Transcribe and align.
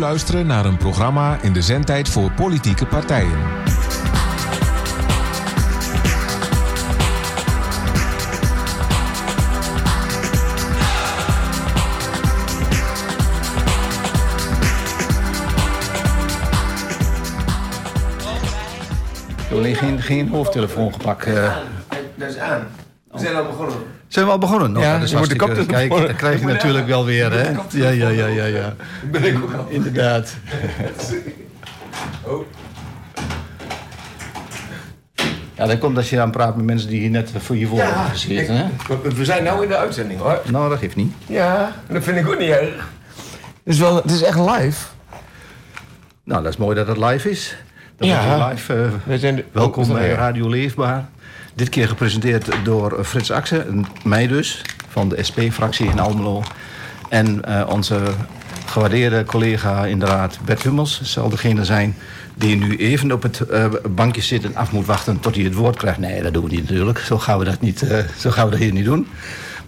luisteren 0.00 0.46
naar 0.46 0.64
een 0.64 0.76
programma 0.76 1.38
in 1.42 1.52
de 1.52 1.62
zendtijd 1.62 2.08
voor 2.08 2.32
politieke 2.32 2.86
partijen. 2.86 3.38
Alleen 19.52 19.74
geen, 19.76 20.00
geen 20.02 20.28
hoofdtelefoon 20.28 20.92
gepakt. 20.92 21.24
eh. 21.26 21.56
Dat 22.14 22.28
is 22.28 22.38
aan. 22.38 22.66
We 23.10 23.18
zijn 23.18 23.36
al 23.36 23.44
begonnen. 23.44 23.76
Zijn 24.10 24.24
we 24.26 24.30
al 24.30 24.38
begonnen? 24.38 24.72
Nou, 24.72 24.84
Ja, 24.84 24.92
dat 24.94 25.02
is 25.02 25.10
je 25.10 25.16
moet 25.16 25.28
de 25.28 25.66
Kijk, 25.66 25.90
dat 25.90 26.16
krijg 26.16 26.40
je 26.40 26.46
natuurlijk 26.46 26.86
wel 26.86 27.04
weer, 27.04 27.32
hè? 27.32 27.50
Ja, 27.70 27.88
ja, 27.88 28.08
ja, 28.08 28.26
ja, 28.26 28.44
ja. 28.44 28.74
Ben 29.10 29.24
ik 29.24 29.42
ook 29.42 29.52
al. 29.54 29.66
Inderdaad. 29.68 30.34
Oh. 32.24 32.46
Ja, 35.54 35.66
dat 35.66 35.78
komt 35.78 35.96
als 35.96 36.10
je 36.10 36.20
aan 36.20 36.30
praat 36.30 36.56
met 36.56 36.64
mensen 36.64 36.88
die 36.88 37.00
hier 37.00 37.10
net 37.10 37.30
voor 37.38 37.56
je 37.56 37.66
voor 37.66 37.78
hebben 37.78 37.96
Ja, 37.96 38.04
gezeten, 38.08 38.56
hè? 38.56 38.64
we 39.14 39.24
zijn 39.24 39.42
nou 39.44 39.62
in 39.62 39.68
de 39.68 39.76
uitzending 39.76 40.20
hoor. 40.20 40.40
Nou, 40.50 40.68
dat 40.70 40.78
geeft 40.78 40.96
niet. 40.96 41.12
Ja, 41.26 41.72
dat 41.88 42.02
vind 42.04 42.16
ik 42.16 42.28
ook 42.28 42.38
niet 42.38 42.48
erg. 42.48 42.88
Het 43.64 43.74
is, 43.74 43.78
wel, 43.78 43.96
het 43.96 44.10
is 44.10 44.22
echt 44.22 44.38
live. 44.38 44.86
Nou, 46.24 46.42
dat 46.42 46.52
is 46.52 46.58
mooi 46.58 46.74
dat 46.76 46.86
het 46.86 46.96
live 46.96 47.30
is. 47.30 47.56
Dat 47.96 48.08
Ja. 48.08 48.46
is 48.46 48.50
live. 48.52 48.74
eh, 48.82 48.88
We 49.04 49.18
zijn 49.18 49.36
de- 49.36 49.44
welkom 49.52 49.82
Oh, 49.84 49.92
bij 49.92 50.08
ja. 50.08 50.14
Radio 50.14 50.48
Leefbaar. 50.48 51.08
Dit 51.60 51.68
keer 51.68 51.88
gepresenteerd 51.88 52.50
door 52.64 53.04
Frits 53.04 53.30
Axen, 53.30 53.86
mij 54.04 54.26
dus, 54.26 54.62
van 54.88 55.08
de 55.08 55.22
SP-fractie 55.22 55.88
in 55.88 55.98
Almelo. 55.98 56.42
En 57.08 57.44
eh, 57.44 57.68
onze 57.68 58.00
gewaardeerde 58.66 59.24
collega 59.24 59.86
in 59.86 59.98
de 59.98 60.06
raad, 60.06 60.38
Bert 60.44 60.62
Hummels, 60.62 61.02
zal 61.02 61.28
degene 61.28 61.64
zijn 61.64 61.96
die 62.34 62.56
nu 62.56 62.76
even 62.76 63.12
op 63.12 63.22
het 63.22 63.40
eh, 63.40 63.64
bankje 63.90 64.20
zit 64.20 64.44
en 64.44 64.56
af 64.56 64.72
moet 64.72 64.86
wachten 64.86 65.20
tot 65.20 65.34
hij 65.34 65.44
het 65.44 65.54
woord 65.54 65.76
krijgt. 65.76 65.98
Nee, 65.98 66.22
dat 66.22 66.32
doen 66.32 66.44
we 66.44 66.50
niet 66.50 66.60
natuurlijk. 66.60 66.98
Zo 66.98 67.18
gaan 67.18 67.38
we 67.38 67.44
dat, 67.44 67.60
niet, 67.60 67.82
eh, 67.82 67.98
zo 68.18 68.30
gaan 68.30 68.44
we 68.44 68.50
dat 68.50 68.60
hier 68.60 68.72
niet 68.72 68.84
doen. 68.84 69.06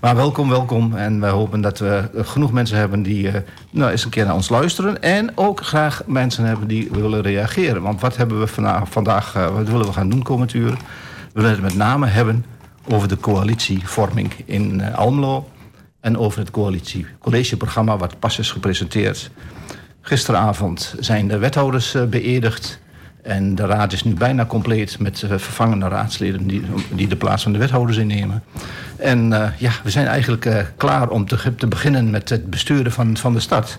Maar 0.01 0.17
welkom, 0.17 0.49
welkom. 0.49 0.97
En 0.97 1.21
wij 1.21 1.31
hopen 1.31 1.61
dat 1.61 1.79
we 1.79 2.09
genoeg 2.15 2.53
mensen 2.53 2.77
hebben 2.77 3.03
die 3.03 3.31
nou, 3.71 3.91
eens 3.91 4.05
een 4.05 4.11
keer 4.11 4.25
naar 4.25 4.35
ons 4.35 4.49
luisteren. 4.49 5.03
En 5.03 5.33
ook 5.35 5.61
graag 5.65 6.03
mensen 6.07 6.45
hebben 6.45 6.69
die 6.69 6.89
willen 6.93 7.23
reageren. 7.23 7.83
Want 7.83 8.01
wat 8.01 8.17
hebben 8.17 8.41
we 8.41 8.47
vandaag, 8.85 9.35
eh, 9.35 9.55
wat 9.55 9.69
willen 9.69 9.87
we 9.87 9.93
gaan 9.93 10.09
doen 10.09 10.23
komend 10.23 10.55
uur? 10.55 10.77
We 11.33 11.41
willen 11.41 11.57
het 11.57 11.63
met 11.63 11.75
name 11.75 12.07
hebben 12.07 12.45
over 12.89 13.09
de 13.09 13.17
coalitievorming 13.17 14.33
in 14.45 14.81
eh, 14.81 14.99
Almelo. 14.99 15.49
En 16.01 16.19
over 16.19 16.39
het 16.39 16.51
coalitie 16.51 17.07
collegeprogramma 17.19 17.97
wat 17.97 18.19
pas 18.19 18.39
is 18.39 18.51
gepresenteerd. 18.51 19.31
Gisteravond 20.01 20.95
zijn 21.01 21.29
de 21.29 21.39
wethouders 21.39 21.95
eh, 21.95 22.05
beëdigd. 22.05 22.81
En 23.23 23.55
de 23.55 23.67
raad 23.67 23.93
is 23.93 24.05
nu 24.05 24.15
bijna 24.15 24.47
compleet 24.47 24.99
met 24.99 25.23
eh, 25.23 25.29
vervangende 25.29 25.89
raadsleden 25.89 26.47
die, 26.47 26.63
die 26.91 27.09
de 27.09 27.17
plaats 27.17 27.43
van 27.43 27.53
de 27.53 27.59
wethouders 27.59 27.99
innemen. 27.99 28.43
En 28.97 29.29
ja, 29.59 29.73
we 29.83 29.91
zijn 29.91 30.07
eigenlijk 30.07 30.73
klaar 30.77 31.09
om 31.09 31.27
te, 31.27 31.55
te 31.55 31.67
beginnen 31.67 32.11
met 32.11 32.29
het 32.29 32.51
besturen 32.51 32.93
van, 32.93 33.17
van 33.17 33.33
de 33.33 33.41
stad. 33.41 33.79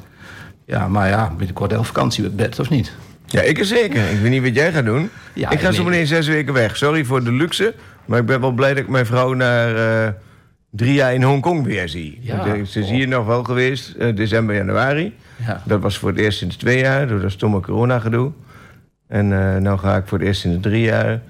Ja, 0.65 0.87
maar 0.87 1.09
ja, 1.09 1.31
binnenkort 1.37 1.71
heel 1.71 1.83
vakantie 1.83 2.29
bed, 2.29 2.59
of 2.59 2.69
niet? 2.69 2.93
Ja, 3.33 3.41
ik 3.41 3.59
er 3.59 3.65
zeker. 3.65 4.09
Ik 4.09 4.19
weet 4.19 4.31
niet 4.31 4.41
wat 4.43 4.55
jij 4.55 4.71
gaat 4.71 4.85
doen. 4.85 5.09
Ja, 5.33 5.49
ik 5.49 5.59
ga 5.59 5.71
zo 5.71 5.83
meteen 5.83 6.07
zes 6.07 6.27
weken 6.27 6.53
weg. 6.53 6.77
Sorry 6.77 7.03
voor 7.05 7.23
de 7.23 7.31
luxe. 7.31 7.73
Maar 8.05 8.19
ik 8.19 8.25
ben 8.25 8.41
wel 8.41 8.51
blij 8.51 8.73
dat 8.73 8.83
ik 8.83 8.89
mijn 8.89 9.05
vrouw 9.05 9.33
na 9.33 9.73
eh, 9.73 10.11
drie 10.69 10.93
jaar 10.93 11.13
in 11.13 11.23
Hongkong 11.23 11.65
weer 11.65 11.89
zie. 11.89 12.19
Ja. 12.21 12.37
Want, 12.37 12.53
eh, 12.53 12.65
Ze 12.65 12.79
is 12.79 12.89
hier 12.89 13.07
nog 13.07 13.25
wel 13.25 13.43
geweest, 13.43 13.95
eh, 13.95 14.15
december, 14.15 14.55
januari. 14.55 15.15
Ja. 15.45 15.61
Dat 15.65 15.81
was 15.81 15.97
voor 15.97 16.09
het 16.09 16.19
eerst 16.19 16.37
sinds 16.37 16.55
twee 16.55 16.79
jaar, 16.79 17.07
door 17.07 17.21
dat 17.21 17.31
stomme 17.31 17.59
corona-gedoe. 17.59 18.31
En 19.07 19.61
nu 19.63 19.77
ga 19.77 19.97
ik 19.97 20.07
voor 20.07 20.17
het 20.17 20.27
eerst 20.27 20.41
sinds 20.41 20.61
drie 20.61 20.83
jaar 20.83 21.21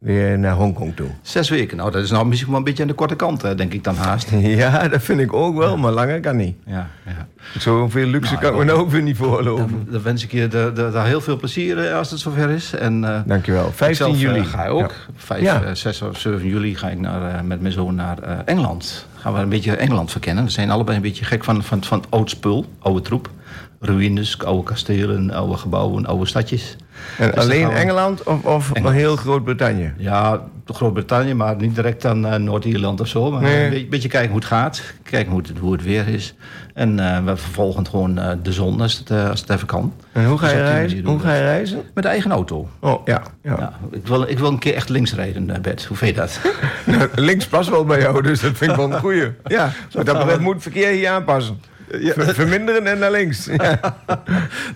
weer 0.00 0.38
naar 0.38 0.54
Hongkong 0.54 0.96
toe. 0.96 1.06
Zes 1.22 1.48
weken, 1.48 1.76
nou 1.76 1.90
dat 1.90 2.02
is 2.02 2.10
nou 2.10 2.26
misschien 2.26 2.48
wel 2.50 2.58
een 2.58 2.64
beetje 2.64 2.82
aan 2.82 2.88
de 2.88 2.94
korte 2.94 3.14
kant, 3.16 3.42
hè, 3.42 3.54
denk 3.54 3.72
ik 3.72 3.84
dan 3.84 3.94
haast. 3.96 4.30
Ja, 4.60 4.88
dat 4.88 5.02
vind 5.02 5.20
ik 5.20 5.32
ook 5.32 5.56
wel, 5.56 5.76
maar 5.76 5.92
langer 5.92 6.20
kan 6.20 6.36
niet. 6.36 6.56
Ja, 6.66 6.88
ja. 7.06 7.26
Zoveel 7.58 8.06
luxe 8.06 8.32
Nou, 8.32 8.44
kan 8.44 8.50
ik 8.52 8.56
me 8.56 8.62
ik 8.62 8.68
nou 8.70 8.80
ook 8.80 8.90
weer 8.90 9.02
niet 9.02 9.16
voorloven. 9.16 9.68
Dan, 9.70 9.86
dan 9.90 10.02
wens 10.02 10.24
ik 10.24 10.32
je 10.32 10.48
daar 10.92 11.06
heel 11.06 11.20
veel 11.20 11.36
plezier 11.36 11.86
eh, 11.86 11.96
als 11.96 12.10
het 12.10 12.20
zover 12.20 12.50
is. 12.50 12.74
En, 12.74 13.04
eh, 13.04 13.20
Dankjewel. 13.26 13.72
15 13.72 13.88
ik 13.88 13.96
zelf, 13.96 14.14
eh, 14.14 14.20
juli. 14.36 14.44
ga 14.48 14.64
ik 14.64 14.70
ook. 14.70 14.80
Ja. 14.80 15.12
5, 15.16 15.42
Ja. 15.42 15.62
eh, 15.62 15.74
6 15.74 16.02
of 16.02 16.18
7 16.18 16.46
juli 16.48 16.74
ga 16.76 16.88
ik 16.88 16.98
naar, 17.00 17.44
met 17.44 17.60
mijn 17.60 17.72
zoon 17.72 17.94
naar 17.94 18.18
Engeland. 18.44 19.06
Gaan 19.14 19.32
we 19.34 19.38
een 19.40 19.48
beetje 19.48 19.76
Engeland 19.76 20.10
verkennen. 20.10 20.44
We 20.44 20.50
zijn 20.50 20.70
allebei 20.70 20.96
een 20.96 21.02
beetje 21.02 21.24
gek 21.24 21.44
van, 21.44 21.62
van, 21.62 21.84
van 21.84 22.04
oud 22.08 22.30
spul, 22.30 22.64
oude 22.78 23.00
troep. 23.00 23.30
Ruïnes, 23.80 24.38
oude 24.44 24.62
kastelen, 24.62 25.30
oude 25.30 25.56
gebouwen, 25.56 26.06
oude 26.06 26.26
stadjes. 26.26 26.76
En 27.18 27.30
Dus 27.30 27.44
alleen 27.44 27.68
we- 27.68 27.74
Engeland 27.74 28.22
of, 28.22 28.44
of 28.44 28.72
Engeland. 28.72 28.96
heel 28.96 29.16
Groot-Brittannië? 29.16 29.92
Ja, 29.96 30.40
Groot-Brittannië, 30.66 31.34
maar 31.34 31.56
niet 31.56 31.74
direct 31.74 32.04
aan 32.04 32.26
eh, 32.26 32.34
Noord-Ierland 32.38 33.00
of 33.00 33.06
zo. 33.08 33.30
Maar 33.30 33.42
Nee. 33.42 33.64
een 33.64 33.70
beetje, 33.70 33.86
beetje 33.86 34.08
kijken 34.08 34.30
hoe 34.30 34.38
het 34.38 34.48
gaat. 34.48 34.82
Kijken 35.02 35.32
hoe 35.32 35.40
het, 35.40 35.52
hoe 35.60 35.72
het 35.72 35.82
weer 35.82 36.08
is. 36.08 36.34
En 36.74 36.98
eh, 37.14 37.24
we 37.24 37.36
vervolgen 37.36 37.86
gewoon 37.88 38.18
eh, 38.18 38.30
de 38.42 38.52
zon 38.52 38.80
als 38.80 38.98
het, 38.98 39.10
eh, 39.10 39.28
als 39.30 39.40
het 39.40 39.50
even 39.50 39.66
kan. 39.66 39.92
En 40.12 40.24
hoe 40.26 40.38
ga 40.38 40.46
Dus 40.46 40.56
je 40.56 40.62
reizen? 40.62 41.04
Hoe 41.04 41.18
ga 41.20 41.32
je 41.32 41.40
dat. 41.40 41.48
reizen? 41.50 41.82
Met 41.94 42.04
de 42.04 42.10
eigen 42.10 42.30
auto. 42.30 42.68
Oh, 42.80 43.06
ja. 43.06 43.22
ja. 43.42 43.54
Ja, 43.58 43.72
ik, 43.90 44.06
wil, 44.06 44.22
ik 44.28 44.38
wil 44.38 44.48
een 44.48 44.58
keer 44.58 44.74
echt 44.74 44.88
links 44.88 45.14
rijden, 45.14 45.50
eh, 45.54 45.60
Bert. 45.60 45.84
Hoe 45.84 45.96
vind 45.96 46.14
je 46.14 46.20
dat? 46.20 46.40
Links 47.14 47.46
past 47.46 47.68
wel 47.70 47.84
bij 47.84 48.00
jou, 48.00 48.22
dus 48.22 48.40
dat 48.40 48.56
vind 48.56 48.70
ik 48.70 48.76
wel 48.76 48.92
een 48.92 48.98
goeie. 49.00 49.28
Ja, 49.44 49.72
dat 49.90 50.04
betreft 50.04 50.40
moet 50.40 50.54
het 50.54 50.62
verkeer 50.62 50.88
hier 50.88 51.08
aanpassen. 51.10 51.60
Ver- 51.90 52.34
Verminderen 52.34 52.86
en 52.86 52.98
naar 52.98 53.10
links. 53.10 53.46
Ja. 53.56 53.80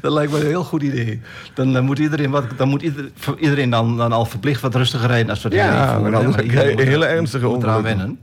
dat 0.01 0.13
lijkt 0.13 0.33
me 0.33 0.39
een 0.41 0.47
heel 0.47 0.65
goed 0.65 0.83
idee. 0.83 1.21
Dan, 1.55 1.77
eh, 1.77 1.83
moet 1.83 1.99
iedereen, 1.99 2.31
wat, 2.31 2.45
dan 2.57 2.69
moet 2.69 2.83
ieder, 2.83 3.11
iedereen 3.39 3.71
dan, 3.71 3.97
dan 3.97 4.13
al 4.13 4.25
verplicht 4.25 4.61
wat 4.61 4.75
rustiger 4.75 5.09
rijden 5.09 5.31
als 5.31 5.43
we 5.43 5.49
het 5.49 5.57
Ja, 5.59 5.95
je 5.97 6.27
moet- 6.27 6.81
hele 6.81 7.07
ernstige 7.07 7.47
moet 7.47 7.63
eraan 7.63 7.83
wennen. 7.83 8.19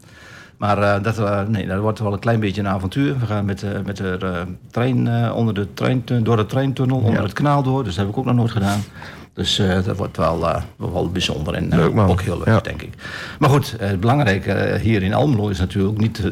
Maar 0.58 0.78
eh, 0.82 1.04
dat, 1.04 1.18
eh, 1.20 1.42
nee, 1.48 1.68
dat 1.68 1.80
wordt 1.80 2.00
wel 2.00 2.14
een 2.14 2.20
klein 2.20 2.40
beetje 2.40 2.62
een 2.62 2.68
avontuur. 2.68 3.20
We 3.20 3.26
gaan 3.26 3.46
met, 3.46 3.64
met 3.86 3.98
de 3.98 4.44
trein, 4.72 5.32
onder 5.34 5.54
de 5.54 5.68
trein, 5.74 6.04
door 6.24 6.36
de 6.38 6.46
treintunnel, 6.46 6.98
onder 6.98 7.24
het 7.24 7.34
kanaal 7.34 7.64
door. 7.64 7.84
Dus 7.84 7.96
dat 7.96 8.06
heb 8.06 8.14
ik 8.14 8.20
ook 8.20 8.26
nog 8.26 8.36
nooit 8.36 8.52
gedaan. 8.52 8.84
Dus 9.34 9.60
eh, 9.60 9.84
dat 9.84 9.98
wordt 9.98 10.18
wel, 10.18 10.48
eh, 10.50 10.62
wel 10.78 11.10
bijzonder 11.12 11.54
en 11.54 11.72
eh, 11.72 11.78
Leuk, 11.78 11.98
ook 12.10 12.22
heel 12.22 12.38
leuk, 12.38 12.46
Ja. 12.48 12.60
denk 12.60 12.82
ik. 12.82 12.94
Maar 13.40 13.50
goed, 13.50 13.76
het 13.80 14.00
belangrijke 14.00 14.78
hier 14.82 15.04
in 15.04 15.14
Almelo 15.14 15.48
is 15.48 15.60
natuurlijk 15.60 15.98
niet 15.98 16.32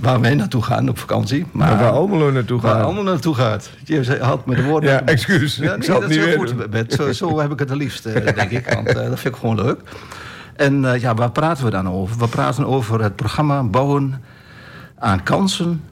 waar 0.00 0.20
wij 0.20 0.34
naartoe 0.34 0.62
gaan 0.62 0.88
op 0.88 0.98
vakantie. 0.98 1.46
Maar 1.52 1.68
Maar 1.68 1.78
waar 1.78 1.92
Almelo 1.92 2.30
naartoe 2.30 2.60
waar 2.60 2.74
gaat. 2.74 2.84
Almelo 2.84 3.10
naartoe 3.10 3.34
gaat. 3.34 3.70
Je 3.84 4.18
had 4.20 4.46
met 4.46 4.56
de 4.56 4.62
woorden... 4.62 4.90
Ja, 4.90 5.04
excuus. 5.04 5.56
Ja, 5.56 5.72
Ik 5.72 5.78
nee, 5.78 5.86
zal 5.86 6.00
dat 6.00 6.10
is 6.10 6.16
heel 6.16 6.36
goed. 6.36 6.54
Zo, 6.88 7.12
zo 7.12 7.40
heb 7.40 7.52
ik 7.52 7.58
het 7.58 7.68
het 7.68 7.78
liefst, 7.78 8.02
denk 8.34 8.50
ik. 8.50 8.72
Want 8.74 8.92
dat 8.94 9.20
vind 9.20 9.34
ik 9.34 9.40
gewoon 9.40 9.56
leuk. 9.56 9.80
En 10.56 11.00
ja, 11.00 11.14
waar 11.14 11.30
praten 11.30 11.64
we 11.64 11.70
dan 11.70 11.88
over? 11.88 12.18
We 12.18 12.28
praten 12.28 12.66
over 12.66 13.02
het 13.02 13.16
programma 13.16 13.62
Bouwen 13.62 14.22
aan 14.98 15.22
kansen 15.22 15.84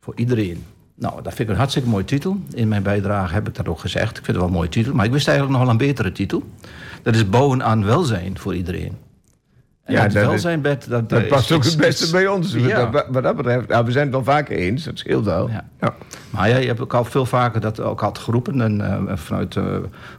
voor 0.00 0.12
iedereen. 0.16 0.64
Nou, 0.98 1.22
dat 1.22 1.34
vind 1.34 1.38
ik 1.38 1.48
een 1.48 1.60
hartstikke 1.60 1.88
mooie 1.88 2.04
titel. 2.04 2.40
In 2.54 2.68
mijn 2.68 2.82
bijdrage 2.82 3.34
heb 3.34 3.48
ik 3.48 3.54
dat 3.54 3.68
ook 3.68 3.78
gezegd. 3.78 4.18
Ik 4.18 4.24
vind 4.24 4.26
het 4.26 4.36
wel 4.36 4.46
een 4.46 4.52
mooie 4.52 4.68
titel. 4.68 4.94
Maar 4.94 5.04
ik 5.04 5.12
wist 5.12 5.28
eigenlijk 5.28 5.58
nog 5.58 5.66
wel 5.66 5.76
een 5.76 5.86
betere 5.86 6.12
titel. 6.12 6.42
Dat 7.02 7.14
is 7.14 7.28
Bouwen 7.28 7.64
aan 7.64 7.84
welzijn 7.84 8.38
voor 8.38 8.54
iedereen. 8.54 9.07
En 9.88 9.94
Ja, 9.94 10.02
dat 10.02 10.40
dat 10.42 10.88
dat, 10.88 11.08
Dat 11.08 11.28
past 11.28 11.52
ook 11.52 11.64
het 11.64 11.76
beste 11.76 12.10
bij 12.10 12.26
ons. 12.26 12.52
Ja. 12.52 12.86
Dat- 12.86 13.06
Wat 13.10 13.22
dat 13.22 13.36
betreft, 13.36 13.68
ja, 13.68 13.84
we 13.84 13.90
zijn 13.92 14.04
het 14.04 14.14
wel 14.14 14.24
vaker 14.24 14.56
eens, 14.56 14.84
dat 14.84 14.98
scheelt 14.98 15.24
wel. 15.24 15.48
Ja. 15.50 15.64
Ja. 15.80 15.94
Maar 16.30 16.48
ja, 16.48 16.56
je 16.56 16.66
hebt 16.66 16.80
ook 16.80 16.94
al 16.94 17.04
veel 17.04 17.26
vaker 17.26 17.60
dat 17.60 17.80
ook 17.80 18.00
had 18.00 18.18
geroepen. 18.18 18.60
En 18.60 18.80
eh, 19.08 19.16
vanuit 19.16 19.56
eh, 19.56 19.64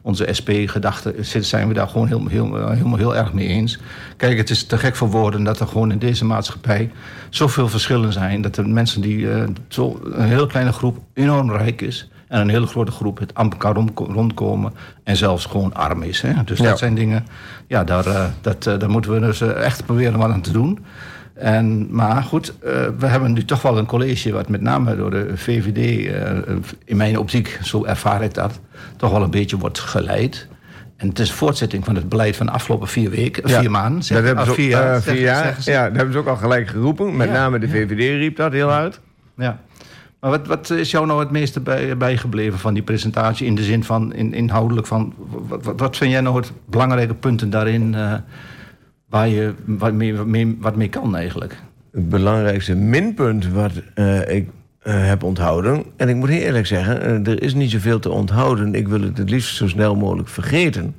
onze 0.01 0.27
SP-gedachten 0.31 1.13
zijn 1.45 1.67
we 1.67 1.73
daar 1.73 1.87
gewoon 1.87 2.07
heel, 2.07 2.27
heel, 2.27 2.59
eh, 2.59 2.69
helemaal 2.69 2.97
heel 2.97 3.15
erg 3.15 3.33
mee 3.33 3.47
eens. 3.47 3.79
Kijk, 4.17 4.37
het 4.37 4.49
is 4.49 4.65
te 4.65 4.77
gek 4.77 4.95
voor 4.95 5.09
woorden 5.09 5.43
dat 5.43 5.59
er 5.59 5.67
gewoon 5.67 5.91
in 5.91 5.99
deze 5.99 6.25
maatschappij 6.25 6.91
zoveel 7.29 7.67
verschillen 7.69 8.13
zijn. 8.13 8.41
Dat 8.41 8.57
er 8.57 8.69
mensen 8.69 9.01
die 9.01 9.27
zo 9.67 9.99
een 10.03 10.27
hele 10.27 10.47
kleine 10.47 10.71
groep 10.71 10.97
enorm 11.13 11.51
rijk 11.51 11.81
is. 11.81 12.09
En 12.29 12.41
een 12.41 12.49
hele 12.49 12.65
grote 12.67 12.91
groep 12.91 13.19
het 13.19 13.33
amper 13.33 13.57
kan 13.57 13.73
rond- 13.73 13.91
rondkomen. 13.97 14.73
En 15.03 15.15
zelfs 15.17 15.45
gewoon 15.45 15.73
arm 15.73 16.03
is. 16.03 16.21
Hè? 16.21 16.33
Dus 16.45 16.59
Ja. 16.59 16.69
dat 16.69 16.77
zijn 16.79 16.95
dingen. 16.95 17.25
Ja, 17.67 17.83
daar, 17.83 18.05
eh, 18.05 18.25
dat, 18.41 18.65
eh, 18.67 18.79
daar 18.79 18.89
moeten 18.89 19.11
we 19.13 19.19
dus 19.19 19.41
eh, 19.41 19.49
echt 19.63 19.85
proberen 19.85 20.17
wat 20.19 20.31
aan 20.31 20.41
te 20.41 20.51
doen. 20.51 20.79
En, 21.33 21.87
maar 21.95 22.23
goed, 22.23 22.53
we 22.99 23.05
hebben 23.05 23.33
nu 23.33 23.45
toch 23.45 23.61
wel 23.61 23.77
een 23.77 23.85
college... 23.85 24.31
wat 24.31 24.49
met 24.49 24.61
name 24.61 24.95
door 24.95 25.11
de 25.11 25.31
VVD, 25.35 26.11
in 26.85 26.97
mijn 26.97 27.17
optiek, 27.17 27.59
zo 27.63 27.85
ervaar 27.85 28.23
ik 28.23 28.33
dat... 28.33 28.59
toch 28.97 29.11
wel 29.11 29.23
een 29.23 29.31
beetje 29.31 29.57
wordt 29.57 29.79
geleid. 29.79 30.47
En 30.97 31.07
het 31.07 31.19
is 31.19 31.31
voortzetting 31.31 31.85
van 31.85 31.95
het 31.95 32.09
beleid 32.09 32.35
van 32.35 32.45
de 32.45 32.51
afgelopen 32.51 32.87
vier 32.87 33.09
weken, 33.09 33.49
Ja. 33.49 33.59
vier 33.59 33.71
maanden. 33.71 34.03
zeg- 34.03 34.17
Dat 34.17 34.25
hebben 34.25 34.43
ze 34.45 34.49
ook, 34.49 34.55
vier 34.57 34.69
jaar, 34.69 35.01
vier. 35.01 35.15
Ja, 35.73 35.83
dat 35.87 35.95
hebben 35.95 36.13
ze 36.13 36.19
ook 36.19 36.27
al 36.27 36.35
gelijk 36.35 36.67
geroepen. 36.67 37.17
Met 37.17 37.27
Ja. 37.27 37.33
name 37.33 37.59
de 37.59 37.69
VVD 37.69 37.99
riep 38.19 38.35
dat 38.35 38.51
heel 38.51 38.69
hard. 38.69 38.99
Ja. 39.37 39.59
Maar 40.19 40.43
wat, 40.47 40.69
is 40.69 40.91
jou 40.91 41.05
nou 41.05 41.19
het 41.19 41.31
meeste 41.31 41.59
bij, 41.59 41.97
bijgebleven 41.97 42.59
van 42.59 42.73
die 42.73 42.83
presentatie? 42.83 43.45
In 43.47 43.55
de 43.55 43.63
zin 43.63 43.83
van, 43.83 44.13
in, 44.13 44.33
inhoudelijk 44.33 44.87
van... 44.87 45.13
Wat, 45.47 45.73
wat, 45.77 45.97
vind 45.97 46.11
jij 46.11 46.21
nou 46.21 46.35
het 46.35 46.51
belangrijke 46.65 47.13
punten 47.13 47.49
daarin... 47.49 47.95
eh, 47.95 48.13
waar 49.09 49.27
je 49.27 49.53
wat 49.65 49.93
mee, 49.93 50.57
wat 50.59 50.75
mee 50.75 50.89
kan 50.89 51.15
eigenlijk? 51.15 51.61
Het 51.91 52.09
belangrijkste 52.09 52.75
minpunt 52.75 53.47
wat 53.47 53.71
eh, 53.93 54.35
ik 54.35 54.49
eh, 54.79 55.07
heb 55.07 55.23
onthouden. 55.23 55.83
En 55.95 56.09
ik 56.09 56.15
moet 56.15 56.29
eerlijk 56.29 56.67
zeggen, 56.67 57.25
er 57.25 57.41
is 57.43 57.53
niet 57.53 57.71
zoveel 57.71 57.99
te 57.99 58.09
onthouden. 58.09 58.75
Ik 58.75 58.87
wil 58.87 59.01
het 59.01 59.17
het 59.17 59.29
liefst 59.29 59.55
zo 59.55 59.67
snel 59.67 59.95
mogelijk 59.95 60.27
vergeten. 60.27 60.95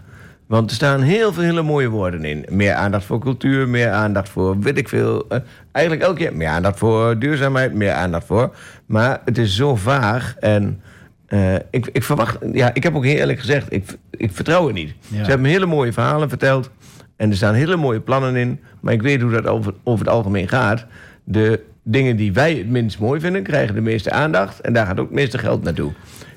Want 0.50 0.70
er 0.70 0.76
staan 0.76 1.00
heel 1.00 1.32
veel 1.32 1.42
hele 1.42 1.62
mooie 1.62 1.88
woorden 1.88 2.24
in. 2.24 2.44
Meer 2.48 2.72
aandacht 2.72 3.04
voor 3.04 3.20
cultuur, 3.20 3.68
meer 3.68 3.90
aandacht 3.90 4.28
voor 4.28 4.58
weet 4.58 4.78
ik 4.78 4.88
veel. 4.88 5.28
eh, 5.28 5.38
eigenlijk 5.72 6.06
elke 6.06 6.18
keer 6.18 6.36
meer 6.36 6.48
aandacht 6.48 6.78
voor 6.78 7.18
duurzaamheid, 7.18 7.74
meer 7.74 7.92
aandacht 7.92 8.26
voor. 8.26 8.56
Maar 8.86 9.20
het 9.24 9.38
is 9.38 9.56
zo 9.56 9.76
vaag 9.76 10.36
en 10.40 10.80
eh, 11.26 11.54
ik, 11.54 11.88
ik 11.92 12.02
verwacht... 12.02 12.38
Ja, 12.52 12.74
ik 12.74 12.82
heb 12.82 12.94
ook 12.94 13.04
heel 13.04 13.16
eerlijk 13.16 13.38
gezegd, 13.38 13.72
ik, 13.72 13.96
ik 14.10 14.32
vertrouw 14.32 14.66
het 14.66 14.74
niet. 14.74 14.94
Ja. 15.08 15.24
Ze 15.24 15.30
hebben 15.30 15.50
hele 15.50 15.66
mooie 15.66 15.92
verhalen 15.92 16.28
verteld. 16.28 16.70
En 17.16 17.30
er 17.30 17.36
staan 17.36 17.54
hele 17.54 17.76
mooie 17.76 18.00
plannen 18.00 18.36
in. 18.36 18.60
Maar 18.80 18.92
ik 18.92 19.02
weet 19.02 19.20
hoe 19.20 19.30
dat 19.30 19.46
over, 19.46 19.74
over 19.84 20.04
het 20.04 20.14
algemeen 20.14 20.48
gaat. 20.48 20.86
De 21.24 21.60
dingen 21.82 22.16
die 22.16 22.32
wij 22.32 22.54
het 22.54 22.68
minst 22.68 22.98
mooi 22.98 23.20
vinden, 23.20 23.42
krijgen 23.42 23.74
de 23.74 23.80
meeste 23.80 24.10
aandacht. 24.10 24.60
En 24.60 24.72
daar 24.72 24.86
gaat 24.86 24.98
ook 25.00 25.06
het 25.06 25.14
meeste 25.14 25.38
geld 25.38 25.62
naartoe. 25.62 25.92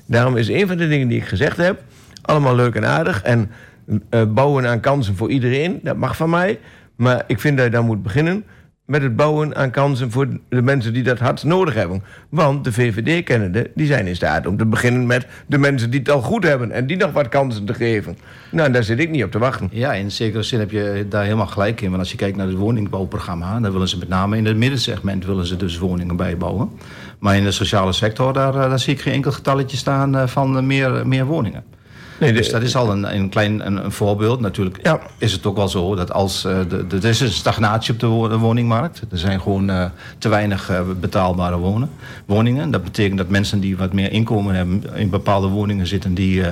Daarom 0.06 0.36
is 0.36 0.48
een 0.48 0.66
van 0.66 0.76
de 0.76 0.88
dingen 0.88 1.08
die 1.08 1.18
ik 1.18 1.26
gezegd 1.26 1.56
heb... 1.56 1.82
allemaal 2.22 2.54
leuk 2.54 2.74
en 2.74 2.86
aardig. 2.86 3.22
En 3.22 3.50
eh, 4.10 4.22
bouwen 4.28 4.66
aan 4.66 4.80
kansen 4.80 5.16
voor 5.16 5.30
iedereen, 5.30 5.80
dat 5.82 5.96
mag 5.96 6.16
van 6.16 6.30
mij. 6.30 6.58
Maar 6.96 7.24
ik 7.26 7.40
vind 7.40 7.56
dat 7.56 7.66
je 7.66 7.72
dan 7.72 7.86
moet 7.86 8.02
beginnen 8.02 8.44
met 8.84 9.02
het 9.02 9.16
bouwen 9.16 9.56
aan 9.56 9.70
kansen 9.70 10.10
voor 10.10 10.28
de 10.48 10.62
mensen 10.62 10.92
die 10.92 11.02
dat 11.02 11.18
hard 11.18 11.44
nodig 11.44 11.74
hebben. 11.74 12.02
Want 12.28 12.64
de 12.64 12.72
VVD-kennenden, 12.72 13.66
die 13.74 13.86
zijn 13.86 14.06
in 14.06 14.16
staat 14.16 14.46
om 14.46 14.56
te 14.56 14.66
beginnen 14.66 15.06
met 15.06 15.26
de 15.46 15.58
mensen 15.58 15.90
die 15.90 16.00
het 16.00 16.10
al 16.10 16.20
goed 16.20 16.44
hebben... 16.44 16.70
en 16.70 16.86
die 16.86 16.96
nog 16.96 17.12
wat 17.12 17.28
kansen 17.28 17.64
te 17.64 17.74
geven. 17.74 18.16
Nou, 18.50 18.70
daar 18.72 18.84
zit 18.84 18.98
ik 18.98 19.10
niet 19.10 19.24
op 19.24 19.30
te 19.30 19.38
wachten. 19.38 19.68
Ja, 19.72 19.92
in 19.92 20.10
zekere 20.10 20.42
zin 20.42 20.58
heb 20.58 20.70
je 20.70 21.06
daar 21.08 21.24
helemaal 21.24 21.46
gelijk 21.46 21.80
in. 21.80 21.88
Want 21.88 22.00
als 22.00 22.10
je 22.10 22.16
kijkt 22.16 22.36
naar 22.36 22.46
het 22.46 22.56
woningbouwprogramma... 22.56 23.60
dan 23.60 23.72
willen 23.72 23.88
ze 23.88 23.98
met 23.98 24.08
name 24.08 24.36
in 24.36 24.46
het 24.46 24.56
middensegment 24.56 25.26
willen 25.26 25.46
ze 25.46 25.56
dus 25.56 25.78
woningen 25.78 26.16
bijbouwen. 26.16 26.70
Maar 27.18 27.36
in 27.36 27.44
de 27.44 27.52
sociale 27.52 27.92
sector, 27.92 28.32
daar, 28.32 28.54
eh, 28.54 28.68
daar 28.68 28.78
zie 28.78 28.94
ik 28.94 29.00
geen 29.00 29.14
enkel 29.14 29.32
getalletje 29.32 29.76
staan 29.76 30.16
eh, 30.16 30.26
van 30.26 30.66
meer, 30.66 31.06
meer 31.06 31.24
woningen. 31.24 31.64
Nee, 32.20 32.32
Dus 32.32 32.50
dat 32.50 32.62
is 32.62 32.76
al 32.76 32.90
een, 32.90 33.14
een 33.14 33.28
klein 33.28 33.66
een, 33.66 33.84
een 33.84 33.92
voorbeeld. 33.92 34.40
Natuurlijk 34.40 34.78
Ja. 34.82 35.00
is 35.18 35.32
het 35.32 35.46
ook 35.46 35.56
wel 35.56 35.68
zo 35.68 35.94
dat 35.94 36.12
als 36.12 36.44
eh, 36.44 36.58
de, 36.68 36.86
de, 36.86 36.96
er 36.96 37.04
is 37.04 37.20
een 37.20 37.30
stagnatie 37.30 37.92
op 37.94 38.00
de, 38.00 38.06
wo- 38.06 38.28
de 38.28 38.38
woningmarkt. 38.38 39.02
Er 39.10 39.18
zijn 39.18 39.40
gewoon 39.40 39.70
eh, 39.70 39.84
te 40.18 40.28
weinig 40.28 40.70
eh, 40.70 40.80
betaalbare 41.00 41.56
wonen, 41.58 41.90
woningen. 42.26 42.70
Dat 42.70 42.84
betekent 42.84 43.18
dat 43.18 43.28
mensen 43.28 43.60
die 43.60 43.76
wat 43.76 43.92
meer 43.92 44.12
inkomen 44.12 44.54
hebben 44.54 44.82
in 44.94 45.10
bepaalde 45.10 45.46
woningen 45.48 45.86
zitten 45.86 46.14
die, 46.14 46.42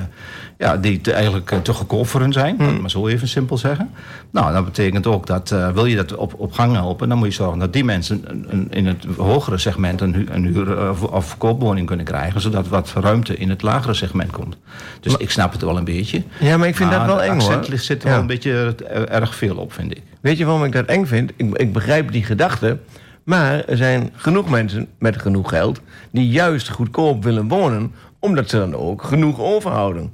ja, 0.57 0.77
die 0.77 1.01
te, 1.01 1.13
eigenlijk 1.13 1.51
eh, 1.51 1.59
te 1.59 1.73
goedkoop 1.73 2.07
voor 2.07 2.19
hun 2.21 2.33
zijn. 2.33 2.61
Het 2.61 2.81
maar 2.81 2.89
zo 2.89 3.07
even 3.07 3.27
simpel 3.27 3.57
zeggen. 3.57 3.89
Nou, 4.31 4.53
dat 4.53 4.65
betekent 4.65 5.07
ook 5.07 5.27
dat 5.27 5.51
eh, 5.51 5.69
wil 5.69 5.85
je 5.85 5.95
dat 5.95 6.15
op, 6.15 6.33
op 6.37 6.53
gang 6.53 6.73
helpen, 6.73 7.09
dan 7.09 7.17
moet 7.17 7.27
je 7.27 7.33
zorgen 7.33 7.59
dat 7.59 7.73
die 7.73 7.83
mensen 7.83 8.45
in 8.69 8.85
het 8.85 9.05
hogere 9.17 9.57
segment 9.57 10.01
een, 10.01 10.13
hu- 10.13 10.27
een 10.31 10.45
huur- 10.45 10.77
eh, 10.77 10.89
of, 10.89 11.03
of 11.03 11.37
koopwoning 11.37 11.87
kunnen 11.87 12.05
krijgen, 12.05 12.41
zodat 12.41 12.67
wat 12.67 12.93
ruimte 12.99 13.35
in 13.37 13.49
het 13.49 13.61
lagere 13.61 13.93
segment 13.93 14.31
komt. 14.31 14.57
Dus 14.99 15.15
ik 15.17 15.29
snap 15.29 15.51
het 15.51 15.61
wel 15.61 15.77
een 15.77 15.83
beetje. 15.83 16.23
Ja, 16.39 16.57
maar 16.57 16.67
ik 16.67 16.75
vind 16.75 16.91
dat 16.91 17.05
wel 17.05 17.15
het 17.15 17.23
eng, 17.29 17.39
hoor. 17.39 17.49
accent 17.49 17.67
ligt- 17.67 17.85
zit 17.85 18.01
er 18.01 18.07
Ja. 18.07 18.13
wel 18.13 18.21
een 18.21 18.27
beetje 18.27 18.75
erg 19.09 19.35
veel 19.35 19.55
op, 19.55 19.73
vind 19.73 19.91
ik. 19.91 20.01
Weet 20.21 20.37
je 20.37 20.45
waarom 20.45 20.63
ik 20.63 20.71
dat 20.71 20.85
eng 20.85 21.05
vind? 21.05 21.31
Ik, 21.35 21.57
ik 21.57 21.73
begrijp 21.73 22.11
die 22.11 22.23
gedachte. 22.23 22.77
Maar 23.23 23.65
er 23.65 23.77
zijn 23.77 24.09
genoeg 24.15 24.49
mensen 24.49 24.87
met 24.99 25.21
genoeg 25.21 25.49
geld... 25.49 25.81
die 26.11 26.27
juist 26.27 26.69
goedkoop 26.69 27.23
willen 27.23 27.47
wonen... 27.47 27.91
omdat 28.19 28.49
ze 28.49 28.57
dan 28.57 28.75
ook 28.75 29.03
genoeg 29.03 29.39
overhouden. 29.39 30.11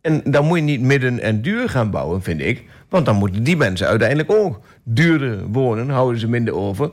En 0.00 0.20
dan 0.24 0.44
moet 0.44 0.58
je 0.58 0.64
niet 0.64 0.80
midden 0.80 1.20
en 1.20 1.42
duur 1.42 1.68
gaan 1.68 1.90
bouwen, 1.90 2.22
vind 2.22 2.40
ik. 2.40 2.64
Want 2.88 3.06
dan 3.06 3.16
moeten 3.16 3.42
die 3.42 3.56
mensen 3.56 3.86
uiteindelijk 3.86 4.32
ook 4.32 4.60
duurder 4.82 5.46
wonen... 5.46 5.88
houden 5.88 6.20
ze 6.20 6.28
minder 6.28 6.54
over. 6.54 6.90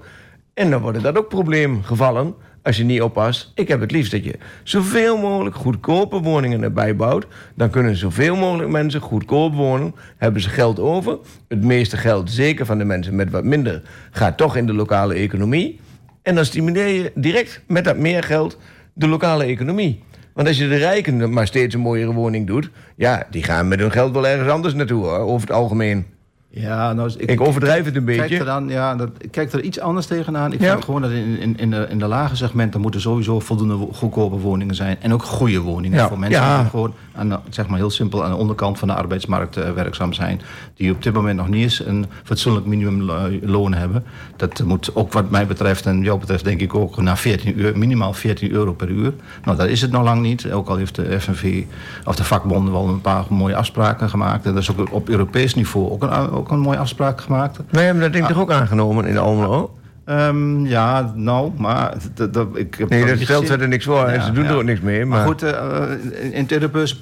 En 0.54 0.70
dan 0.70 0.82
worden 0.82 1.02
dat 1.02 1.18
ook 1.18 1.30
probleemgevallen 1.30 2.36
als 2.64 2.78
je 2.78 2.84
niet 2.84 3.02
oppast. 3.02 3.52
Ik 3.56 3.68
heb 3.68 3.80
het 3.80 3.92
liefst 3.92 4.12
dat 4.12 4.24
je 4.24 4.38
zoveel 4.64 5.18
mogelijk 5.18 5.56
goedkope 5.56 6.20
woningen 6.20 6.64
erbij 6.64 6.96
bouwt. 6.96 7.28
Dan 7.56 7.70
kunnen 7.70 7.96
zoveel 7.96 8.36
mogelijk 8.36 8.70
mensen 8.70 9.02
goedkoop 9.02 9.54
wonen. 9.56 9.96
Hebben 10.18 10.42
ze 10.42 10.50
geld 10.50 10.80
over. 10.80 11.18
Het 11.48 11.64
meeste 11.64 11.98
geld, 11.98 12.32
zeker 12.32 12.66
van 12.66 12.78
de 12.78 12.86
mensen 12.86 13.16
met 13.16 13.32
wat 13.32 13.44
minder, 13.44 13.82
gaat 14.12 14.38
toch 14.38 14.56
in 14.56 14.66
de 14.66 14.74
lokale 14.74 15.14
economie. 15.14 15.80
En 16.22 16.36
dan 16.36 16.46
stimuleer 16.46 16.88
je 16.88 17.12
direct 17.16 17.62
met 17.68 17.84
dat 17.84 17.98
meer 17.98 18.24
geld 18.24 18.58
de 18.94 19.08
lokale 19.08 19.44
economie. 19.44 20.04
Want 20.36 20.48
als 20.48 20.58
je 20.58 20.68
de 20.68 20.76
rijken 20.76 21.34
maar 21.34 21.48
steeds 21.48 21.74
een 21.76 21.82
mooiere 21.82 22.14
woning 22.14 22.48
doet... 22.48 22.70
ja, 22.96 23.24
die 23.30 23.44
gaan 23.44 23.68
met 23.68 23.80
hun 23.80 23.92
geld 23.92 24.14
wel 24.14 24.28
ergens 24.28 24.50
anders 24.50 24.74
naartoe, 24.74 25.04
hoor, 25.04 25.18
over 25.20 25.48
het 25.48 25.56
algemeen. 25.58 26.06
Ja, 26.50 26.94
nou, 26.94 27.14
Ik 27.18 27.42
overdrijf 27.42 27.86
het 27.86 27.96
een 27.96 28.06
Kijk 28.06 28.18
beetje. 28.20 28.38
er, 28.38 28.46
dan, 28.46 28.70
ja, 28.70 28.96
dat, 28.96 29.10
ik 29.18 29.32
kijk 29.32 29.52
er 29.54 29.62
iets 29.62 29.80
anders 29.80 30.06
tegenaan. 30.06 30.54
Ik 30.54 30.62
Ja. 30.62 30.72
vind 30.72 30.84
gewoon 30.84 31.02
dat 31.02 31.12
in, 31.12 31.40
in, 31.40 31.58
in, 31.58 31.72
de, 31.72 31.86
in 31.90 32.00
de 32.00 32.08
lage 32.08 32.36
segmenten 32.36 32.82
moeten 32.82 33.02
sowieso 33.02 33.40
voldoende 33.40 33.88
goedkope 33.94 34.38
woningen 34.38 34.76
zijn. 34.76 34.98
En 35.02 35.14
ook 35.14 35.24
goede 35.24 35.60
woningen 35.60 35.98
Ja. 35.98 36.08
voor 36.08 36.20
mensen 36.20 36.42
Ja. 36.42 36.60
die 36.62 36.70
gewoon 36.70 36.94
aan 37.16 37.30
de, 37.30 37.40
zeg 37.50 37.68
maar 37.68 37.78
heel 37.78 37.90
simpel 37.90 38.24
aan 38.24 38.30
de 38.32 38.38
onderkant 38.38 38.80
van 38.80 38.88
de 38.88 38.94
arbeidsmarkt 38.94 39.58
eh, 39.58 39.72
werkzaam 39.72 40.14
zijn. 40.14 40.42
Die 40.76 40.92
op 40.92 41.04
dit 41.04 41.14
moment 41.14 41.38
nog 41.38 41.50
niet 41.50 41.62
eens 41.62 41.86
een 41.86 42.06
fatsoenlijk 42.24 42.66
minimumloon 42.66 43.74
hebben. 43.74 44.04
Dat 44.36 44.64
moet 44.64 44.96
ook 44.96 45.14
wat 45.14 45.30
mij 45.30 45.48
betreft 45.48 45.86
en 45.86 46.02
jou 46.02 46.20
betreft 46.20 46.44
denk 46.44 46.62
ik 46.62 46.76
ook 46.76 47.02
naar 47.02 47.18
14 47.18 47.58
euro, 47.58 47.78
minimaal 47.78 48.14
14 48.14 48.52
euro 48.52 48.74
per 48.74 48.90
uur. 48.90 49.14
Nou, 49.44 49.58
dat 49.58 49.68
is 49.68 49.82
het 49.82 49.92
nog 49.92 50.04
lang 50.04 50.22
niet. 50.22 50.52
Ook 50.52 50.68
al 50.68 50.76
heeft 50.76 50.96
de 50.96 51.22
FNV 51.22 51.64
of 52.06 52.16
de 52.16 52.24
vakbonden 52.24 52.74
wel 52.74 52.88
een 52.88 53.02
paar 53.02 53.26
mooie 53.30 53.56
afspraken 53.56 54.10
gemaakt. 54.10 54.46
En 54.46 54.54
dat 54.54 54.62
is 54.62 54.72
ook 54.72 54.94
op 54.94 55.10
Europees 55.10 55.56
niveau 55.56 55.92
ook 55.92 56.04
een, 56.04 56.30
ook 56.30 56.52
een 56.52 56.60
mooie 56.60 56.78
afspraak 56.78 57.22
gemaakt. 57.22 57.60
Wij 57.70 57.86
hebben 57.86 58.04
dat 58.04 58.14
ding 58.14 58.28
toch 58.28 58.40
ook 58.40 58.52
aangenomen 58.52 59.06
in 59.06 59.18
Almelo? 59.18 59.74
Ehm, 60.06 60.66
ja, 60.66 61.12
nou, 61.16 61.52
maar 61.58 61.94
dat, 62.14 62.34
dat, 62.34 62.48
ik 62.54 62.76
heb 62.76 62.90
Nee, 62.90 63.06
dat 63.06 63.20
stelt 63.20 63.46
verder 63.46 63.68
niks 63.68 63.86
voor. 63.86 64.06
en 64.06 64.14
Ja, 64.14 64.26
ze 64.26 64.32
doen 64.32 64.44
ja. 64.44 64.50
er 64.50 64.56
ook 64.56 64.64
niks 64.64 64.80
mee. 64.80 65.06
Maar, 65.06 65.18
Maar, 65.18 65.28
goed, 65.28 65.44
eh, 65.44 65.84
in 66.32 66.42
het 66.42 66.52
Europees, 66.52 67.00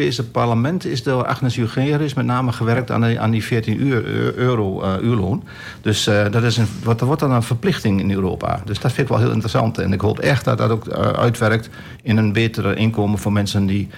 Europese 0.00 0.30
parlement 0.30 0.84
is 0.84 1.02
door 1.02 1.26
Agnes 1.26 1.54
Jongerius 1.54 2.14
met 2.14 2.24
name 2.26 2.52
gewerkt 2.52 2.90
aan, 2.90 3.00
die- 3.00 3.20
aan 3.20 3.30
die 3.30 3.44
14 3.44 3.86
uur, 3.86 4.04
eh, 4.04 4.32
euro 4.34 4.82
eh, 4.82 5.02
uurloon. 5.02 5.42
Dus 5.82 6.06
eh, 6.06 6.24
dat, 6.30 6.42
is 6.42 6.56
een, 6.56 6.66
wat, 6.84 6.98
dat 6.98 7.06
wordt 7.06 7.22
dan 7.22 7.30
een 7.32 7.42
verplichting 7.42 8.00
in 8.00 8.10
Europa. 8.10 8.60
Dus 8.64 8.80
dat 8.80 8.92
vind 8.92 9.06
ik 9.08 9.12
wel 9.12 9.22
heel 9.22 9.32
interessant. 9.32 9.78
En 9.78 9.92
ik 9.92 10.00
hoop 10.00 10.18
echt 10.18 10.44
dat 10.44 10.58
dat 10.58 10.70
ook 10.70 10.88
uitwerkt 10.92 11.68
in 12.02 12.16
een 12.16 12.32
betere 12.32 12.74
inkomen 12.74 13.18
voor 13.18 13.32
mensen 13.32 13.66
die 13.66 13.88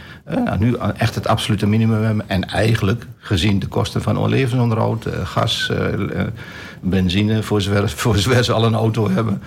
nu 0.59 0.77
echt 0.97 1.15
het 1.15 1.27
absolute 1.27 1.67
minimum 1.67 2.03
hebben. 2.03 2.29
En 2.29 2.49
eigenlijk, 2.49 3.07
gezien 3.19 3.59
de 3.59 3.67
kosten 3.67 4.03
van 4.03 4.29
levensonderhoud, 4.29 5.07
gas, 5.25 5.71
benzine, 6.81 7.43
voor 7.43 7.61
zover, 7.61 7.89
voor 8.03 8.17
zover 8.19 8.45
ze 8.45 8.53
al 8.53 8.65
een 8.65 8.75
auto 8.75 9.11
hebben. 9.11 9.43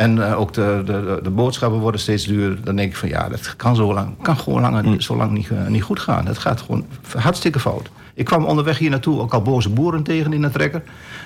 En 0.00 0.26
eh, 0.26 0.40
ook 0.40 0.52
de, 0.52 0.82
de, 0.84 1.20
de 1.22 1.30
boodschappen 1.30 1.78
worden 1.78 2.00
steeds 2.00 2.24
duurder. 2.24 2.64
Dan 2.64 2.76
denk 2.76 2.90
ik 2.90 2.96
van 2.96 3.08
ja, 3.08 3.28
dat 3.28 3.56
kan, 3.56 3.76
zo 3.76 3.94
lang, 3.94 4.22
kan 4.22 4.36
gewoon 4.36 4.60
langer, 4.60 5.02
zo 5.02 5.16
lang 5.16 5.30
niet, 5.30 5.50
eh, 5.50 5.66
niet 5.66 5.82
goed 5.82 6.00
gaan. 6.00 6.26
Het 6.26 6.38
gaat 6.38 6.60
gewoon 6.60 6.84
hartstikke 7.16 7.60
fout. 7.60 7.90
Ik 8.14 8.24
kwam 8.24 8.44
onderweg 8.44 8.78
hier 8.78 8.90
naartoe 8.90 9.20
ook 9.20 9.34
al 9.34 9.42
boze 9.42 9.68
boeren 9.68 10.02
tegen 10.02 10.32
in 10.32 10.42
de 10.42 10.50
trekker. 10.50 10.82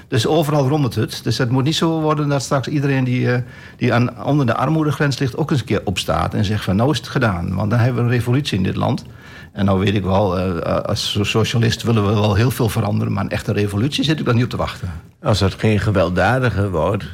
Dus 0.08 0.26
overal 0.26 0.68
rommelt 0.68 0.94
het. 0.94 1.20
Dus 1.22 1.38
het 1.38 1.50
moet 1.50 1.64
niet 1.64 1.74
zo 1.74 2.00
worden 2.00 2.28
dat 2.28 2.42
straks 2.42 2.68
iedereen 2.68 3.04
die, 3.04 3.32
eh, 3.32 3.42
die 3.76 3.94
aan, 3.94 4.24
onder 4.24 4.46
de 4.46 4.54
armoedegrens 4.54 5.18
ligt... 5.18 5.36
ook 5.36 5.50
eens 5.50 5.60
een 5.60 5.66
keer 5.66 5.82
opstaat 5.84 6.34
en 6.34 6.44
zegt 6.44 6.64
van 6.64 6.76
nou 6.76 6.90
is 6.90 6.98
het 6.98 7.08
gedaan. 7.08 7.54
Want 7.54 7.70
dan 7.70 7.78
hebben 7.78 8.02
we 8.02 8.08
een 8.08 8.16
revolutie 8.16 8.56
in 8.56 8.64
dit 8.64 8.76
land. 8.76 9.04
En 9.52 9.64
nou 9.64 9.78
weet 9.78 9.94
ik 9.94 10.02
wel, 10.02 10.38
als 10.64 11.18
socialist 11.22 11.82
willen 11.82 12.06
we 12.06 12.14
wel 12.14 12.34
heel 12.34 12.50
veel 12.50 12.68
veranderen... 12.68 13.12
maar 13.12 13.24
een 13.24 13.30
echte 13.30 13.52
revolutie 13.52 14.04
zit 14.04 14.18
ik 14.18 14.24
dan 14.24 14.34
niet 14.34 14.44
op 14.44 14.50
te 14.50 14.56
wachten. 14.56 14.92
als 15.22 15.38
dat 15.38 15.54
geen 15.54 15.80
gewelddadige 15.80 16.70
wordt, 16.70 17.04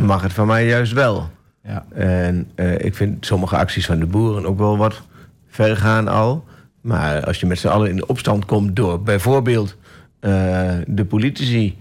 mag 0.00 0.22
het 0.22 0.32
van 0.32 0.46
mij 0.46 0.66
juist 0.66 0.92
wel. 0.92 1.30
Ja. 1.62 1.84
En 1.94 2.50
eh, 2.54 2.78
ik 2.78 2.94
vind 2.94 3.26
sommige 3.26 3.56
acties 3.56 3.86
van 3.86 3.98
de 3.98 4.06
boeren 4.06 4.46
ook 4.46 4.58
wel 4.58 4.76
wat 4.76 5.02
ver 5.46 5.76
gaan 5.76 6.08
al. 6.08 6.44
Maar 6.80 7.24
als 7.24 7.40
je 7.40 7.46
met 7.46 7.58
z'n 7.58 7.68
allen 7.68 7.90
in 7.90 7.96
de 7.96 8.06
opstand 8.06 8.44
komt 8.44 8.76
door 8.76 9.02
bijvoorbeeld 9.02 9.76
eh, 10.20 10.72
de 10.86 11.04
politici 11.04 11.76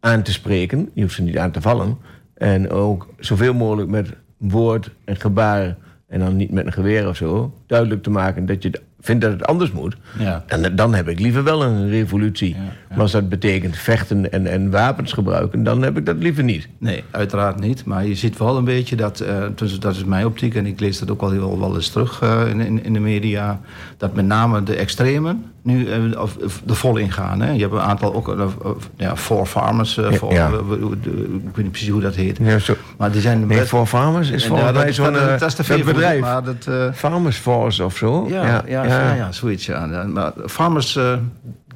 aan 0.00 0.22
te 0.22 0.32
spreken, 0.32 0.90
je 0.92 1.02
hoeft 1.02 1.14
ze 1.14 1.22
niet 1.22 1.38
aan 1.38 1.50
te 1.50 1.60
vallen, 1.60 1.98
en 2.34 2.70
ook 2.70 3.08
zoveel 3.18 3.54
mogelijk 3.54 3.88
met 3.88 4.08
woord 4.36 4.90
en 5.04 5.16
gebaar, 5.16 5.76
en 6.06 6.18
dan 6.18 6.36
niet 6.36 6.50
met 6.50 6.66
een 6.66 6.72
geweer 6.72 7.08
of 7.08 7.16
zo, 7.16 7.54
duidelijk 7.66 8.02
te 8.02 8.10
maken 8.10 8.46
dat 8.46 8.62
je 8.62 8.80
vindt 9.08 9.22
dat 9.22 9.32
het 9.32 9.46
anders 9.46 9.72
moet, 9.72 9.96
Ja. 10.18 10.44
dan, 10.46 10.74
dan 10.76 10.94
heb 10.94 11.08
ik 11.08 11.20
liever 11.20 11.44
wel 11.44 11.62
een 11.64 11.88
revolutie. 11.88 12.48
Ja, 12.48 12.56
ja. 12.62 12.70
Maar 12.88 13.00
als 13.00 13.12
dat 13.12 13.28
betekent 13.28 13.76
vechten 13.76 14.32
en, 14.32 14.46
en 14.46 14.70
wapens 14.70 15.12
gebruiken, 15.12 15.62
dan 15.62 15.82
heb 15.82 15.96
ik 15.98 16.06
dat 16.06 16.16
liever 16.16 16.44
niet. 16.44 16.68
Nee, 16.78 17.04
uiteraard 17.10 17.60
niet. 17.60 17.84
Maar 17.84 18.06
je 18.06 18.14
ziet 18.14 18.38
wel 18.38 18.56
een 18.56 18.64
beetje 18.64 18.96
dat, 18.96 19.24
dus 19.54 19.80
dat 19.80 19.94
is 19.94 20.04
mijn 20.04 20.26
optiek, 20.26 20.54
en 20.54 20.66
ik 20.66 20.80
lees 20.80 20.98
dat 20.98 21.10
ook 21.10 21.20
wel, 21.20 21.58
wel 21.58 21.74
eens 21.74 21.88
terug 21.88 22.20
eh, 22.22 22.48
in, 22.48 22.60
in, 22.60 22.84
in 22.84 22.92
de 22.92 23.00
media, 23.00 23.60
dat 23.96 24.14
met 24.14 24.26
name 24.26 24.62
de 24.62 24.74
extremen 24.74 25.44
nu 25.62 25.86
eh, 25.90 26.02
er 26.68 26.76
vol 26.76 26.96
ingaan. 26.96 27.40
Hè. 27.40 27.50
Je 27.52 27.60
hebt 27.60 27.72
een 27.72 27.80
aantal 27.80 28.14
ook, 28.14 28.28
eh, 28.28 28.44
of, 28.62 28.90
ja, 28.96 29.16
for 29.16 29.46
farmers, 29.46 29.96
eh, 29.96 30.10
Ja, 30.10 30.16
voor, 30.16 30.32
ja. 30.32 30.48
de- 30.50 30.96
de- 31.02 31.10
ik 31.48 31.54
weet 31.54 31.56
niet 31.56 31.70
precies 31.70 31.88
hoe 31.88 32.00
dat 32.00 32.14
heet. 32.14 32.38
Ja, 32.42 32.58
zo. 32.58 32.74
Maar 32.96 33.10
die 33.12 33.20
zijn 33.20 33.46
Nee, 33.46 33.62
voor 33.64 33.86
farmers 33.86 34.30
is 34.30 34.42
En 34.42 34.48
volgens 34.48 34.72
mij 34.72 34.92
zo'n 34.92 35.12
de 35.12 35.82
bedrijf. 35.84 36.20
Maar 36.20 36.42
dat, 36.44 36.68
Farmers 36.94 37.36
Force 37.36 37.84
of 37.84 37.96
zo. 37.96 38.26
ja, 38.28 38.44
ja, 38.44 38.62
ja, 38.66 39.14
ja, 39.14 39.32
zoiets. 39.32 39.66
Ja. 39.66 39.86
Maar 40.06 40.32
farmers... 40.46 40.98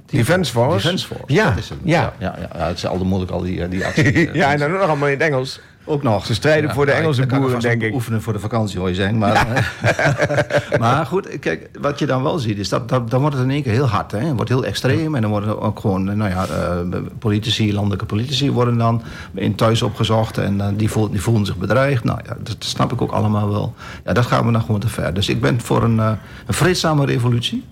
Defense 0.06 0.52
Force? 0.52 0.76
Defense 0.82 1.06
Force, 1.06 1.24
Ja, 1.26 1.48
dat 1.48 1.58
is 1.58 1.68
het. 1.68 1.78
ja. 1.82 2.12
Ja, 2.18 2.34
ja, 2.54 2.66
het 2.66 2.76
is 2.76 2.86
altijd 2.86 3.08
moeilijk 3.08 3.30
al 3.32 3.40
die, 3.42 3.68
die 3.68 3.86
acties. 3.86 4.28
ja, 4.32 4.52
en 4.52 4.58
dan 4.58 4.72
ook 4.72 4.78
nog 4.80 4.88
allemaal 4.88 5.08
in 5.08 5.18
het 5.18 5.22
Engels. 5.28 5.60
Ook 5.84 6.02
nog. 6.02 6.26
Ze 6.26 6.34
strijden 6.34 6.70
voor 6.70 6.86
de 6.86 6.92
ja, 6.92 6.98
Engelse 6.98 7.26
boeren, 7.26 7.60
denk 7.60 7.82
ik. 7.82 7.94
Oefenen 7.94 8.22
voor 8.22 8.32
de 8.32 8.38
vakantie, 8.38 8.78
hoor 8.78 8.88
je 8.88 8.94
zeggen. 8.94 9.18
Maar, 9.18 9.72
maar 10.80 11.06
goed, 11.06 11.38
kijk, 11.38 11.70
wat 11.80 11.98
je 11.98 12.06
dan 12.06 12.22
wel 12.22 12.38
ziet, 12.38 12.58
is 12.58 12.68
dat, 12.68 12.88
dat 12.88 13.10
dan 13.10 13.20
wordt 13.20 13.36
het 13.36 13.44
in 13.44 13.50
één 13.50 13.62
keer 13.62 13.72
heel 13.72 13.86
hard. 13.88 14.10
Hè? 14.10 14.18
Het 14.18 14.34
wordt 14.34 14.48
heel 14.48 14.64
extreem. 14.64 15.14
En 15.14 15.22
dan 15.22 15.30
worden 15.30 15.60
ook 15.60 15.80
gewoon, 15.80 16.04
nou 16.04 16.30
ja, 16.30 16.46
eh, 16.46 16.98
politici, 17.18 17.74
landelijke 17.74 18.06
politici 18.06 18.50
worden 18.50 18.78
dan 18.78 19.02
in 19.34 19.54
thuis 19.54 19.82
opgezocht. 19.82 20.38
En 20.38 20.60
eh, 20.60 20.66
die, 20.76 20.90
voelen, 20.90 21.12
die 21.12 21.20
voelen 21.20 21.46
zich 21.46 21.56
bedreigd. 21.56 22.04
Nou 22.04 22.18
ja, 22.24 22.36
dat 22.42 22.56
snap 22.58 22.92
ik 22.92 23.02
ook 23.02 23.12
allemaal 23.12 23.50
wel. 23.50 23.74
Ja, 24.04 24.12
dat 24.12 24.26
gaan 24.26 24.46
we 24.46 24.52
dan 24.52 24.60
gewoon 24.62 24.80
te 24.80 24.88
ver. 24.88 25.14
Dus 25.14 25.28
ik 25.28 25.40
ben 25.40 25.60
voor 25.60 25.82
een, 25.82 26.00
eh, 26.00 26.12
een 26.46 26.54
vreedzame 26.54 27.06
revolutie. 27.06 27.64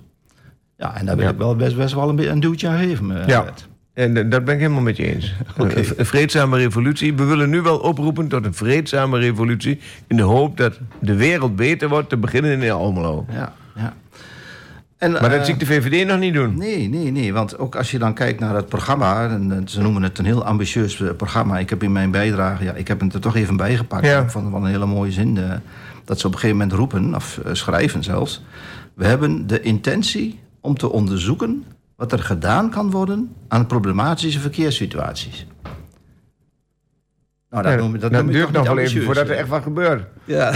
Ja, 0.76 0.96
en 0.96 1.06
daar 1.06 1.16
wil 1.16 1.24
Ja. 1.24 1.30
ik 1.30 1.38
wel 1.38 1.56
best, 1.56 1.76
best 1.76 1.94
wel 1.94 2.08
een, 2.08 2.30
een 2.30 2.40
duwtje 2.40 2.68
aan 2.68 2.78
geven. 2.78 3.22
Ja. 3.26 3.44
En 4.00 4.16
eh, 4.16 4.30
dat 4.30 4.44
ben 4.44 4.54
ik 4.54 4.60
helemaal 4.60 4.82
met 4.82 4.96
je 4.96 5.14
eens. 5.14 5.34
Een, 5.56 6.06
vreedzame 6.06 6.56
revolutie. 6.56 7.14
We 7.14 7.24
willen 7.24 7.50
nu 7.50 7.60
wel 7.60 7.78
oproepen 7.78 8.28
tot 8.28 8.44
een 8.44 8.54
vreedzame 8.54 9.18
revolutie. 9.18 9.80
In 10.06 10.16
de 10.16 10.22
hoop 10.22 10.56
dat 10.56 10.78
de 11.00 11.14
wereld 11.14 11.56
beter 11.56 11.88
wordt, 11.88 12.08
te 12.08 12.16
beginnen 12.16 12.62
in 12.62 12.70
Almelo. 12.70 13.26
Ja, 13.32 13.52
ja. 13.74 13.94
En, 14.98 15.12
Maar 15.12 15.20
dat 15.20 15.32
eh, 15.32 15.44
zie 15.44 15.54
ik 15.54 15.60
de 15.60 15.66
VVD 15.66 16.06
nog 16.06 16.18
niet 16.18 16.34
doen. 16.34 16.58
Nee, 16.58 16.88
nee, 16.88 17.10
nee. 17.10 17.32
Want 17.32 17.58
ook 17.58 17.76
als 17.76 17.90
je 17.90 17.98
dan 17.98 18.14
kijkt 18.14 18.40
naar 18.40 18.54
het 18.54 18.68
programma... 18.68 19.28
en 19.28 19.52
eh, 19.52 19.58
ze 19.64 19.80
noemen 19.80 20.02
het 20.02 20.18
een 20.18 20.24
heel 20.24 20.44
ambitieus 20.44 21.02
programma. 21.16 21.58
Ik 21.58 21.70
heb 21.70 21.82
in 21.82 21.92
mijn 21.92 22.10
bijdrage... 22.10 22.64
Ja, 22.64 22.72
ik 22.72 22.88
heb 22.88 23.00
het 23.00 23.14
er 23.14 23.20
toch 23.20 23.36
even 23.36 23.56
bijgepakt. 23.56 24.06
Ja. 24.06 24.20
Ik 24.20 24.30
vond 24.30 24.44
het 24.44 24.52
wel 24.52 24.62
een 24.62 24.70
hele 24.70 24.86
mooie 24.86 25.12
zin. 25.12 25.38
dat 26.04 26.20
ze 26.20 26.26
op 26.26 26.32
een 26.32 26.38
gegeven 26.38 26.56
moment 26.56 26.76
roepen, 26.76 27.14
of 27.14 27.40
schrijven 27.52 28.02
zelfs... 28.02 28.42
we 28.94 29.06
hebben 29.06 29.46
de 29.46 29.60
intentie 29.60 30.38
om 30.60 30.78
te 30.78 30.90
onderzoeken... 30.90 31.64
wat 32.00 32.12
er 32.12 32.18
gedaan 32.18 32.70
kan 32.70 32.90
worden 32.90 33.34
aan 33.48 33.66
problematische 33.66 34.40
verkeerssituaties. 34.40 35.46
Nou, 37.50 37.62
dat 37.62 37.72
Ja, 37.72 37.78
noem, 37.78 37.92
dat 37.92 38.00
dat 38.00 38.22
noem 38.22 38.32
duurt 38.32 38.52
nog 38.52 38.66
wel 38.66 38.78
even 38.78 39.02
voordat 39.02 39.28
er 39.28 39.36
echt 39.36 39.48
wat 39.48 39.62
gebeurt. 39.62 40.04
Ja. 40.24 40.52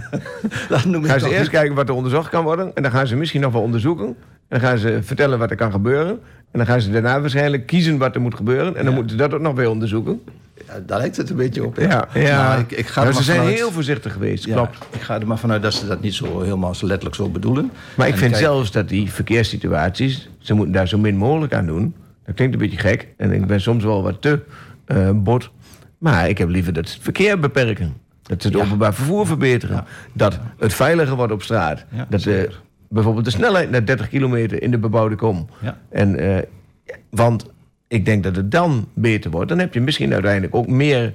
dat 0.68 0.84
noem 0.84 1.04
Gaan 1.04 1.20
ze 1.20 1.26
eerst 1.28 1.40
niet- 1.40 1.50
kijken 1.50 1.74
wat 1.74 1.88
er 1.88 1.94
onderzocht 1.94 2.28
kan 2.30 2.44
worden. 2.44 2.74
En 2.74 2.82
dan 2.82 2.92
gaan 2.92 3.06
ze 3.06 3.16
misschien 3.16 3.40
nog 3.40 3.52
wel 3.52 3.62
onderzoeken. 3.62 4.06
En 4.06 4.14
dan 4.48 4.60
gaan 4.60 4.78
ze 4.78 4.98
vertellen 5.02 5.38
wat 5.38 5.50
er 5.50 5.56
kan 5.56 5.70
gebeuren. 5.72 6.10
En 6.50 6.58
dan 6.58 6.66
gaan 6.66 6.80
ze 6.80 6.90
daarna 6.90 7.20
waarschijnlijk 7.20 7.66
kiezen 7.66 7.98
wat 7.98 8.14
er 8.14 8.20
moet 8.20 8.34
gebeuren. 8.34 8.66
En 8.76 8.84
dan 8.84 8.92
Ja. 8.92 8.98
moeten 8.98 9.10
ze 9.10 9.16
dat 9.22 9.34
ook 9.34 9.40
nog 9.40 9.54
weer 9.54 9.70
onderzoeken. 9.70 10.22
Ja, 10.66 10.80
daar 10.86 10.98
lijkt 10.98 11.16
het 11.16 11.30
een 11.30 11.36
beetje 11.36 11.64
op. 11.64 11.76
Ja, 11.78 12.08
ja. 12.14 12.56
Ik, 12.56 12.72
ik 12.72 12.86
ga 12.86 13.12
ze 13.12 13.22
zijn 13.22 13.38
vanuit- 13.38 13.56
heel 13.56 13.70
voorzichtig 13.70 14.12
geweest, 14.12 14.46
klopt. 14.52 14.78
Ik 14.90 15.00
ga 15.00 15.20
er 15.20 15.26
maar 15.26 15.38
vanuit 15.38 15.62
dat 15.62 15.74
ze 15.74 15.86
dat 15.86 16.00
niet 16.00 16.14
zo 16.14 16.40
helemaal 16.40 16.74
zo 16.74 16.86
letterlijk 16.86 17.16
zo 17.16 17.28
bedoelen. 17.28 17.70
Maar 17.96 18.08
ik 18.08 18.16
vind 18.16 18.30
kijk- 18.30 18.42
zelfs 18.42 18.70
dat 18.72 18.88
die 18.88 19.12
verkeerssituaties... 19.12 20.28
ze 20.38 20.54
moeten 20.54 20.72
daar 20.74 20.88
zo 20.88 20.98
min 20.98 21.16
mogelijk 21.16 21.54
aan 21.54 21.66
doen. 21.66 21.94
Dat 22.26 22.34
klinkt 22.34 22.54
een 22.54 22.60
beetje 22.60 22.78
gek. 22.78 23.08
En 23.16 23.32
ik 23.32 23.46
ben 23.46 23.60
soms 23.60 23.84
wel 23.84 24.02
wat 24.02 24.22
te 24.22 24.40
eh, 24.84 25.10
bot. 25.14 25.50
Maar 25.98 26.28
ik 26.28 26.38
heb 26.38 26.48
liever 26.48 26.72
dat 26.72 26.88
ze 26.88 26.94
het 26.94 27.02
verkeer 27.02 27.38
beperken. 27.38 27.94
Dat 28.22 28.42
ze 28.42 28.48
het 28.48 28.56
openbaar 28.56 28.94
vervoer 28.94 29.26
verbeteren. 29.26 29.84
Dat 30.12 30.38
het 30.58 30.74
veiliger 30.74 31.16
wordt 31.16 31.32
op 31.32 31.42
straat. 31.42 31.84
Dat 31.94 32.10
de, 32.10 32.18
zeker. 32.18 32.60
bijvoorbeeld 32.88 33.24
de 33.24 33.30
snelheid 33.30 33.70
naar 33.70 33.84
30 33.84 34.08
kilometer 34.08 34.62
in 34.62 34.70
de 34.70 34.78
bebouwde 34.78 35.14
kom. 35.16 35.48
En, 35.90 36.16
eh, 36.16 36.42
want 37.10 37.46
ik 37.88 38.04
denk 38.04 38.22
dat 38.22 38.36
het 38.36 38.50
dan 38.50 38.88
beter 38.94 39.30
wordt. 39.30 39.48
Dan 39.48 39.58
heb 39.58 39.74
je 39.74 39.80
misschien 39.80 40.12
uiteindelijk 40.12 40.54
ook 40.54 40.66
meer, 40.66 41.14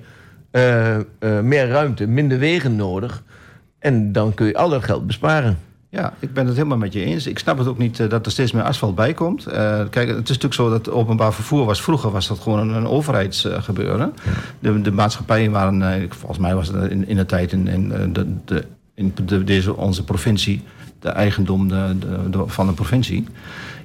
eh, 0.52 0.96
eh, 0.96 1.04
meer 1.44 1.68
ruimte, 1.68 2.08
minder 2.08 2.40
wegen 2.40 2.76
nodig. 2.76 3.24
En 3.80 4.12
dan 4.12 4.34
kun 4.34 4.48
je 4.48 4.58
al 4.58 4.70
dat 4.70 4.84
geld 4.84 5.08
besparen. 5.08 5.58
Ja, 5.90 6.14
ik 6.20 6.34
ben 6.34 6.46
het 6.46 6.56
helemaal 6.56 6.78
met 6.78 6.94
je 6.94 7.04
eens. 7.04 7.28
Ik 7.28 7.40
snap 7.40 7.58
het 7.58 7.68
ook 7.68 7.78
niet 7.78 8.00
eh, 8.00 8.10
dat 8.10 8.26
er 8.26 8.32
steeds 8.32 8.52
meer 8.52 8.64
asfalt 8.64 8.96
bij 8.96 9.14
komt. 9.14 9.44
Kijk, 9.90 9.96
het 9.96 10.30
is 10.30 10.38
natuurlijk 10.38 10.54
zo 10.54 10.70
dat 10.70 10.90
openbaar 10.90 11.34
vervoer 11.34 11.66
was... 11.66 11.82
vroeger 11.82 12.12
was 12.12 12.28
dat 12.28 12.40
gewoon 12.40 12.60
een, 12.60 12.76
een 12.76 12.88
overheidsgebeuren. 12.88 14.14
De, 14.60 14.82
de 14.82 14.92
maatschappijen 14.92 15.52
waren... 15.52 16.08
volgens 16.10 16.40
mij 16.40 16.56
was 16.56 16.68
het 16.68 16.92
in, 16.92 17.08
in 17.08 17.16
de 17.16 17.26
tijd 17.26 17.52
in, 17.52 17.68
in, 17.68 17.90
de, 18.14 18.36
de, 18.46 18.64
in 18.96 19.12
de, 19.26 19.44
deze, 19.44 19.76
onze 19.76 20.04
provincie... 20.04 20.64
de 21.00 21.10
eigendom 21.10 21.68
de, 21.68 21.96
de, 22.00 22.30
de- 22.30 22.44
van 22.48 22.68
de 22.68 22.74
provincie. 22.74 23.26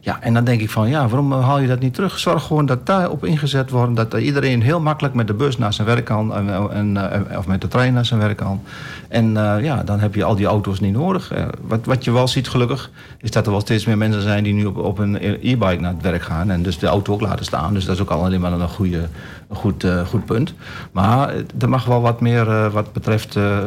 Ja, 0.09 0.19
en 0.21 0.35
dan 0.35 0.45
denk 0.45 0.61
ik 0.61 0.71
van, 0.71 0.89
ja, 0.89 1.09
waarom 1.09 1.33
haal 1.33 1.59
je 1.59 1.69
dat 1.69 1.81
niet 1.81 1.95
terug? 1.95 2.19
Zorg 2.19 2.43
gewoon 2.43 2.67
dat 2.67 2.87
daarop 2.87 3.25
ingezet 3.25 3.71
wordt... 3.71 3.97
dat 3.97 4.13
er 4.13 4.21
iedereen 4.21 4.63
heel 4.63 4.81
makkelijk 4.81 5.15
met 5.15 5.27
de 5.27 5.35
bus 5.35 5.59
naar 5.59 5.73
zijn 5.73 5.87
werk 5.87 6.05
kan... 6.05 6.35
En, 6.35 6.71
en, 6.71 7.13
eh, 7.31 7.39
of 7.39 7.47
met 7.47 7.61
de 7.61 7.69
trein 7.69 7.93
naar 7.93 8.05
zijn 8.05 8.21
werk 8.21 8.37
kan. 8.37 8.63
En 9.09 9.37
eh, 9.37 9.65
ja, 9.65 9.83
dan 9.83 10.01
heb 10.01 10.15
je 10.15 10.25
al 10.25 10.37
die 10.37 10.47
auto's 10.47 10.81
niet 10.81 10.93
nodig. 10.93 11.33
Eh, 11.33 11.45
wat, 11.61 11.81
wat 11.85 12.05
je 12.05 12.13
wel 12.13 12.29
ziet, 12.29 12.49
gelukkig, 12.49 12.91
is 13.21 13.31
dat 13.31 13.47
er 13.47 13.51
wel 13.51 13.61
steeds 13.61 13.87
meer 13.87 13.99
mensen 13.99 14.23
zijn... 14.23 14.45
die 14.45 14.55
nu 14.55 14.65
op, 14.65 14.77
op 14.77 14.99
een 14.99 15.17
e-bike 15.23 15.81
naar 15.81 15.93
het 15.93 16.03
werk 16.03 16.23
gaan... 16.23 16.51
en 16.51 16.63
dus 16.63 16.79
de 16.79 16.87
auto 16.87 17.13
ook 17.13 17.21
laten 17.21 17.45
staan. 17.45 17.75
Dus 17.75 17.85
dat 17.85 17.95
is 17.95 18.03
ook 18.03 18.11
al 18.11 18.25
alleen 18.25 18.41
maar 18.41 18.53
een, 18.53 18.69
goede, 18.69 19.09
een 19.49 19.57
goed, 19.57 19.85
eh, 19.85 20.07
goed 20.07 20.25
punt. 20.25 20.55
Maar 20.93 21.35
er 21.59 21.69
mag 21.69 21.85
wel 21.85 22.01
wat 22.01 22.21
meer 22.21 22.49
eh, 22.49 22.73
wat 22.73 22.93
betreft 22.93 23.37
eh, 23.37 23.59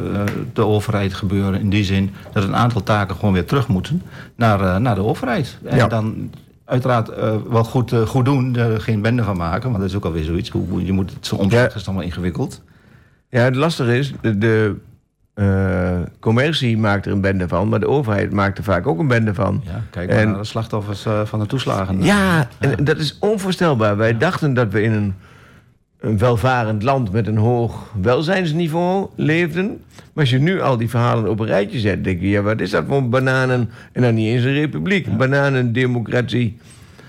de 0.54 0.66
overheid 0.66 1.14
gebeuren... 1.14 1.60
in 1.60 1.70
die 1.70 1.84
zin 1.84 2.14
dat 2.34 2.44
een 2.44 2.56
aantal 2.56 2.84
taken 2.84 3.16
gewoon 3.16 3.34
weer 3.34 3.46
terug 3.46 3.68
moeten 3.68 4.02
naar, 4.36 4.82
naar 4.82 4.96
de 4.96 5.04
overheid. 5.04 5.58
En 5.64 5.76
Ja. 5.78 5.88
dan 5.88 6.32
uiteraard 6.66 7.10
wel 7.50 7.64
goed, 7.64 7.94
goed 8.06 8.26
doen, 8.26 8.56
er 8.56 8.82
geen 8.82 9.02
bende 9.02 9.24
van 9.24 9.38
maken... 9.38 9.70
want 9.70 9.82
dat 9.82 9.90
is 9.90 9.96
ook 9.96 10.06
alweer 10.06 10.24
zoiets. 10.24 10.50
Hoe, 10.50 10.86
je 10.86 10.92
moet 10.92 11.14
het 11.14 11.28
zo 11.28 11.36
omzetten, 11.36 11.70
Ja. 11.74 11.80
is 11.80 11.86
allemaal 11.88 12.06
ingewikkeld. 12.06 12.62
Ja, 13.30 13.40
het 13.42 13.56
lastige 13.56 13.98
is, 13.98 14.14
de, 14.22 14.38
de 14.38 14.76
commercie 16.20 16.78
maakt 16.78 17.06
er 17.06 17.12
een 17.12 17.22
bende 17.22 17.48
van, 17.48 17.70
maar 17.70 17.80
de 17.80 17.88
overheid 17.88 18.32
maakt 18.34 18.58
er 18.58 18.64
vaak 18.64 18.88
ook 18.88 19.00
een 19.00 19.08
bende 19.08 19.34
van. 19.34 19.62
Ja, 19.66 19.82
kijk 19.90 20.10
maar 20.10 20.18
En- 20.18 20.30
naar 20.30 20.38
de 20.38 20.44
slachtoffers 20.44 21.06
van 21.24 21.40
de 21.40 21.46
toeslagen. 21.46 22.04
Ja, 22.04 22.48
en 22.60 22.84
dat 22.84 22.98
is 22.98 23.18
onvoorstelbaar. 23.20 23.98
Wij 23.98 24.18
dachten 24.18 24.54
dat 24.54 24.72
we 24.72 24.82
in 24.82 24.92
een, 24.92 25.14
een 26.02 26.18
welvarend 26.18 26.84
land 26.84 27.12
met 27.12 27.28
een 27.28 27.38
hoog 27.38 27.94
welzijnsniveau 28.02 29.08
leefden. 29.16 29.68
Maar 29.96 30.24
als 30.24 30.30
je 30.30 30.40
nu 30.40 30.62
al 30.62 30.78
die 30.78 30.90
verhalen 30.90 31.30
op 31.30 31.40
een 31.40 31.46
rijtje 31.46 31.80
zet, 31.80 32.04
denk 32.04 32.22
je, 32.22 32.30
ja, 32.30 32.42
wat 32.42 32.60
is 32.62 32.70
dat 32.70 32.84
voor 32.88 33.10
bananen? 33.10 33.70
En 33.92 34.02
dan 34.02 34.14
niet 34.14 34.28
eens 34.28 34.44
een 34.44 34.54
republiek, 34.54 35.18
bananendemocratie. 35.18 36.58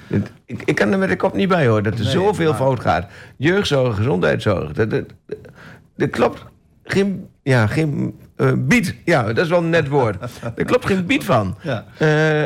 Het- 0.06 0.32
Ik, 0.46 0.62
ik 0.64 0.74
kan 0.74 0.92
er 0.92 0.98
met 0.98 1.08
de 1.08 1.16
kop 1.16 1.34
niet 1.34 1.48
bij 1.48 1.66
hoor, 1.66 1.82
dat 1.82 1.92
er 1.98 2.02
Nee, 2.04 2.12
zoveel 2.12 2.48
maar- 2.48 2.58
fout 2.58 2.80
gaat. 2.80 3.06
Jeugdzorg, 3.36 3.96
gezondheidszorg, 3.96 4.72
dat, 4.72 4.90
dat, 4.90 5.04
dat 5.96 6.10
klopt 6.10 6.44
geen, 6.84 7.26
ja, 7.42 7.66
geen 7.66 8.14
eh, 8.36 8.52
bied. 8.56 8.94
Ja, 9.04 9.22
dat 9.32 9.38
is 9.44 9.48
wel 9.48 9.58
een 9.62 9.70
net 9.70 9.88
woord. 9.88 10.16
Er 10.56 10.64
klopt 10.64 10.86
geen 10.86 11.06
bied 11.06 11.24
van. 11.24 11.56
Ja. 11.62 11.84
Eh, 11.98 12.42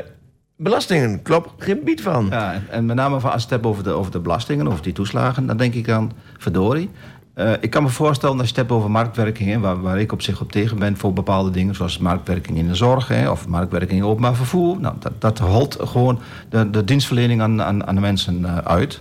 belastingen, 0.56 1.22
klopt 1.22 1.50
geen 1.58 1.84
bied 1.84 2.00
van. 2.00 2.26
Ja, 2.30 2.62
en- 2.70 2.86
met 2.86 2.96
name 2.96 3.20
van 3.20 3.32
als 3.32 3.42
het 3.42 3.50
hebt 3.50 3.66
over 3.66 3.82
de, 3.84 3.90
over 3.90 4.12
de 4.12 4.20
belastingen, 4.20 4.68
over 4.68 4.82
die 4.82 4.92
toeslagen, 4.92 5.46
dan 5.46 5.56
denk 5.56 5.75
ik 5.75 5.86
dan, 5.86 6.12
verdorie. 6.38 6.90
Eh, 7.34 7.52
ik 7.60 7.70
kan 7.70 7.82
me 7.82 7.88
voorstellen 7.88 8.38
als 8.38 8.48
je 8.48 8.54
het 8.54 8.60
hebt 8.60 8.72
over 8.72 8.90
marktwerking, 8.90 9.60
waar, 9.60 9.80
waar 9.80 10.00
ik 10.00 10.12
op 10.12 10.22
zich 10.22 10.40
op 10.40 10.52
tegen 10.52 10.78
ben 10.78 10.96
voor 10.96 11.12
bepaalde 11.12 11.50
dingen, 11.50 11.75
zoals 11.75 11.98
marktwerking 11.98 12.58
in 12.58 12.68
de 12.68 12.75
zorg 12.75 13.08
hè, 13.08 13.30
of 13.30 13.48
marktwerking 13.48 14.00
in 14.00 14.06
openbaar 14.06 14.34
vervoer. 14.34 14.80
Nou, 14.80 14.94
dat, 14.98 15.12
dat 15.18 15.38
holt 15.38 15.76
gewoon 15.80 16.18
de, 16.48 16.70
de 16.70 16.84
dienstverlening 16.84 17.40
aan, 17.40 17.62
aan, 17.62 17.86
aan 17.86 17.94
de 17.94 18.00
mensen 18.00 18.44
eh, 18.44 18.56
uit. 18.56 19.00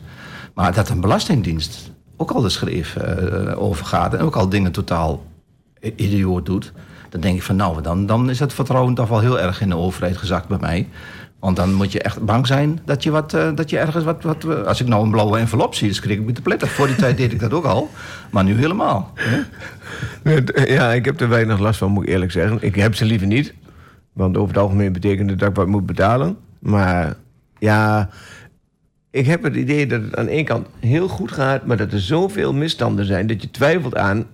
Maar 0.54 0.74
dat 0.74 0.90
een 0.90 1.02
belastingdienst 1.02 1.92
ook 2.18 2.32
al 2.32 2.42
de 2.42 2.50
schreef 2.50 2.96
eh, 2.96 3.62
over 3.62 3.86
gaat 3.86 4.14
en 4.14 4.20
ook 4.20 4.36
al 4.36 4.50
dingen 4.50 4.72
totaal 4.72 5.24
idioot 5.96 6.46
doet, 6.46 6.74
dan 7.10 7.22
denk 7.22 7.36
ik 7.36 7.44
van 7.44 7.56
nou, 7.56 7.82
dan, 7.82 8.06
dan 8.06 8.30
is 8.30 8.40
het 8.40 8.54
vertrouwen 8.54 8.94
toch 8.94 9.10
wel 9.10 9.20
heel 9.20 9.40
erg 9.40 9.62
in 9.62 9.70
de 9.70 9.78
overheid 9.78 10.18
gezakt 10.18 10.48
bij 10.48 10.58
mij. 10.60 10.88
Want 11.46 11.58
dan 11.58 11.74
moet 11.74 11.92
je 11.92 12.02
echt 12.02 12.22
bang 12.26 12.48
zijn 12.48 12.80
dat 12.86 13.04
je, 13.04 13.12
wat, 13.12 13.34
eh, 13.34 13.50
dat 13.56 13.70
je 13.70 13.78
ergens 13.78 14.04
wat, 14.04 14.24
wat... 14.24 14.44
eh, 14.44 14.62
Als 14.64 14.82
ik 14.82 14.88
nou 14.88 15.04
een 15.04 15.12
blauwe 15.12 15.38
envelop 15.38 15.76
zie, 15.76 15.88
dan 15.88 15.96
schrik 15.96 16.20
ik 16.20 16.26
me 16.26 16.32
te 16.32 16.42
pletter. 16.42 16.68
Voor 16.68 16.88
die 16.88 16.96
tijd 16.96 17.18
deed 17.18 17.32
ik 17.32 17.40
dat 17.40 17.54
ook 17.54 17.66
al. 17.66 17.90
Maar 18.32 18.44
nu 18.44 18.54
helemaal. 18.56 19.12
hè? 20.24 20.40
Ja, 20.66 20.94
ik 20.94 21.06
heb 21.06 21.22
er 21.22 21.30
weinig 21.30 21.60
last 21.60 21.78
van, 21.78 21.92
moet 21.92 22.04
ik 22.04 22.10
eerlijk 22.10 22.32
zeggen. 22.32 22.58
Ik 22.62 22.76
heb 22.76 22.96
ze 22.96 23.06
liever 23.06 23.28
niet. 23.28 23.54
Want 24.14 24.38
over 24.38 24.48
het 24.54 24.58
algemeen 24.64 24.94
betekent 24.94 25.30
het 25.30 25.40
dat 25.40 25.50
ik 25.50 25.56
wat 25.56 25.68
moet 25.68 25.86
betalen. 25.86 26.38
Maar 26.60 27.16
ja, 27.60 28.10
ik 29.12 29.26
heb 29.26 29.44
het 29.44 29.56
idee 29.56 29.88
dat 29.88 30.02
het 30.02 30.16
aan 30.16 30.28
één 30.28 30.46
kant 30.46 30.68
heel 30.80 31.08
goed 31.08 31.32
gaat... 31.32 31.66
maar 31.66 31.78
dat 31.78 31.94
er 31.94 32.00
zoveel 32.02 32.54
misstanden 32.54 33.06
zijn 33.06 33.28
dat 33.28 33.42
je 33.42 33.52
twijfelt 33.52 33.96
aan... 33.96 34.26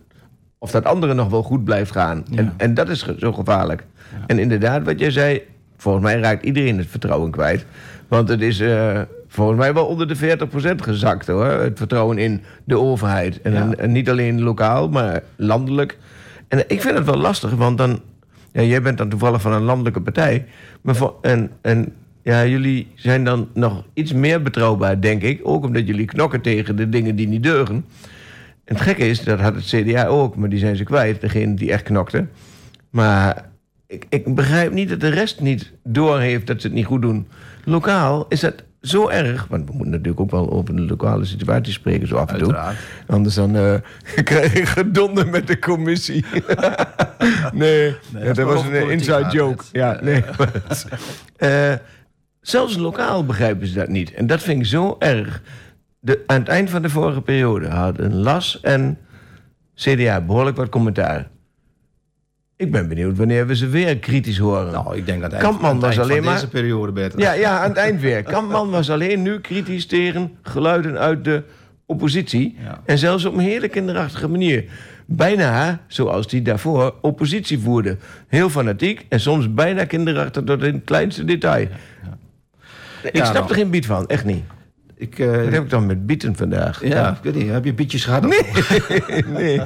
of 0.58 0.72
dat 0.72 0.86
andere 0.86 1.14
nog 1.14 1.30
wel 1.30 1.44
goed 1.44 1.64
blijft 1.64 1.92
gaan. 1.92 2.24
Ja. 2.30 2.38
En, 2.38 2.54
en 2.58 2.74
dat 2.74 2.90
is 2.90 3.06
zo 3.18 3.34
gevaarlijk. 3.34 3.84
En 4.28 4.40
inderdaad, 4.40 4.84
wat 4.84 5.00
jij 5.00 5.12
zei... 5.12 5.42
volgens 5.82 6.04
mij 6.04 6.20
raakt 6.20 6.44
iedereen 6.44 6.78
het 6.78 6.88
vertrouwen 6.90 7.32
kwijt. 7.32 7.66
Want 8.08 8.30
het 8.30 8.42
is 8.42 8.60
eh, 8.60 9.02
volgens 9.28 9.60
mij 9.60 9.74
wel 9.74 9.86
onder 9.86 10.08
de 10.08 10.16
40% 10.16 10.82
gezakt, 10.82 11.28
hoor. 11.28 11.46
Het 11.46 11.78
vertrouwen 11.78 12.18
in 12.18 12.42
de 12.64 12.78
overheid. 12.80 13.42
En, 13.42 13.52
Ja. 13.54 13.62
en- 13.62 13.80
en 13.80 13.92
niet 13.92 14.10
alleen 14.10 14.42
lokaal, 14.42 14.90
maar 14.90 15.22
landelijk. 15.36 15.98
En 16.48 16.60
ik 16.68 16.82
vind 16.82 16.98
het 16.98 17.06
wel 17.06 17.18
lastig, 17.18 17.52
want 17.52 17.78
dan... 17.78 18.00
Ja, 18.54 18.62
jij 18.62 18.82
bent 18.82 18.98
dan 18.98 19.10
toevallig 19.10 19.42
van 19.42 19.54
een 19.54 19.62
landelijke 19.62 20.02
partij. 20.02 20.46
Maar 20.82 20.96
voor, 20.96 21.16
en, 21.22 21.50
en 21.62 21.94
ja, 22.24 22.46
jullie 22.46 22.88
zijn 22.96 23.24
dan 23.24 23.48
nog 23.54 23.84
iets 23.94 24.14
meer 24.14 24.42
betrouwbaar, 24.42 25.02
denk 25.02 25.22
ik. 25.22 25.40
Ook 25.44 25.66
omdat 25.66 25.88
jullie 25.88 26.06
knokken 26.06 26.42
tegen 26.42 26.76
de 26.76 26.90
dingen 26.90 27.16
die 27.16 27.28
niet 27.28 27.44
deugen. 27.44 27.76
En 28.66 28.76
het 28.76 28.82
gekke 28.82 29.08
is, 29.08 29.24
dat 29.24 29.40
had 29.40 29.56
het 29.56 29.66
CDA 29.66 30.06
ook, 30.06 30.36
maar 30.36 30.50
die 30.50 30.60
zijn 30.60 30.76
ze 30.76 30.84
kwijt. 30.84 31.22
Degene 31.22 31.54
die 31.54 31.72
echt 31.72 31.84
knokte. 31.84 32.26
Maar 32.90 33.50
ik, 33.92 34.06
ik 34.10 34.36
begrijp 34.36 34.72
niet 34.72 34.90
dat 34.90 35.00
de 35.00 35.10
rest 35.10 35.40
niet 35.40 35.72
doorheeft 35.84 36.48
dat 36.48 36.62
ze 36.62 36.68
het 36.68 36.76
niet 36.76 36.86
goed 36.86 37.02
doen. 37.02 37.28
Lokaal 37.64 38.26
is 38.30 38.40
dat 38.40 38.64
zo 38.82 39.10
erg, 39.10 39.48
want 39.48 39.66
we 39.66 39.72
moeten 39.72 39.92
natuurlijk 39.92 40.20
ook 40.20 40.32
wel 40.32 40.52
over 40.52 40.76
de 40.76 40.82
lokale 40.82 41.26
situatie 41.26 41.74
spreken, 41.74 42.08
zo 42.08 42.16
af 42.16 42.32
en 42.32 42.38
toe. 42.38 42.48
Uiteraard. 42.48 42.78
Anders 43.08 43.36
dan 43.36 43.56
eh, 43.56 43.76
krijg 44.24 44.54
ik 44.54 44.68
gedonder 44.68 45.28
met 45.28 45.48
de 45.48 45.60
commissie. 45.60 46.26
nee, 47.54 47.96
ja, 48.14 48.34
dat 48.34 48.46
was 48.46 48.64
een 48.64 48.70
politiek 48.70 48.92
inside 48.92 49.30
joke. 49.32 49.64
Ja, 49.72 50.00
nee. 50.02 50.24
Eh, 51.38 51.74
zelfs 52.42 52.78
lokaal 52.78 53.26
begrijpen 53.26 53.68
ze 53.68 53.74
dat 53.74 53.88
niet. 53.88 54.14
En 54.14 54.28
dat 54.28 54.42
vind 54.42 54.60
ik 54.60 54.66
zo 54.66 54.96
erg. 55.00 55.42
De, 56.00 56.24
aan 56.26 56.40
het 56.40 56.48
eind 56.48 56.70
van 56.70 56.82
de 56.82 56.90
vorige 56.90 57.22
periode 57.22 57.68
hadden 57.68 58.16
LAS 58.16 58.60
en 58.62 58.98
CDA 59.76 60.22
behoorlijk 60.22 60.58
wat 60.58 60.70
commentaar. 60.70 61.30
Ik 62.62 62.72
ben 62.72 62.88
benieuwd 62.88 63.18
wanneer 63.18 63.48
we 63.48 63.56
ze 63.56 63.68
weer 63.68 63.98
kritisch 63.98 64.38
horen. 64.38 64.72
Nou, 64.72 64.98
ik 64.98 65.06
denk 65.06 65.22
dat 65.22 65.38
Kampman 65.38 65.80
was 65.80 66.00
alleen 66.00 66.24
maar- 66.24 66.34
deze 66.34 66.48
periode 66.48 66.92
beter. 66.92 67.20
Ja, 67.20 67.32
ja, 67.34 67.60
aan 67.60 67.70
het 67.70 67.78
eind 67.78 68.02
weer. 68.02 68.24
Kampman 68.24 68.70
was 68.70 68.90
alleen 68.90 69.22
nu 69.22 69.40
kritisch 69.40 69.86
tegen 69.86 70.32
geluiden 70.42 70.98
uit 71.00 71.24
de 71.24 71.44
oppositie. 71.86 72.58
Ja. 72.64 72.82
En 72.86 72.98
zelfs 72.98 73.26
op 73.26 73.34
een 73.34 73.40
hele 73.40 73.68
kinderachtige 73.68 74.28
manier. 74.28 74.66
Bijna 75.06 75.80
zoals 75.88 76.32
hij 76.32 76.42
daarvoor 76.42 76.96
oppositie 77.02 77.60
voerde. 77.60 77.98
Heel 78.28 78.50
fanatiek 78.50 79.06
en 79.10 79.20
soms 79.20 79.54
bijna 79.54 79.86
kinderachtig 79.86 80.44
tot 80.44 80.64
in 80.64 80.74
het 80.74 80.84
kleinste 80.86 81.26
detail. 81.26 81.68
Ik 83.04 83.16
Ja, 83.16 83.24
snap 83.26 83.34
nou. 83.38 83.50
er 83.50 83.56
geen 83.56 83.70
bied 83.70 83.86
van, 83.86 84.08
echt 84.08 84.26
niet. 84.26 84.44
Ik, 85.02 85.20
eh, 85.20 85.28
Wat 85.28 85.52
heb 85.52 85.64
ik 85.64 85.70
dan 85.70 85.86
met 85.86 86.06
bieten 86.06 86.36
vandaag? 86.36 86.86
ja, 86.86 87.10
ik 87.10 87.18
weet 87.24 87.36
niet. 87.36 87.50
Heb 87.50 87.66
je 87.66 87.74
bietjes 87.74 88.04
gehad? 88.04 88.22
Nee. 88.28 88.42
nee. 89.38 89.62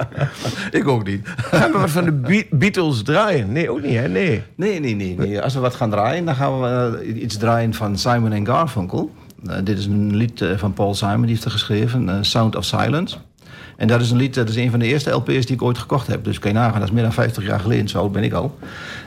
ik 0.80 0.88
ook 0.88 1.06
niet. 1.06 1.20
Gaan 1.36 1.72
we 1.72 1.78
wat 1.78 1.90
van 1.90 2.04
de 2.04 2.12
Be- 2.12 2.46
Beatles 2.50 3.02
draaien? 3.02 3.52
Nee, 3.52 3.70
ook 3.70 3.82
niet, 3.82 3.96
hè? 3.96 4.08
Nee. 4.08 4.42
Nee, 4.54 4.80
nee, 4.80 4.94
nee, 4.94 5.14
nee. 5.18 5.40
Als 5.40 5.54
we 5.54 5.60
wat 5.60 5.74
gaan 5.74 5.90
draaien, 5.90 6.24
dan 6.24 6.34
gaan 6.34 6.60
we 6.60 6.98
eh, 7.04 7.22
iets 7.22 7.36
draaien 7.36 7.74
van 7.74 7.98
Simon 7.98 8.32
en 8.32 8.46
Garfunkel. 8.46 9.10
Eh, 9.46 9.56
dit 9.64 9.78
is 9.78 9.86
een 9.86 10.16
lied 10.16 10.44
van 10.56 10.72
Paul 10.72 10.94
Simon, 10.94 11.20
die 11.20 11.30
heeft 11.30 11.44
er 11.44 11.50
geschreven, 11.50 12.24
Sound 12.24 12.56
of 12.56 12.64
Silence. 12.64 13.16
En 13.80 13.86
dat 13.86 14.00
is 14.00 14.10
een 14.10 14.16
lied, 14.16 14.34
dat 14.34 14.48
is 14.48 14.56
een 14.56 14.70
van 14.70 14.78
de 14.78 14.86
eerste 14.86 15.10
LP's 15.10 15.46
die 15.46 15.54
ik 15.54 15.62
ooit 15.62 15.78
gekocht 15.78 16.06
heb. 16.06 16.24
Dus 16.24 16.38
kan 16.38 16.50
je 16.50 16.56
nagaan, 16.56 16.78
dat 16.78 16.88
is 16.88 16.94
meer 16.94 17.02
dan 17.02 17.12
50 17.12 17.46
jaar 17.46 17.60
geleden, 17.60 17.88
zo 17.88 18.08
ben 18.08 18.22
ik 18.22 18.32
al. 18.32 18.58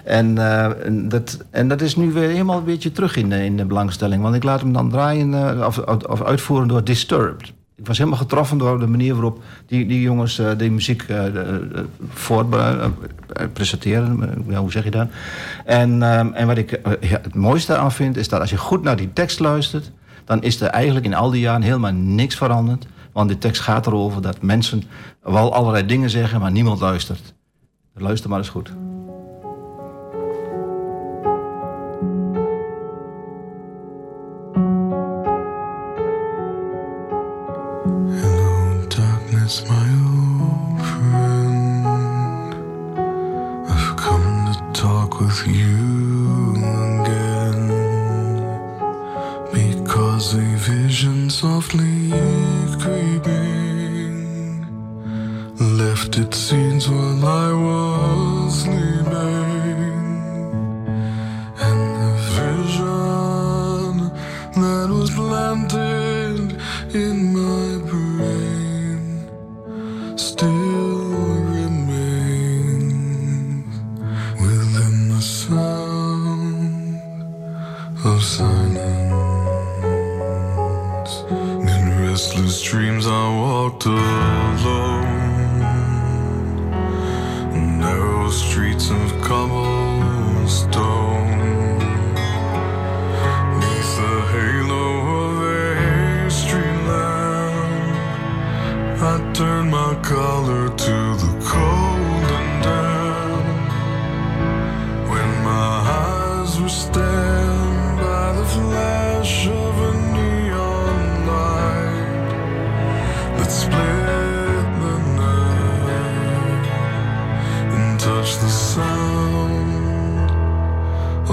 En, 0.03 0.37
eh, 0.37 0.85
en 0.85 1.09
dat, 1.09 1.37
en 1.49 1.67
dat 1.67 1.81
is 1.81 1.95
nu 1.95 2.11
weer 2.11 2.29
helemaal 2.29 2.57
een 2.57 2.63
beetje 2.63 2.91
terug 2.91 3.15
in 3.15 3.29
de, 3.29 3.45
in 3.45 3.57
de 3.57 3.65
belangstelling. 3.65 4.21
Want 4.21 4.35
ik 4.35 4.43
laat 4.43 4.61
hem 4.61 4.73
dan 4.73 4.89
draaien, 4.89 5.33
eh, 5.33 5.65
of, 5.65 5.77
of 6.07 6.23
uitvoeren 6.23 6.67
door 6.67 6.83
Disturbed. 6.83 7.53
Ik 7.75 7.87
was 7.87 7.97
helemaal 7.97 8.19
getroffen 8.19 8.57
door 8.57 8.79
de 8.79 8.87
manier 8.87 9.13
waarop 9.13 9.43
die, 9.67 9.85
die 9.85 10.01
jongens 10.01 10.39
eh, 10.39 10.47
die 10.57 10.71
muziek 10.71 11.05
voor 12.09 12.45
presenteren. 13.53 14.43
Hoe 14.55 14.71
zeg 14.71 14.83
je 14.83 14.91
dat? 14.91 15.07
En, 15.65 16.03
en 16.33 16.47
wat 16.47 16.57
ik 16.57 16.79
ja, 16.99 17.19
het 17.21 17.35
mooiste 17.35 17.75
aan 17.75 17.91
vind, 17.91 18.17
is 18.17 18.29
dat 18.29 18.39
als 18.39 18.49
je 18.49 18.57
goed 18.57 18.83
naar 18.83 18.95
die 18.95 19.13
tekst 19.13 19.39
luistert, 19.39 19.91
dan 20.25 20.43
is 20.43 20.61
er 20.61 20.67
eigenlijk 20.67 21.05
in 21.05 21.13
al 21.13 21.31
die 21.31 21.41
jaren 21.41 21.61
helemaal 21.61 21.93
niks 21.93 22.35
veranderd. 22.35 22.85
Want 23.13 23.29
die 23.29 23.38
tekst 23.38 23.62
gaat 23.62 23.88
erover 23.88 24.22
dat 24.22 24.41
mensen 24.41 24.84
wel 25.22 25.53
allerlei 25.53 25.86
dingen 25.86 26.10
zeggen, 26.10 26.39
maar 26.39 26.51
niemand 26.51 26.79
luistert. 26.79 27.34
Luister 27.93 28.29
maar 28.29 28.39
eens 28.39 28.50
goed. 28.50 28.72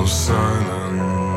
Of 0.00 0.08
silence. 0.08 1.29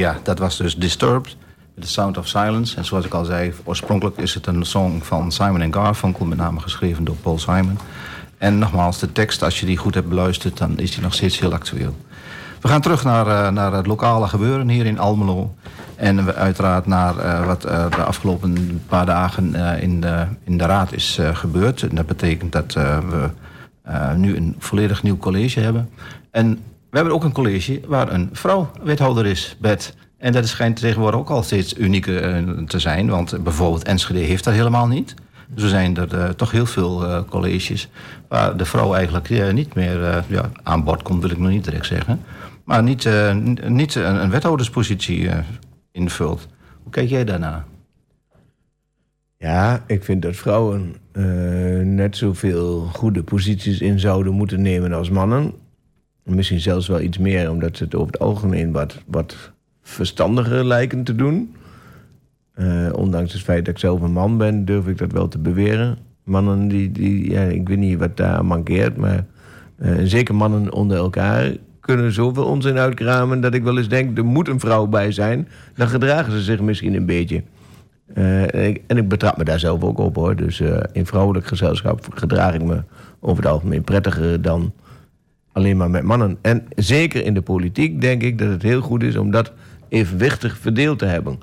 Ja, 0.00 0.18
dat 0.22 0.38
was 0.38 0.56
dus 0.56 0.76
Disturbed. 0.76 1.36
The 1.78 1.88
Sound 1.88 2.18
of 2.18 2.28
Silence. 2.28 2.76
En 2.76 2.84
zoals 2.84 3.04
ik 3.04 3.14
al 3.14 3.24
zei, 3.24 3.52
oorspronkelijk 3.64 4.16
is 4.16 4.34
het 4.34 4.46
een 4.46 4.64
song 4.64 5.00
van 5.02 5.32
Simon 5.32 5.72
Garfunkel, 5.72 6.24
met 6.24 6.38
name 6.38 6.60
geschreven 6.60 7.04
door 7.04 7.16
Paul 7.16 7.38
Simon. 7.38 7.78
En 8.38 8.58
nogmaals, 8.58 8.98
de 8.98 9.12
tekst, 9.12 9.42
als 9.42 9.60
je 9.60 9.66
die 9.66 9.76
goed 9.76 9.94
hebt 9.94 10.08
beluisterd, 10.08 10.58
dan 10.58 10.78
is 10.78 10.90
die 10.90 11.02
nog 11.02 11.14
steeds 11.14 11.38
heel 11.38 11.52
actueel. 11.52 11.96
We 12.60 12.68
gaan 12.68 12.80
terug 12.80 13.04
naar, 13.04 13.26
eh, 13.26 13.52
naar 13.52 13.72
het 13.72 13.86
lokale 13.86 14.28
gebeuren 14.28 14.68
hier 14.68 14.86
in 14.86 14.98
Almelo. 14.98 15.54
En 15.96 16.24
we 16.24 16.34
uiteraard 16.34 16.86
naar 16.86 17.18
eh, 17.18 17.46
wat 17.46 17.64
eh, 17.64 17.90
de 17.90 18.02
afgelopen 18.02 18.82
paar 18.88 19.06
dagen 19.06 19.54
in, 19.80 20.00
de, 20.00 20.26
in 20.44 20.58
de 20.58 20.64
raad 20.64 20.92
is 20.92 21.18
gebeurd. 21.32 21.82
En 21.82 21.94
dat 21.94 22.06
betekent 22.06 22.52
dat 22.52 22.72
we 22.72 23.30
nu 24.16 24.36
een 24.36 24.56
volledig 24.58 25.02
nieuw 25.02 25.16
college 25.16 25.60
hebben. 25.60 25.90
En 26.30 26.58
we 26.90 26.96
hebben 26.96 27.14
ook 27.14 27.24
een 27.24 27.32
college 27.32 27.80
waar 27.86 28.12
een 28.12 28.28
vrouw 28.32 28.70
wethouder 28.82 29.26
is, 29.26 29.56
Bert. 29.60 29.94
En 30.20 30.32
dat 30.32 30.48
schijnt 30.48 30.76
tegenwoordig 30.76 31.20
ook 31.20 31.30
al 31.30 31.42
steeds 31.42 31.78
uniek 31.78 32.06
eh, 32.06 32.38
te 32.66 32.78
zijn. 32.78 33.08
Want 33.08 33.42
bijvoorbeeld 33.42 33.84
Enschede 33.84 34.18
heeft 34.18 34.44
dat 34.44 34.54
helemaal 34.54 34.86
niet. 34.86 35.14
Dus 35.48 35.62
er 35.62 35.68
zijn 35.68 35.96
er 35.96 36.14
eh, 36.14 36.28
toch 36.28 36.50
heel 36.50 36.66
veel 36.66 37.06
eh, 37.06 37.20
colleges 37.28 37.88
waar 38.28 38.56
de 38.56 38.64
vrouw 38.64 38.94
eigenlijk 38.94 39.52
niet 39.52 39.74
meer 39.74 40.24
ja, 40.26 40.50
aan 40.62 40.84
bod 40.84 41.02
komt, 41.02 41.22
wil 41.22 41.30
ik 41.30 41.38
nog 41.38 41.50
niet 41.50 41.64
direct 41.64 41.86
zeggen. 41.86 42.20
Maar 42.64 42.82
niet, 42.82 43.08
niet 43.66 43.94
een, 43.94 44.30
wethouderspositie 44.30 45.30
invult. 45.92 46.46
Hoe 46.82 46.92
kijk 46.92 47.08
jij 47.08 47.24
daarna? 47.24 47.64
Ja, 49.36 49.84
ik 49.86 50.04
vind 50.04 50.22
dat 50.22 50.36
vrouwen 50.36 50.94
net 51.94 52.16
zoveel 52.16 52.80
goede 52.92 53.22
posities 53.22 53.80
in 53.80 54.00
zouden 54.00 54.32
moeten 54.32 54.62
nemen 54.62 54.92
als 54.92 55.10
mannen. 55.10 55.54
Misschien 56.22 56.60
zelfs 56.60 56.88
wel 56.88 57.00
iets 57.00 57.18
meer, 57.18 57.50
omdat 57.50 57.76
ze 57.76 57.84
het 57.84 57.94
over 57.94 58.12
het 58.12 58.20
algemeen 58.20 58.72
wat, 58.72 59.02
wat 59.06 59.52
verstandiger 59.82 60.64
lijken 60.64 61.04
te 61.04 61.14
doen. 61.14 61.54
Eh, 62.54 62.88
ondanks 62.92 63.32
het 63.32 63.42
feit 63.42 63.64
dat 63.64 63.74
ik 63.74 63.80
zelf 63.80 64.00
een 64.00 64.12
man 64.12 64.38
ben, 64.38 64.64
durf 64.64 64.86
ik 64.86 64.98
dat 64.98 65.12
wel 65.12 65.28
te 65.28 65.38
beweren. 65.38 65.98
Mannen 66.24 66.68
die, 66.68 66.92
die 66.92 67.30
ja, 67.30 67.42
ik 67.42 67.68
weet 67.68 67.78
niet 67.78 67.98
wat 67.98 68.16
daar 68.16 68.44
mankeert, 68.44 68.96
maar 68.96 69.26
eh, 69.76 69.94
zeker 70.02 70.34
mannen 70.34 70.72
onder 70.72 70.96
elkaar 70.96 71.52
kunnen 71.80 72.12
zoveel 72.12 72.44
onzin 72.44 72.78
uitkramen 72.78 73.40
dat 73.40 73.54
ik 73.54 73.62
wel 73.62 73.78
eens 73.78 73.88
denk, 73.88 74.18
er 74.18 74.24
moet 74.24 74.48
een 74.48 74.60
vrouw 74.60 74.86
bij 74.86 75.12
zijn. 75.12 75.48
Dan 75.74 75.88
gedragen 75.88 76.32
ze 76.32 76.40
zich 76.40 76.60
misschien 76.60 76.94
een 76.94 77.06
beetje. 77.06 77.42
Eh, 78.14 78.54
en, 78.54 78.68
ik, 78.68 78.82
en 78.86 78.96
ik 78.96 79.08
betrap 79.08 79.36
me 79.36 79.44
daar 79.44 79.58
zelf 79.58 79.82
ook 79.82 79.98
op 79.98 80.16
hoor. 80.16 80.36
Dus 80.36 80.60
eh, 80.60 80.78
in 80.92 81.06
vrouwelijk 81.06 81.46
gezelschap 81.46 82.06
gedraag 82.14 82.54
ik 82.54 82.62
me 82.62 82.82
over 83.20 83.42
het 83.42 83.52
algemeen 83.52 83.82
prettiger 83.82 84.42
dan 84.42 84.72
alleen 85.52 85.76
maar 85.76 85.90
met 85.90 86.02
mannen. 86.02 86.38
En 86.40 86.66
zeker 86.76 87.24
in 87.24 87.34
de 87.34 87.42
politiek 87.42 88.00
denk 88.00 88.22
ik 88.22 88.38
dat 88.38 88.48
het 88.48 88.62
heel 88.62 88.80
goed 88.80 89.02
is 89.02 89.16
om 89.16 89.30
dat 89.30 89.52
evenwichtig 89.88 90.58
verdeeld 90.58 90.98
te 90.98 91.04
hebben. 91.04 91.38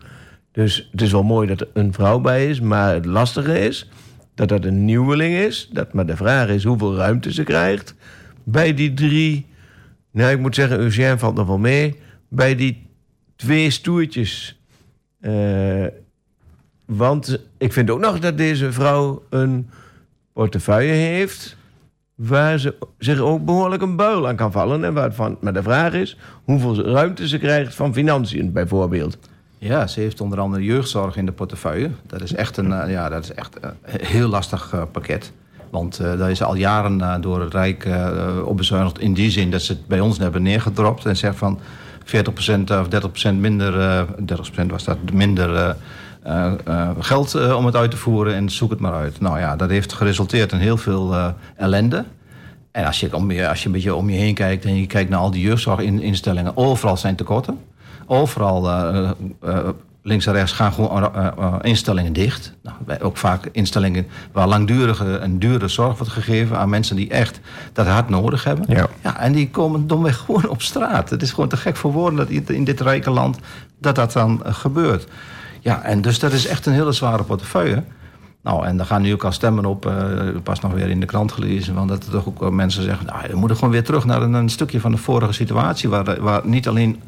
Dus 0.52 0.90
het 0.92 1.02
is 1.02 1.12
wel 1.12 1.24
mooi 1.24 1.48
dat 1.48 1.62
er 1.62 1.68
een 1.74 1.94
vrouw 1.94 2.20
bij 2.20 2.50
is, 2.50 2.60
maar 2.60 2.94
het 2.94 3.06
lastige 3.06 3.60
is 3.60 3.90
dat 4.36 4.50
dat 4.50 4.66
een 4.66 4.86
nieuweling 4.86 5.36
is. 5.36 5.70
Dat 5.72 5.94
maar 5.94 6.06
de 6.06 6.16
vraag 6.16 6.48
is 6.48 6.64
hoeveel 6.64 6.96
ruimte 6.96 7.34
ze 7.34 7.44
krijgt 7.44 7.96
bij 8.44 8.74
die 8.74 8.94
drie. 8.94 9.46
Nou, 10.12 10.32
ik 10.32 10.40
moet 10.40 10.56
zeggen, 10.56 10.80
Eugène 10.80 11.18
valt 11.18 11.36
nog 11.36 11.48
wel 11.48 11.58
mee. 11.58 11.96
Bij 12.28 12.56
die 12.56 12.86
twee 13.36 13.70
stoertjes. 13.70 14.62
Eh, 15.20 15.86
want 16.86 17.40
ik 17.58 17.74
vind 17.74 17.90
ook 17.90 18.00
nog 18.00 18.20
dat 18.20 18.38
deze 18.38 18.72
vrouw 18.72 19.24
een 19.30 19.70
portefeuille 20.34 20.92
heeft... 20.92 21.57
waar 22.18 22.60
ze 22.60 22.76
zich 22.98 23.20
ook 23.20 23.46
behoorlijk 23.46 23.82
een 23.82 23.96
buil 23.96 24.28
aan 24.28 24.36
kan 24.36 24.52
vallen. 24.52 24.84
En 24.84 24.94
waarvan, 24.94 25.38
maar 25.42 25.54
de 25.54 25.64
vraag 25.64 25.94
is 25.94 26.18
hoeveel 26.44 26.82
ruimte 26.82 27.28
ze 27.28 27.38
krijgt 27.38 27.76
van 27.76 27.94
financiën, 27.94 28.52
bijvoorbeeld. 28.52 29.18
Ja, 29.58 29.88
ze 29.88 30.00
heeft 30.00 30.22
onder 30.22 30.40
andere 30.40 30.64
jeugdzorg 30.64 31.16
in 31.16 31.26
de 31.26 31.32
portefeuille. 31.32 31.90
Dat 32.08 32.22
is 32.22 32.34
echt 32.34 32.58
een 32.58 32.72
eh, 32.72 32.92
ja, 32.92 33.10
dat 33.10 33.24
is 33.24 33.34
echt 33.34 33.58
een 33.62 33.74
heel 34.02 34.28
lastig 34.28 34.74
eh, 34.74 34.82
pakket. 34.92 35.32
Want 35.70 36.00
eh 36.00 36.18
daar 36.18 36.32
is 36.32 36.44
al 36.44 36.56
jaren 36.56 37.02
eh, 37.02 37.16
door 37.22 37.42
het 37.42 37.54
Rijk 37.54 37.86
eh, 37.86 38.42
op. 38.46 38.62
In 39.00 39.14
die 39.14 39.32
zin 39.32 39.52
dat 39.52 39.62
ze 39.62 39.72
het 39.72 39.88
bij 39.88 40.00
ons 40.00 40.18
hebben 40.18 40.42
neergedropt. 40.42 41.06
En 41.06 41.18
zegt 41.18 41.38
van 41.38 41.60
40% 42.06 42.10
of 42.70 42.88
30% 43.32 43.34
minder, 43.34 43.80
eh 43.80 44.02
30% 44.64 44.66
was 44.68 44.84
dat 44.84 44.98
minder 45.14 45.76
eh, 46.24 46.54
eh, 46.66 46.90
geld 47.00 47.36
eh, 47.36 47.56
om 47.56 47.66
het 47.66 47.76
uit 47.76 47.92
te 47.92 47.98
voeren. 47.98 48.34
En 48.36 48.50
zoek 48.50 48.70
het 48.70 48.80
maar 48.80 48.94
uit. 48.94 49.20
Nou 49.20 49.40
ja, 49.40 49.56
dat 49.56 49.70
heeft 49.70 49.94
geresulteerd 49.94 50.52
in 50.52 50.58
heel 50.60 50.78
veel 50.78 51.16
ellende. 51.56 52.06
En 52.72 52.86
als 52.86 53.00
je, 53.00 53.16
om 53.16 53.32
je, 53.32 53.50
als 53.50 53.60
je 53.60 53.66
een 53.66 53.72
beetje 53.72 53.96
om 53.96 54.10
je 54.10 54.18
heen 54.18 54.34
kijkt 54.34 54.66
en 54.66 54.76
je 54.80 54.88
kijkt 54.88 55.10
naar 55.10 55.20
al 55.20 55.32
die 55.32 55.42
jeugdzorginstellingen, 55.42 56.58
overal 56.58 56.98
zijn 56.98 57.16
tekorten. 57.16 57.60
Overal 58.06 58.70
links 60.02 60.26
en 60.26 60.34
rechts 60.34 60.52
gaan 60.52 60.74
gewoon 60.74 61.10
instellingen 61.62 62.14
dicht. 62.14 62.54
Nou, 62.64 62.76
wij 62.86 63.02
ook 63.02 63.18
vaak 63.18 63.50
instellingen 63.52 64.08
waar 64.32 64.48
langdurige 64.48 65.18
en 65.18 65.40
dure 65.40 65.68
zorg 65.68 65.98
wordt 65.98 66.14
gegeven 66.14 66.58
aan 66.58 66.70
mensen 66.70 66.96
die 66.96 67.10
echt 67.10 67.40
dat 67.74 67.88
hard 67.88 68.10
nodig 68.10 68.44
hebben. 68.44 68.66
Ja. 68.76 68.88
Ja, 69.04 69.20
en 69.20 69.32
die 69.32 69.50
komen 69.50 69.88
domweg 69.88 70.18
gewoon 70.18 70.50
op 70.50 70.62
straat. 70.62 71.10
Het 71.10 71.22
is 71.22 71.32
gewoon 71.32 71.50
te 71.50 71.58
gek 71.58 71.76
voor 71.76 71.92
woorden 71.92 72.18
dat 72.28 72.50
in- 72.50 72.64
dit 72.64 72.82
rijke 72.82 73.10
land 73.10 73.38
dat 73.80 73.96
dat 73.96 74.12
dan 74.12 74.42
gebeurt. 74.46 75.08
Ja, 75.68 75.82
en 75.82 76.02
dus 76.02 76.20
dat 76.20 76.32
is 76.32 76.48
echt 76.48 76.66
een 76.66 76.74
hele 76.74 76.92
zware 76.92 77.24
portefeuille. 77.24 77.84
Nou, 78.44 78.66
en 78.66 78.78
daar 78.78 78.86
gaan 78.86 79.02
nu 79.02 79.14
ook 79.14 79.24
al 79.24 79.32
stemmen 79.32 79.66
op. 79.66 79.86
eh 79.86 79.94
pas 80.44 80.60
nog 80.60 80.74
weer 80.74 80.90
in 80.90 81.00
de 81.00 81.06
krant 81.06 81.32
gelezen. 81.32 81.74
Want 81.76 81.90
dat 81.90 82.06
er 82.06 82.12
toch 82.12 82.28
ook 82.28 82.52
mensen 82.52 82.84
zeggen. 82.84 83.06
Nou, 83.06 83.20
we 83.30 83.38
moeten 83.38 83.58
gewoon 83.58 83.74
weer 83.74 83.84
terug 83.84 84.06
naar 84.06 84.22
een, 84.22 84.50
stukje 84.50 84.80
van 84.80 84.92
de 84.92 84.98
vorige 84.98 85.34
situatie. 85.34 85.90
Waar, 85.90 86.22
waar 86.22 86.42
niet 86.48 86.68
alleen 86.68 87.00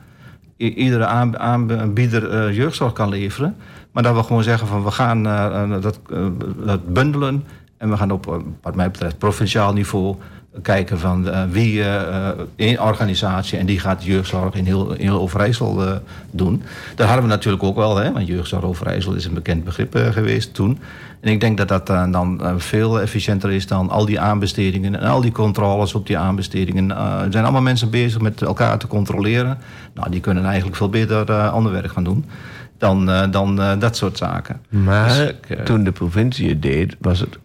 iedere 0.58 1.06
aan- 1.06 1.40
aanbieder 1.40 2.30
eh, 2.30 2.56
jeugdzorg 2.56 2.94
kan 2.94 3.10
leveren. 3.10 3.56
Maar 3.92 4.04
dat 4.04 4.16
we 4.16 4.24
gewoon 4.24 4.44
zeggen 4.44 4.68
van 4.68 4.84
we 4.84 4.92
gaan 4.92 5.28
eh, 5.28 5.82
dat, 5.82 6.00
dat 6.66 6.94
bundelen. 6.94 7.44
En 7.78 7.90
we 7.90 7.98
gaan 7.98 8.12
op, 8.12 8.42
wat 8.62 8.76
mij 8.76 8.92
betreft, 8.92 9.18
provinciaal 9.18 9.74
niveau 9.74 10.16
kijken 10.62 11.00
van 11.00 11.30
eh, 11.30 11.44
wie 11.50 11.84
één 12.56 12.82
organisatie 12.82 13.58
en 13.58 13.66
die 13.66 13.80
gaat 13.80 14.04
jeugdzorg 14.04 14.54
in 14.54 14.66
heel, 14.66 14.94
in 14.94 15.08
heel 15.08 15.20
Overijssel 15.20 16.02
doen. 16.32 16.64
Dat 16.96 17.06
hadden 17.06 17.26
we 17.26 17.32
natuurlijk 17.32 17.64
ook 17.64 17.76
wel, 17.76 17.98
hè, 17.98 18.12
want 18.12 18.28
jeugdzorg 18.28 18.64
Overijssel 18.64 19.14
is 19.14 19.26
een 19.26 19.34
bekend 19.34 19.64
begrip 19.64 19.96
geweest 20.12 20.54
toen. 20.54 20.80
En 21.22 21.32
ik 21.32 21.40
denk 21.40 21.58
dat 21.58 21.68
dat 21.68 21.88
dan 21.88 22.42
veel 22.58 23.02
efficiënter 23.02 23.52
is 23.52 23.68
dan 23.68 23.90
al 23.90 24.06
die 24.06 24.20
aanbestedingen 24.20 25.00
en 25.00 25.10
al 25.10 25.22
die 25.22 25.32
controles 25.32 25.96
op 25.96 26.08
die 26.08 26.18
aanbestedingen. 26.18 26.90
Er 26.98 27.32
zijn 27.32 27.44
allemaal 27.44 27.62
mensen 27.62 27.90
bezig 27.90 28.22
met 28.22 28.42
elkaar 28.42 28.78
te 28.78 28.88
controleren. 28.88 29.58
Nou, 29.94 30.10
die 30.10 30.20
kunnen 30.20 30.46
eigenlijk 30.46 30.76
veel 30.76 30.90
beter 30.90 31.32
ander 31.50 31.72
werk 31.72 31.92
gaan 31.92 32.04
doen 32.04 32.26
dan, 32.78 33.32
dan 33.32 33.56
dat 33.80 33.98
soort 33.98 34.18
zaken. 34.18 34.62
Maar 34.70 35.34
Dus 35.48 35.58
toen 35.64 35.84
de 35.84 35.92
provincie 35.92 36.50
het 36.50 36.62
deed, 36.62 36.96
was 37.00 37.20
het 37.20 37.40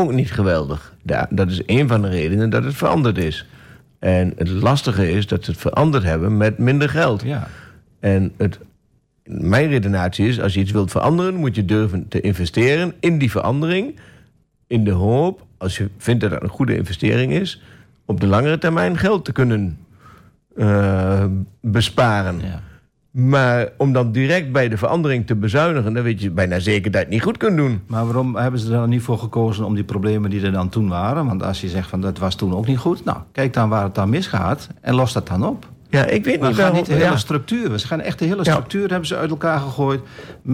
ook 0.00 0.12
niet 0.12 0.32
geweldig. 0.32 0.94
Ja, 1.02 1.26
dat 1.30 1.50
is 1.50 1.62
een 1.66 1.88
van 1.88 2.02
de 2.02 2.08
redenen 2.08 2.50
dat 2.50 2.64
het 2.64 2.74
veranderd 2.74 3.18
is. 3.18 3.46
En 3.98 4.32
het 4.36 4.48
lastige 4.48 5.10
is 5.10 5.26
dat 5.26 5.44
ze 5.44 5.50
het 5.50 5.60
veranderd 5.60 6.04
hebben 6.04 6.36
met 6.36 6.58
minder 6.58 6.88
geld. 6.88 7.22
Ja. 7.22 7.48
En 8.00 8.32
het, 8.36 8.58
mijn 9.24 9.68
redenatie 9.68 10.28
is, 10.28 10.40
als 10.40 10.54
je 10.54 10.60
iets 10.60 10.70
wilt 10.70 10.90
veranderen... 10.90 11.34
moet 11.34 11.54
je 11.54 11.64
durven 11.64 12.08
te 12.08 12.20
investeren 12.20 12.94
in 13.00 13.18
die 13.18 13.30
verandering... 13.30 13.98
in 14.66 14.84
de 14.84 14.90
hoop, 14.90 15.46
als 15.58 15.76
je 15.76 15.88
vindt 15.98 16.20
dat 16.20 16.30
dat 16.30 16.42
een 16.42 16.48
goede 16.48 16.76
investering 16.76 17.32
is... 17.32 17.62
op 18.04 18.20
de 18.20 18.26
langere 18.26 18.58
termijn 18.58 18.98
geld 18.98 19.24
te 19.24 19.32
kunnen 19.32 19.78
eh, 20.56 21.24
besparen. 21.60 22.40
Ja. 22.40 22.62
Maar 23.14 23.68
om 23.76 23.92
dan 23.92 24.12
direct 24.12 24.52
bij 24.52 24.68
de 24.68 24.76
verandering 24.76 25.26
te 25.26 25.34
bezuinigen... 25.34 25.92
dan 25.94 26.02
weet 26.02 26.20
je 26.20 26.30
bijna 26.30 26.58
zeker 26.58 26.90
dat 26.90 26.92
je 27.00 27.06
het 27.06 27.08
niet 27.08 27.22
goed 27.22 27.36
kunt 27.36 27.56
doen. 27.56 27.80
Maar 27.86 28.04
waarom 28.04 28.36
hebben 28.36 28.60
ze 28.60 28.66
er 28.66 28.72
dan 28.78 28.88
niet 28.88 29.02
voor 29.02 29.18
gekozen 29.18 29.64
om 29.64 29.74
die 29.74 29.84
problemen 29.84 30.30
die 30.30 30.42
er 30.42 30.52
dan 30.52 30.68
toen 30.68 30.88
waren? 30.88 31.26
Want 31.26 31.42
als 31.42 31.60
je 31.60 31.68
zegt 31.68 31.88
van 31.88 32.00
dat 32.00 32.18
was 32.18 32.34
toen 32.34 32.54
ook 32.54 32.66
niet 32.66 32.78
goed, 32.78 33.04
nou 33.04 33.18
kijk 33.32 33.52
dan 33.52 33.68
waar 33.68 33.82
het 33.82 33.94
dan 33.94 34.08
misgaat 34.08 34.68
en 34.80 34.94
los 34.94 35.12
dat 35.12 35.26
dan 35.28 35.46
op. 35.46 35.66
Ja, 35.88 36.04
ik 36.04 36.24
weet 36.24 36.40
Maar 36.40 36.48
niet 36.48 36.56
gaan 36.58 36.64
waarom... 36.72 36.76
niet 36.76 36.86
de 36.86 36.92
hele 36.92 37.04
ja. 37.04 37.16
structuur. 37.16 37.78
Ze 37.78 37.86
gaan 37.86 38.00
echt 38.00 38.18
de 38.18 38.24
hele 38.24 38.44
Ja. 38.44 38.50
structuur 38.52 38.88
hebben 38.90 39.06
ze 39.08 39.16
uit 39.16 39.30
elkaar 39.30 39.58
gegooid. 39.60 40.00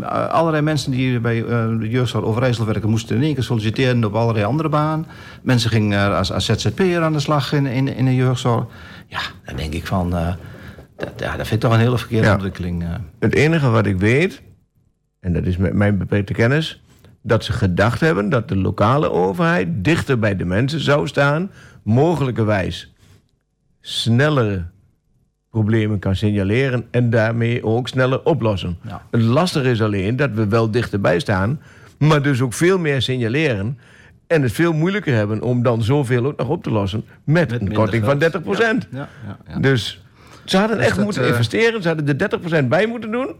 Eh, 0.00 0.26
allerlei 0.28 0.62
mensen 0.62 0.90
die 0.90 1.20
bij 1.20 1.38
eh, 1.44 1.48
de 1.78 1.88
jeugdzorg 1.88 2.24
Overijssel 2.24 2.64
werken... 2.66 2.90
moesten 2.90 3.16
in 3.16 3.22
één 3.22 3.34
keer 3.34 3.42
solliciteren 3.42 4.04
op 4.04 4.14
allerlei 4.14 4.44
andere 4.44 4.68
baan. 4.68 5.06
Mensen 5.42 5.70
gingen 5.70 6.16
als, 6.16 6.32
als 6.32 6.44
ZZP'er 6.44 7.02
aan 7.02 7.12
de 7.12 7.20
slag 7.20 7.52
in, 7.52 7.66
in, 7.66 7.88
in 7.96 8.04
de 8.04 8.14
jeugdzorg. 8.14 8.64
Ja, 9.06 9.20
dan 9.44 9.56
denk 9.56 9.72
ik 9.74 9.86
van... 9.86 10.16
eh, 10.16 10.28
dat, 11.00 11.12
ja, 11.16 11.36
dat 11.36 11.46
vind 11.46 11.52
ik 11.52 11.68
toch 11.68 11.72
een 11.78 11.84
hele 11.84 11.98
verkeerde 11.98 12.26
Ja. 12.26 12.32
ontwikkeling. 12.32 12.82
eh. 12.82 12.88
Het 13.18 13.34
enige 13.34 13.68
wat 13.70 13.86
ik 13.86 13.98
weet, 13.98 14.42
en 15.20 15.32
dat 15.32 15.44
is 15.46 15.56
met 15.56 15.72
mijn 15.74 15.98
beperkte 15.98 16.32
kennis... 16.32 16.82
dat 17.22 17.44
ze 17.44 17.52
gedacht 17.52 18.00
hebben 18.00 18.28
dat 18.28 18.48
de 18.48 18.56
lokale 18.56 19.10
overheid 19.10 19.68
dichter 19.84 20.18
bij 20.18 20.36
de 20.36 20.44
mensen 20.44 20.80
zou 20.80 21.06
staan... 21.06 21.50
mogelijkerwijs 21.82 22.92
snellere 23.80 24.64
problemen 25.50 25.98
kan 25.98 26.16
signaleren... 26.16 26.86
en 26.90 27.10
daarmee 27.10 27.64
ook 27.64 27.88
sneller 27.88 28.24
oplossen. 28.24 28.78
Ja. 28.82 29.02
Het 29.10 29.22
lastige 29.22 29.70
is 29.70 29.82
alleen 29.82 30.16
dat 30.16 30.30
we 30.32 30.46
wel 30.48 30.70
dichterbij 30.70 31.18
staan... 31.18 31.60
maar 31.98 32.22
dus 32.22 32.40
ook 32.40 32.52
veel 32.52 32.78
meer 32.78 33.02
signaleren... 33.02 33.78
en 34.26 34.42
het 34.42 34.52
veel 34.52 34.72
moeilijker 34.72 35.14
hebben 35.14 35.42
om 35.42 35.62
dan 35.62 35.82
zoveel 35.82 36.26
ook 36.26 36.36
nog 36.36 36.48
op 36.48 36.62
te 36.62 36.70
lossen... 36.70 37.04
met, 37.24 37.50
Met 37.50 37.60
een 37.60 37.72
korting 37.72 38.04
van 38.04 38.20
geld. 38.20 38.32
30 38.32 38.58
Ja, 38.58 38.76
ja, 38.90 39.08
ja, 39.26 39.38
ja. 39.48 39.58
Dus 39.58 40.02
Ze 40.44 40.56
hadden 40.56 40.76
Dus 40.76 40.86
echt 40.86 40.96
dat, 40.96 41.04
moeten 41.04 41.22
eh, 41.22 41.28
investeren. 41.28 41.82
Ze 41.82 41.88
hadden 41.88 42.18
er 42.18 42.62
30% 42.64 42.68
bij 42.68 42.86
moeten 42.86 43.10
doen. 43.10 43.34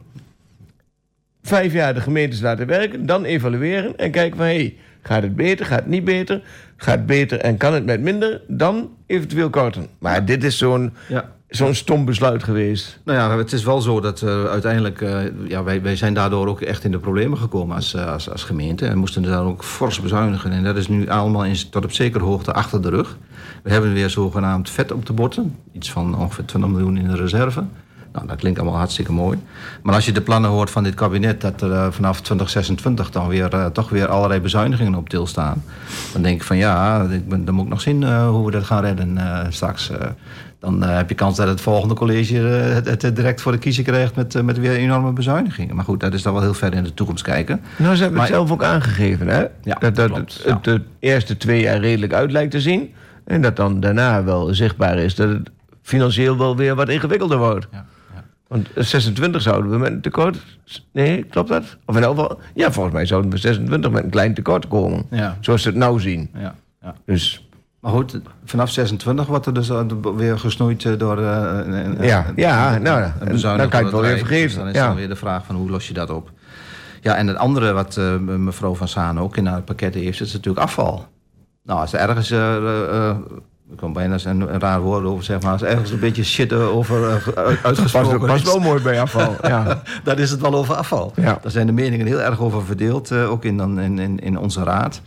Vijf 1.43 1.73
jaar 1.73 1.95
de 1.95 2.01
gemeentes 2.01 2.41
laten 2.41 2.67
werken. 2.67 3.07
Dan 3.07 3.25
evalueren 3.25 3.97
en 3.99 4.11
kijken 4.11 4.37
van... 4.37 4.47
Hey, 4.47 4.77
gaat 5.03 5.23
het 5.23 5.37
beter, 5.37 5.67
gaat 5.67 5.79
het 5.79 5.89
niet 5.89 6.05
beter? 6.05 6.43
Gaat 6.77 6.97
het 6.97 7.07
beter 7.07 7.39
en 7.39 7.57
kan 7.57 7.75
het 7.75 7.85
met 7.85 8.01
minder? 8.01 8.41
Dan 8.47 8.91
eventueel 9.07 9.51
korten. 9.51 9.87
Maar 9.99 10.25
dit 10.25 10.45
is 10.45 10.59
zo'n 10.59 10.93
Ja. 11.09 11.33
zo'n 11.49 11.75
stom 11.75 12.05
besluit 12.05 12.43
geweest. 12.43 12.99
Nou 13.05 13.19
ja, 13.19 13.39
het 13.39 13.53
is 13.53 13.65
wel 13.65 13.81
zo 13.81 14.01
dat 14.01 14.23
eh, 14.23 14.45
uiteindelijk... 14.45 15.01
eh, 15.01 15.21
ja, 15.49 15.63
wij, 15.63 15.83
wij 15.83 15.97
zijn 15.97 16.15
daardoor 16.15 16.47
ook 16.49 16.61
echt 16.61 16.85
in 16.85 16.91
de 16.91 16.99
problemen 16.99 17.39
gekomen 17.39 17.77
als, 17.77 17.97
als, 17.97 18.31
als 18.31 18.45
gemeente. 18.45 18.87
En 18.87 18.99
moesten 18.99 19.23
daar 19.23 19.45
ook 19.45 19.65
fors 19.65 20.01
bezuinigen. 20.01 20.53
En 20.53 20.65
dat 20.65 20.77
is 20.77 20.89
nu 20.89 21.09
allemaal 21.09 21.45
in, 21.45 21.57
tot 21.71 21.85
op 21.85 21.93
zekere 21.93 22.25
hoogte 22.25 22.53
achter 22.53 22.83
de 22.83 22.89
rug. 22.91 23.17
We 23.63 23.71
hebben 23.71 23.93
weer 23.93 24.11
zogenaamd 24.11 24.71
vet 24.71 24.93
op 24.93 25.07
de 25.07 25.13
botten. 25.13 25.57
Iets 25.73 25.91
van 25.91 26.17
ongeveer 26.17 26.45
20 26.45 26.71
miljoen 26.71 26.97
in 26.97 27.09
de 27.09 27.17
reserve. 27.17 27.65
Nou, 28.13 28.27
dat 28.27 28.37
klinkt 28.37 28.59
allemaal 28.59 28.79
hartstikke 28.79 29.13
mooi. 29.13 29.39
Maar 29.83 29.95
als 29.95 30.05
je 30.05 30.13
de 30.13 30.21
plannen 30.21 30.51
hoort 30.51 30.71
van 30.71 30.83
dit 30.83 30.95
kabinet... 30.95 31.41
dat 31.41 31.61
er 31.63 31.73
eh, 31.73 31.87
vanaf 31.91 32.21
2026 32.21 33.11
dan 33.11 33.29
weer, 33.29 33.55
eh, 33.55 33.67
toch 33.67 33.91
weer 33.91 34.09
allerlei 34.09 34.41
bezuinigingen 34.41 34.95
op 34.95 35.09
til 35.09 35.27
staan... 35.27 35.63
dan 36.13 36.23
denk 36.23 36.37
ik 36.41 36.47
van 36.47 36.57
ja, 36.57 37.03
ik 37.11 37.29
ben, 37.29 37.45
dan 37.45 37.55
moet 37.55 37.65
ik 37.65 37.71
nog 37.71 37.81
zien 37.81 38.03
eh, 38.03 38.29
hoe 38.29 38.45
we 38.45 38.51
dat 38.51 38.65
gaan 38.65 38.83
redden 38.83 39.19
straks. 39.49 39.91
dan 40.59 40.83
heb 40.83 41.09
je 41.09 41.15
kans 41.15 41.37
dat 41.37 41.49
het 41.49 41.61
volgende 41.61 41.95
college 41.95 42.37
het, 42.37 43.03
het 43.03 43.17
direct 43.17 43.41
voor 43.41 43.53
de 43.53 43.59
kiezer 43.59 43.85
krijgt... 43.85 44.17
Met, 44.17 44.43
met 44.43 44.59
weer 44.59 44.77
enorme 44.77 45.13
bezuinigingen. 45.13 45.75
Maar 45.75 45.85
goed, 45.85 46.01
dat 46.01 46.15
is 46.15 46.23
dan 46.23 46.33
wel 46.33 46.43
heel 46.43 46.55
ver 46.55 46.75
in 46.75 46.83
de 46.83 46.95
toekomst 46.95 47.23
kijken. 47.23 47.61
Nou, 47.77 47.95
ze 47.95 48.01
hebben 48.03 48.19
Maar- 48.19 48.29
het 48.29 48.37
zelf 48.37 48.51
ook 48.51 48.65
aangegeven, 48.65 49.29
hè? 49.29 49.41
Ja, 49.63 49.77
dat 49.81 49.97
dat 49.97 50.11
klopt, 50.11 50.35
het, 50.35 50.43
ja. 50.45 50.55
het 50.55 50.65
de 50.65 50.83
eerste 50.99 51.37
twee 51.37 51.61
jaar 51.61 51.79
redelijk 51.79 52.13
uit 52.13 52.33
lijkt 52.33 52.51
te 52.51 52.61
zien. 52.61 52.91
En 53.25 53.43
dat 53.43 53.57
dan 53.57 53.81
daarna 53.81 54.25
wel 54.25 54.55
zichtbaar 54.55 54.99
is 54.99 55.15
dat 55.15 55.29
het 55.29 55.51
financieel 55.83 56.39
wel 56.39 56.57
weer 56.57 56.75
wat 56.75 56.89
ingewikkelder 56.89 57.39
wordt. 57.39 57.67
Ja, 57.73 57.87
ja. 58.15 58.25
Want 58.49 58.69
26 58.75 59.43
zouden 59.43 59.71
we 59.71 59.79
met 59.79 59.93
een 59.93 60.01
tekort... 60.01 60.39
Nee, 60.93 61.23
klopt 61.23 61.49
dat? 61.49 61.77
Of 61.87 61.97
in 61.97 62.03
elk 62.03 62.19
geval... 62.19 62.41
Ja, 62.55 62.73
volgens 62.73 62.95
mij 62.95 63.07
zouden 63.07 63.31
we 63.31 63.37
26 63.39 63.91
met 63.91 64.05
een 64.05 64.11
klein 64.11 64.35
tekort 64.35 64.69
komen. 64.69 65.07
Ja. 65.11 65.37
Zoals 65.41 65.63
ze 65.63 65.69
het 65.69 65.77
nou 65.77 66.01
zien. 66.01 66.31
Ja, 66.35 66.55
ja. 66.83 66.95
Dus 67.05 67.49
Maar 67.81 67.93
goed, 67.93 68.21
vanaf 68.45 68.71
26 68.71 69.27
wordt 69.27 69.47
er 69.47 69.55
dus 69.55 69.69
eh, 69.69 69.81
weer 70.17 70.39
gesnoeid 70.39 70.85
eh, 70.85 70.99
door 70.99 71.19
eh, 71.19 71.59
een, 71.65 71.73
een- 71.73 72.07
Ja, 72.07 72.27
een- 72.29 72.33
ja, 72.37 72.75
een- 72.77 72.83
nou 72.83 73.03
een 73.21 73.41
dan 73.41 73.69
kan 73.69 73.79
je 73.79 73.85
het 73.85 73.95
wel 73.95 74.01
weer 74.03 74.19
vergeven, 74.19 74.47
Dus 74.49 74.55
dan 74.55 74.69
is 74.69 74.75
ja. 74.75 74.87
dan 74.87 74.97
weer 74.97 75.09
de 75.09 75.17
vraag 75.17 75.45
van 75.47 75.55
hoe 75.57 75.71
los 75.71 75.89
je 75.89 75.95
dat 75.95 76.11
op. 76.11 76.31
Ja, 77.01 77.15
en 77.17 77.27
het 77.27 77.37
andere 77.37 77.73
wat 77.73 77.97
eh, 77.97 78.17
mevrouw 78.19 78.75
Van 78.75 78.89
Saan 78.89 79.21
ook 79.21 79.37
in 79.37 79.47
haar 79.47 79.63
pakket 79.63 79.95
heeft, 79.95 80.21
is 80.21 80.33
natuurlijk 80.33 80.65
afval. 80.65 81.07
Nou, 81.71 81.83
als 81.83 81.93
er 81.93 82.01
ergens, 82.01 82.31
eh, 82.31 82.57
eh, 82.57 83.09
eh, 83.09 83.17
ik 83.71 83.77
kan 83.77 83.93
bijna 83.93 84.17
een, 84.25 84.41
een 84.41 84.61
raar 84.61 84.81
woord 84.81 85.05
over 85.05 85.25
zeggen, 85.25 85.45
maar 85.45 85.53
als 85.53 85.63
er 85.63 85.69
ergens 85.69 85.91
een 85.91 85.99
beetje 85.99 86.25
shit 86.25 86.53
over 86.53 87.21
ge- 87.21 87.35
uit- 87.37 87.47
past, 87.63 87.65
uitgesproken 87.65 88.27
past 88.27 88.47
is, 88.47 88.53
wel 88.53 88.61
mooi 88.61 88.83
bij 88.83 89.01
afval. 89.01 89.37
ja. 89.43 89.83
dan 90.05 90.19
is 90.19 90.31
het 90.31 90.41
wel 90.41 90.55
over 90.55 90.75
afval. 90.75 91.13
Ja. 91.17 91.39
Daar 91.43 91.51
zijn 91.51 91.67
de 91.67 91.73
meningen 91.73 92.07
heel 92.07 92.21
erg 92.21 92.41
over 92.41 92.65
verdeeld, 92.65 93.13
ook 93.13 93.45
in, 93.45 93.57
dan, 93.57 93.81
in, 93.81 93.99
in, 93.99 94.19
in 94.19 94.39
onze 94.39 94.63
raad. 94.63 95.01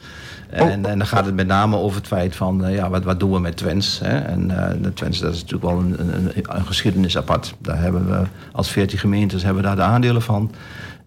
En, 0.50 0.86
en 0.86 0.98
dan 0.98 1.08
gaat 1.08 1.26
het 1.26 1.36
met 1.36 1.48
name 1.48 1.78
over 1.78 1.98
het 1.98 2.08
feit 2.08 2.36
van, 2.36 2.64
ja, 2.68 2.90
wat, 2.90 3.04
wat 3.04 3.20
doen 3.20 3.32
we 3.32 3.40
met 3.40 3.58
Twens? 3.58 4.00
Hè? 4.04 4.18
En 4.18 4.68
eh, 4.68 4.82
de 4.82 4.94
Twens, 4.94 5.20
dat 5.20 5.34
is 5.34 5.42
natuurlijk 5.42 5.72
wel 5.72 5.80
een, 5.80 5.96
een, 6.00 6.32
een 6.58 6.66
geschiedenis 6.66 7.18
apart. 7.18 7.56
Daar 7.60 7.82
hebben 7.82 8.08
we, 8.10 8.22
als 8.52 8.70
14 8.72 9.00
gemeentes, 9.00 9.44
hebben 9.44 9.62
we 9.62 9.68
daar 9.68 9.78
de 9.78 9.82
aandelen 9.82 10.22
van. 10.22 10.52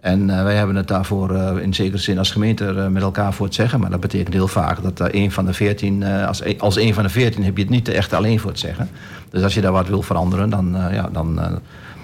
En 0.06 0.30
eh, 0.30 0.42
wij 0.42 0.54
hebben 0.54 0.76
het 0.76 0.88
daarvoor 0.88 1.34
eh, 1.34 1.62
in 1.62 1.74
zekere 1.74 1.98
zin 1.98 2.18
als 2.18 2.30
gemeente 2.30 2.66
eh, 2.66 2.86
met 2.86 3.02
elkaar 3.02 3.32
voor 3.34 3.46
het 3.46 3.54
zeggen. 3.54 3.80
Maar 3.80 3.90
dat 3.90 4.00
betekent 4.00 4.34
heel 4.34 4.48
vaak 4.48 4.82
dat 4.82 5.00
uh, 5.00 5.06
een 5.22 5.32
van 5.32 5.44
de 5.44 5.52
14, 5.52 6.02
eh, 6.02 6.26
als, 6.26 6.58
als 6.58 6.76
een 6.76 6.94
van 6.94 7.02
de 7.02 7.08
14 7.08 7.44
heb 7.44 7.56
je 7.56 7.62
het 7.62 7.72
niet 7.72 7.88
echt 7.88 8.12
alleen 8.12 8.40
voor 8.40 8.50
het 8.50 8.58
zeggen. 8.58 8.88
Dus 9.30 9.42
als 9.42 9.54
je 9.54 9.60
daar 9.60 9.72
wat 9.72 9.88
wil 9.88 10.02
veranderen, 10.02 10.50
dan, 10.50 10.76
ja, 10.92 11.08
dan, 11.12 11.40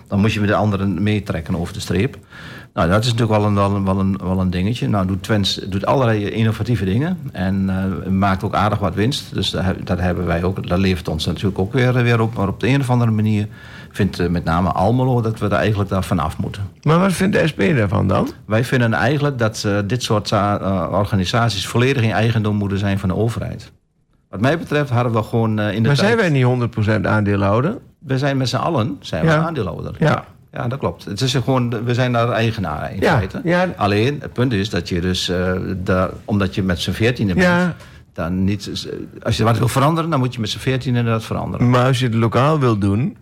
dan 0.09 0.21
moet 0.21 0.33
je 0.33 0.41
met 0.41 0.49
de 0.49 0.55
anderen 0.55 1.03
meetrekken 1.03 1.57
over 1.57 1.75
de 1.75 1.81
streep. 1.81 2.17
Nou, 2.75 2.89
dat 2.89 3.05
is 3.05 3.13
natuurlijk 3.13 3.39
wel 3.41 3.49
een, 3.49 3.55
wel 3.55 3.75
een, 3.75 3.85
wel 3.85 3.99
een, 3.99 4.19
wel 4.23 4.41
een 4.41 4.51
dingetje. 4.51 4.89
Nou, 4.89 5.07
doet 5.07 5.23
Twents 5.23 5.55
doet 5.55 5.87
allerlei 5.87 6.25
innovatieve 6.31 6.85
dingen 6.85 7.19
en 7.33 7.71
eh, 8.05 8.11
maakt 8.11 8.45
ook 8.45 8.55
aardig 8.55 8.79
wat 8.79 8.95
winst. 8.95 9.35
Dus 9.35 9.51
dat, 9.51 9.63
heb- 9.65 9.87
dat 9.87 9.99
hebben 10.01 10.27
wij 10.27 10.43
ook. 10.43 10.69
Dat 10.69 10.79
levert 10.79 11.09
ons 11.09 11.27
natuurlijk 11.27 11.59
ook 11.59 11.73
weer, 11.73 11.93
weer 12.03 12.21
op. 12.21 12.35
Maar 12.35 12.49
op 12.49 12.61
de 12.61 12.69
een 12.69 12.81
of 12.81 12.91
andere 12.91 13.11
manier 13.11 13.49
vindt 13.91 14.19
eh, 14.19 14.29
met 14.29 14.45
name 14.45 14.69
Almelo 14.73 15.21
dat 15.21 15.39
we 15.39 15.47
er 15.47 15.53
eigenlijk 15.53 15.91
daar 15.91 16.05
vanaf 16.05 16.39
moeten. 16.39 16.63
Maar 16.83 16.99
wat 16.99 17.13
vindt 17.13 17.37
de 17.37 17.47
SP 17.51 17.61
daarvan 17.77 18.09
dan? 18.09 18.29
Wij 18.45 18.65
vinden 18.65 18.93
eigenlijk 18.93 19.39
dat 19.39 19.69
dit 19.87 20.03
soort 20.03 20.33
eh, 20.33 20.89
organisaties 20.93 21.67
volledig 21.67 22.03
in 22.03 22.11
eigendom 22.11 22.57
moeten 22.57 22.79
zijn 22.79 22.99
van 22.99 23.09
de 23.09 23.17
overheid. 23.17 23.73
Wat 24.31 24.41
mij 24.41 24.59
betreft 24.59 24.91
hadden 24.91 25.13
we 25.13 25.23
gewoon 25.23 25.61
in 25.61 25.83
de 25.83 25.89
Maar 25.89 25.97
tijd... 25.97 25.99
zijn 25.99 26.17
wij 26.17 26.29
niet 26.29 26.71
100% 27.03 27.07
aandeelhouder? 27.07 27.79
We 27.99 28.19
zijn 28.19 28.37
met 28.37 28.49
z'n 28.49 28.57
allen 28.57 28.97
zijn 29.01 29.25
Ja. 29.25 29.39
we 29.39 29.45
aandeelhouder. 29.47 29.95
Ja. 29.99 30.09
Ja, 30.09 30.25
dat 30.53 30.79
klopt. 30.79 31.05
Het 31.05 31.21
is 31.21 31.35
gewoon, 31.35 31.85
we 31.85 31.95
zijn 31.95 32.13
daar 32.13 32.29
eigenaar 32.31 32.93
in 32.95 33.01
Ja, 33.01 33.17
feite. 33.17 33.41
ja. 33.45 33.69
Alleen, 33.77 34.19
het 34.21 34.33
punt 34.33 34.53
is 34.53 34.71
dat 34.71 34.89
je 34.89 35.01
dus, 35.01 35.29
eh, 35.29 35.53
daar, 35.77 36.11
omdat 36.25 36.55
je 36.55 36.63
met 36.63 36.81
z'n 36.81 36.91
veertiende 36.91 37.35
bent, 37.35 37.47
Ja. 37.47 37.77
dan 38.13 38.45
niet, 38.45 38.89
als 39.23 39.37
je 39.37 39.45
wat 39.45 39.59
wil 39.59 39.69
veranderen, 39.69 40.11
dan 40.11 40.19
moet 40.19 40.35
je 40.35 40.41
met 40.41 40.49
z'n 40.49 40.59
veertiende 40.59 41.03
dat 41.05 41.25
veranderen. 41.25 41.71
Maar 41.71 41.87
als 41.87 41.99
je 41.99 42.05
het 42.05 42.15
lokaal 42.15 42.59
wil 42.59 42.79
doen, 42.79 43.17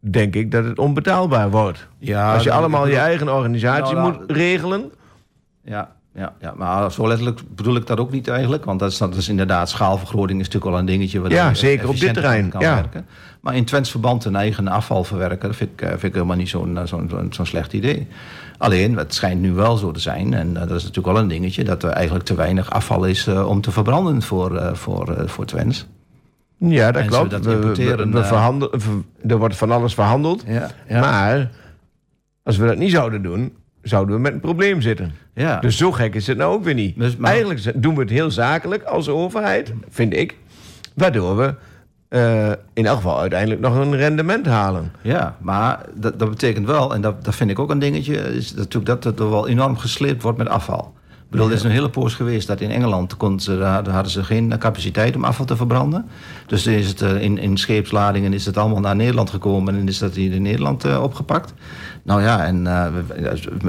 denk 0.00 0.34
ik 0.34 0.50
dat 0.50 0.64
het 0.64 0.78
onbetaalbaar 0.78 1.50
wordt. 1.50 1.88
Ja, 1.98 2.34
als 2.34 2.42
je 2.42 2.52
allemaal 2.52 2.86
je 2.88 2.96
eigen 2.98 3.34
organisatie 3.34 3.94
nou, 3.94 4.12
moet 4.12 4.30
regelen. 4.30 4.92
Ja, 5.64 5.92
ja, 6.14 6.32
ja, 6.40 6.54
maar 6.56 6.92
zo 6.92 7.08
letterlijk 7.08 7.40
bedoel 7.54 7.76
ik 7.76 7.86
dat 7.86 7.98
ook 7.98 8.10
niet 8.10 8.28
eigenlijk. 8.28 8.64
Want 8.64 8.80
dat 8.80 8.90
is, 8.90 8.98
dat 8.98 9.14
is 9.16 9.28
inderdaad, 9.28 9.68
schaalvergroting 9.68 10.40
is 10.40 10.46
natuurlijk 10.46 10.70
wel 10.72 10.80
een 10.80 10.86
dingetje... 10.86 11.20
waardoor 11.20 11.38
Ja, 11.38 11.48
je 11.48 11.54
zeker 11.54 11.88
op 11.88 11.98
dit 11.98 12.14
terrein, 12.14 12.48
Kan 12.48 12.60
ja. 12.60 12.74
werken. 12.74 13.06
Maar 13.40 13.56
in 13.56 13.64
Twents 13.64 13.90
verband 13.90 14.24
een 14.24 14.36
eigen 14.36 14.68
afval 14.68 15.04
verwerken... 15.04 15.48
dat 15.48 15.56
vind 15.56 15.70
ik, 15.72 15.80
eh, 15.82 15.88
vind 15.88 16.02
ik 16.02 16.14
helemaal 16.14 16.36
niet 16.36 16.48
zo'n 16.48 16.78
eh, 16.78 16.84
zo'n 17.30 17.46
slecht 17.46 17.72
idee. 17.72 18.06
Alleen, 18.58 18.96
het 18.96 19.14
schijnt 19.14 19.40
nu 19.40 19.52
wel 19.52 19.76
zo 19.76 19.90
te 19.90 20.00
zijn... 20.00 20.34
en 20.34 20.48
eh, 20.56 20.60
dat 20.68 20.76
is 20.76 20.84
natuurlijk 20.84 21.14
wel 21.14 21.18
een 21.22 21.28
dingetje... 21.28 21.64
dat 21.64 21.82
er 21.82 21.90
eigenlijk 21.90 22.24
te 22.24 22.34
weinig 22.34 22.70
afval 22.70 23.04
is 23.04 23.26
eh, 23.26 23.48
om 23.48 23.60
te 23.60 23.70
verbranden 23.70 24.22
voor, 24.22 24.56
eh, 24.56 24.74
voor, 24.74 25.12
eh, 25.14 25.28
voor 25.28 25.44
Twents. 25.44 25.86
Ja, 26.58 26.92
dat 26.92 27.02
En 27.02 27.08
klopt. 27.08 27.30
dat 27.30 27.44
We- 27.44 27.72
eh, 29.22 29.30
er 29.30 29.38
wordt 29.38 29.56
van 29.56 29.70
alles 29.70 29.94
verhandeld. 29.94 30.42
Ja, 30.46 30.70
ja. 30.88 31.00
Maar 31.00 31.50
als 32.42 32.56
we 32.56 32.66
dat 32.66 32.76
niet 32.76 32.90
zouden 32.90 33.22
doen, 33.22 33.52
zouden 33.82 34.14
we 34.14 34.20
met 34.20 34.32
een 34.32 34.40
probleem 34.40 34.80
zitten. 34.80 35.12
ja. 35.34 35.58
Dus 35.60 35.76
zo 35.76 35.92
gek 35.92 36.14
is 36.14 36.26
het 36.26 36.36
nou 36.38 36.54
ook 36.54 36.64
weer 36.64 36.74
niet. 36.74 36.98
Dus, 36.98 37.16
maar- 37.16 37.30
Eigenlijk 37.30 37.82
doen 37.82 37.94
we 37.94 38.00
het 38.00 38.10
heel 38.10 38.30
zakelijk 38.30 38.82
als 38.82 39.08
overheid, 39.08 39.72
vind 39.88 40.14
ik. 40.16 40.36
Waardoor 40.94 41.36
we 41.36 41.54
eh, 42.08 42.50
in 42.72 42.86
elk 42.86 42.96
geval 42.96 43.20
uiteindelijk 43.20 43.60
nog 43.60 43.74
een 43.76 43.96
rendement 43.96 44.46
halen. 44.46 44.92
Ja, 45.02 45.36
maar 45.40 45.80
dat, 45.94 46.18
dat 46.18 46.30
betekent 46.30 46.66
wel, 46.66 46.94
en 46.94 47.00
dat, 47.00 47.24
dat 47.24 47.34
vind 47.34 47.50
ik 47.50 47.58
ook 47.58 47.70
een 47.70 47.78
dingetje, 47.78 48.16
is 48.16 48.54
natuurlijk 48.54 49.02
dat 49.02 49.18
er 49.20 49.30
wel 49.30 49.48
enorm 49.48 49.76
gesleept 49.78 50.22
wordt 50.22 50.38
met 50.38 50.48
afval. 50.48 50.92
Ik 51.10 51.38
bedoel, 51.38 51.46
er 51.46 51.52
is 51.56 51.62
een 51.62 51.70
hele 51.70 51.90
poos 51.90 52.14
geweest 52.14 52.46
dat 52.46 52.60
in 52.60 52.70
Engeland 52.70 53.16
kon 53.16 53.40
ze, 53.40 53.58
daar 53.58 53.88
hadden 53.88 54.12
ze 54.12 54.24
geen 54.24 54.58
capaciteit 54.58 55.16
om 55.16 55.24
afval 55.24 55.46
te 55.46 55.56
verbranden. 55.56 56.06
Dus 56.46 56.66
is 56.66 56.88
het, 56.88 57.00
eh, 57.02 57.22
in, 57.22 57.38
in 57.38 57.56
scheepsladingen 57.56 58.32
is 58.32 58.46
het 58.46 58.56
allemaal 58.56 58.80
naar 58.80 58.96
Nederland 58.96 59.30
gekomen 59.30 59.74
en 59.78 59.88
is 59.88 59.98
dat 59.98 60.14
hier 60.14 60.32
in 60.32 60.42
Nederland 60.42 60.84
eh, 60.84 61.02
opgepakt. 61.02 61.54
Nou 62.02 62.22
ja, 62.22 62.44
en 62.44 62.66
eh, 62.66 62.86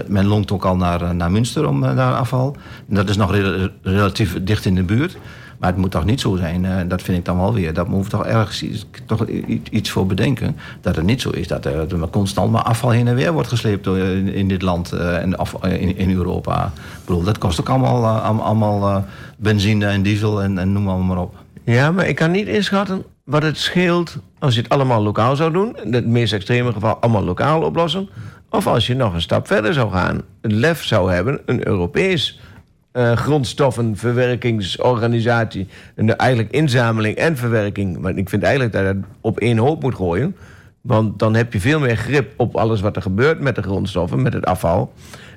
men 0.07 0.25
longt 0.25 0.51
ook 0.51 0.65
al 0.65 0.75
naar, 0.75 1.01
eh, 1.01 1.09
naar 1.09 1.31
Münster 1.31 1.67
om 1.67 1.83
eh, 1.83 1.95
daar 1.95 2.15
afval. 2.15 2.55
En 2.89 2.95
dat 2.95 3.09
is 3.09 3.17
nog 3.17 3.31
rel- 3.31 3.69
relatief 3.81 4.43
dicht 4.43 4.65
in 4.65 4.75
de 4.75 4.83
buurt. 4.83 5.17
Maar 5.59 5.71
het 5.71 5.81
moet 5.81 5.91
toch 5.91 6.05
niet 6.05 6.21
zo 6.21 6.35
zijn, 6.35 6.87
dat 6.87 7.01
vind 7.01 7.17
ik 7.17 7.25
dan 7.25 7.37
wel 7.37 7.53
weer. 7.53 7.73
Dat 7.73 7.87
moet 7.87 8.09
toch 8.09 8.25
ergens 8.25 8.63
iets, 8.63 8.85
toch 9.05 9.25
iets 9.69 9.89
voor 9.89 10.05
bedenken. 10.05 10.55
Dat 10.81 10.95
het 10.95 11.05
niet 11.05 11.21
zo 11.21 11.29
is 11.29 11.47
dat 11.47 11.65
er, 11.65 11.87
constant 12.11 12.51
maar 12.51 12.61
afval 12.61 12.89
heen 12.89 13.07
en 13.07 13.15
weer 13.15 13.33
wordt 13.33 13.47
gesleept 13.47 13.87
in, 13.87 14.47
dit 14.47 14.61
land 14.61 14.91
en 14.91 15.35
in, 15.97 16.11
Europa. 16.11 16.65
Ik 16.75 17.05
bedoel, 17.05 17.23
dat 17.23 17.37
kost 17.37 17.59
ook 17.59 17.69
allemaal, 17.69 18.19
allemaal, 18.41 19.05
benzine 19.37 19.85
en 19.85 20.01
diesel 20.01 20.41
en, 20.41 20.57
en 20.57 20.71
noem 20.71 21.05
maar 21.07 21.17
op. 21.17 21.35
Ja, 21.63 21.91
maar 21.91 22.07
ik 22.07 22.15
kan 22.15 22.31
niet 22.31 22.47
inschatten 22.47 23.03
wat 23.23 23.43
het 23.43 23.57
scheelt 23.57 24.17
als 24.39 24.55
je 24.55 24.61
het 24.61 24.69
allemaal 24.69 25.01
lokaal 25.01 25.35
zou 25.35 25.51
doen. 25.51 25.77
In 25.83 25.93
het 25.93 26.07
meest 26.07 26.33
extreme 26.33 26.73
geval 26.73 26.95
allemaal 26.95 27.23
lokaal 27.23 27.61
oplossen. 27.61 28.09
Of 28.49 28.67
als 28.67 28.87
je 28.87 28.95
nog 28.95 29.13
een 29.13 29.21
stap 29.21 29.47
verder 29.47 29.73
zou 29.73 29.91
gaan. 29.91 30.21
Een 30.41 30.53
lef 30.53 30.83
zou 30.83 31.11
hebben, 31.11 31.41
een 31.45 31.67
Europees 31.67 32.39
eh, 32.91 33.11
grondstoffenverwerkingsorganisatie. 33.11 35.67
Een 35.95 36.15
eigenlijk 36.15 36.51
inzameling 36.51 37.15
en 37.15 37.37
verwerking. 37.37 37.99
Maar 37.99 38.17
ik 38.17 38.29
vind 38.29 38.43
eigenlijk 38.43 38.73
dat 38.73 38.81
je 38.81 38.87
het 38.87 39.03
op 39.21 39.39
één 39.39 39.57
hoop 39.57 39.81
moet 39.81 39.95
gooien. 39.95 40.35
Want 40.81 41.19
dan 41.19 41.35
heb 41.35 41.53
je 41.53 41.59
veel 41.59 41.79
meer 41.79 41.97
grip 41.97 42.33
op 42.37 42.55
alles 42.55 42.81
wat 42.81 42.95
er 42.95 43.01
gebeurt 43.01 43.39
met 43.39 43.55
de 43.55 43.61
grondstoffen, 43.61 44.21
met 44.21 44.33
het 44.33 44.45
afval. 44.45 44.93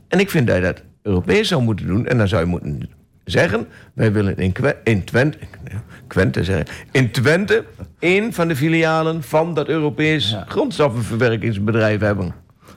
En 0.09 0.19
ik 0.19 0.31
vind 0.31 0.47
dat 0.47 0.57
je 0.57 0.63
dat 0.63 0.83
Europees 1.03 1.49
zou 1.49 1.63
moeten 1.63 1.87
doen. 1.87 2.07
En 2.07 2.19
dan 2.19 2.29
zou 2.29 2.43
je 2.43 2.49
moeten 2.49 2.91
zeggen: 3.31 3.67
wij 3.95 4.13
willen 4.13 4.37
in, 4.37 4.53
Twente, 5.05 5.39
Twente 6.09 6.45
zeggen, 6.45 6.67
in 6.91 7.11
Twente 7.11 7.65
één 7.99 8.33
van 8.33 8.49
de 8.49 8.57
filialen 8.57 9.23
van 9.23 9.55
dat 9.55 9.69
Europees 9.69 10.31
Ja. 10.31 10.45
grondstoffenverwerkingsbedrijf 10.49 12.01
hebben. 12.01 12.35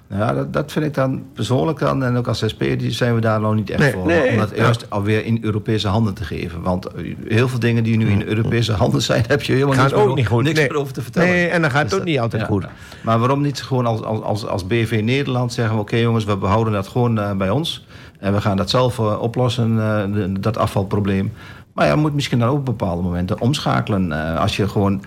Nou 0.08 0.22
Ja, 0.22 0.34
dat, 0.34 0.54
dat 0.54 0.72
vind 0.72 0.86
ik 0.86 0.94
dan 0.94 1.24
persoonlijk 1.34 1.80
dan, 1.80 2.04
en 2.04 2.18
ook 2.18 2.28
als 2.28 2.44
SP, 2.52 2.60
die 2.78 2.92
zijn 2.92 3.16
we 3.16 3.22
daar 3.22 3.40
nog 3.40 3.56
niet 3.56 3.70
echt 3.70 3.80
Nee, 3.80 3.92
voor. 3.92 4.06
nee, 4.06 4.30
om 4.32 4.38
dat 4.38 4.52
ja. 4.56 4.68
eerst 4.68 4.90
alweer 4.90 5.26
in 5.26 5.38
Europese 5.42 5.88
handen 5.88 6.14
te 6.14 6.24
geven. 6.24 6.62
Want 6.62 6.88
heel 7.28 7.48
veel 7.48 7.60
dingen 7.60 7.84
die 7.84 7.98
nu 7.98 8.10
in 8.10 8.24
Europese 8.24 8.72
handen 8.74 9.02
zijn, 9.02 9.24
heb 9.28 9.42
je 9.42 9.54
helemaal 9.54 9.76
niks, 9.76 9.92
meer, 9.92 10.02
ook 10.02 10.16
niet 10.16 10.28
goed. 10.28 10.44
niks 10.44 10.60
Nee. 10.60 10.74
over 10.78 10.94
te 10.94 11.02
vertellen. 11.02 11.30
Nee, 11.30 11.48
en 11.48 11.62
dan 11.62 11.72
gaat 11.72 11.82
het 11.82 11.90
Dus 11.90 12.00
ook 12.00 12.06
niet 12.06 12.20
altijd 12.20 12.44
goed. 12.44 12.66
Maar 13.04 13.20
waarom 13.20 13.42
niet 13.42 13.62
gewoon 13.62 13.86
als, 13.86 14.02
als, 14.02 14.46
als, 14.46 14.68
BV 14.68 15.02
Nederland 15.04 15.54
zeggen 15.54 15.78
oké 15.80 15.96
jongens, 15.96 16.26
we 16.26 16.38
behouden 16.38 16.74
dat 16.74 16.88
gewoon 16.88 17.20
eh, 17.20 17.32
bij 17.36 17.50
ons. 17.50 17.86
En 18.20 18.34
we 18.34 18.42
gaan 18.42 18.58
dat 18.58 18.70
zelf 18.70 19.00
eh, 19.00 19.22
oplossen, 19.22 19.72
eh, 19.80 20.14
de- 20.14 20.40
dat 20.40 20.58
afvalprobleem. 20.58 21.32
Maar 21.74 21.86
ja, 21.86 21.94
je 21.94 22.00
moet 22.00 22.14
misschien 22.14 22.40
dan 22.40 22.50
ook 22.50 22.58
op 22.58 22.66
bepaalde 22.66 23.02
momenten 23.02 23.42
omschakelen. 23.42 24.12
eh, 24.34 24.40
als 24.40 24.56
je 24.56 24.68
gewoon 24.68 25.04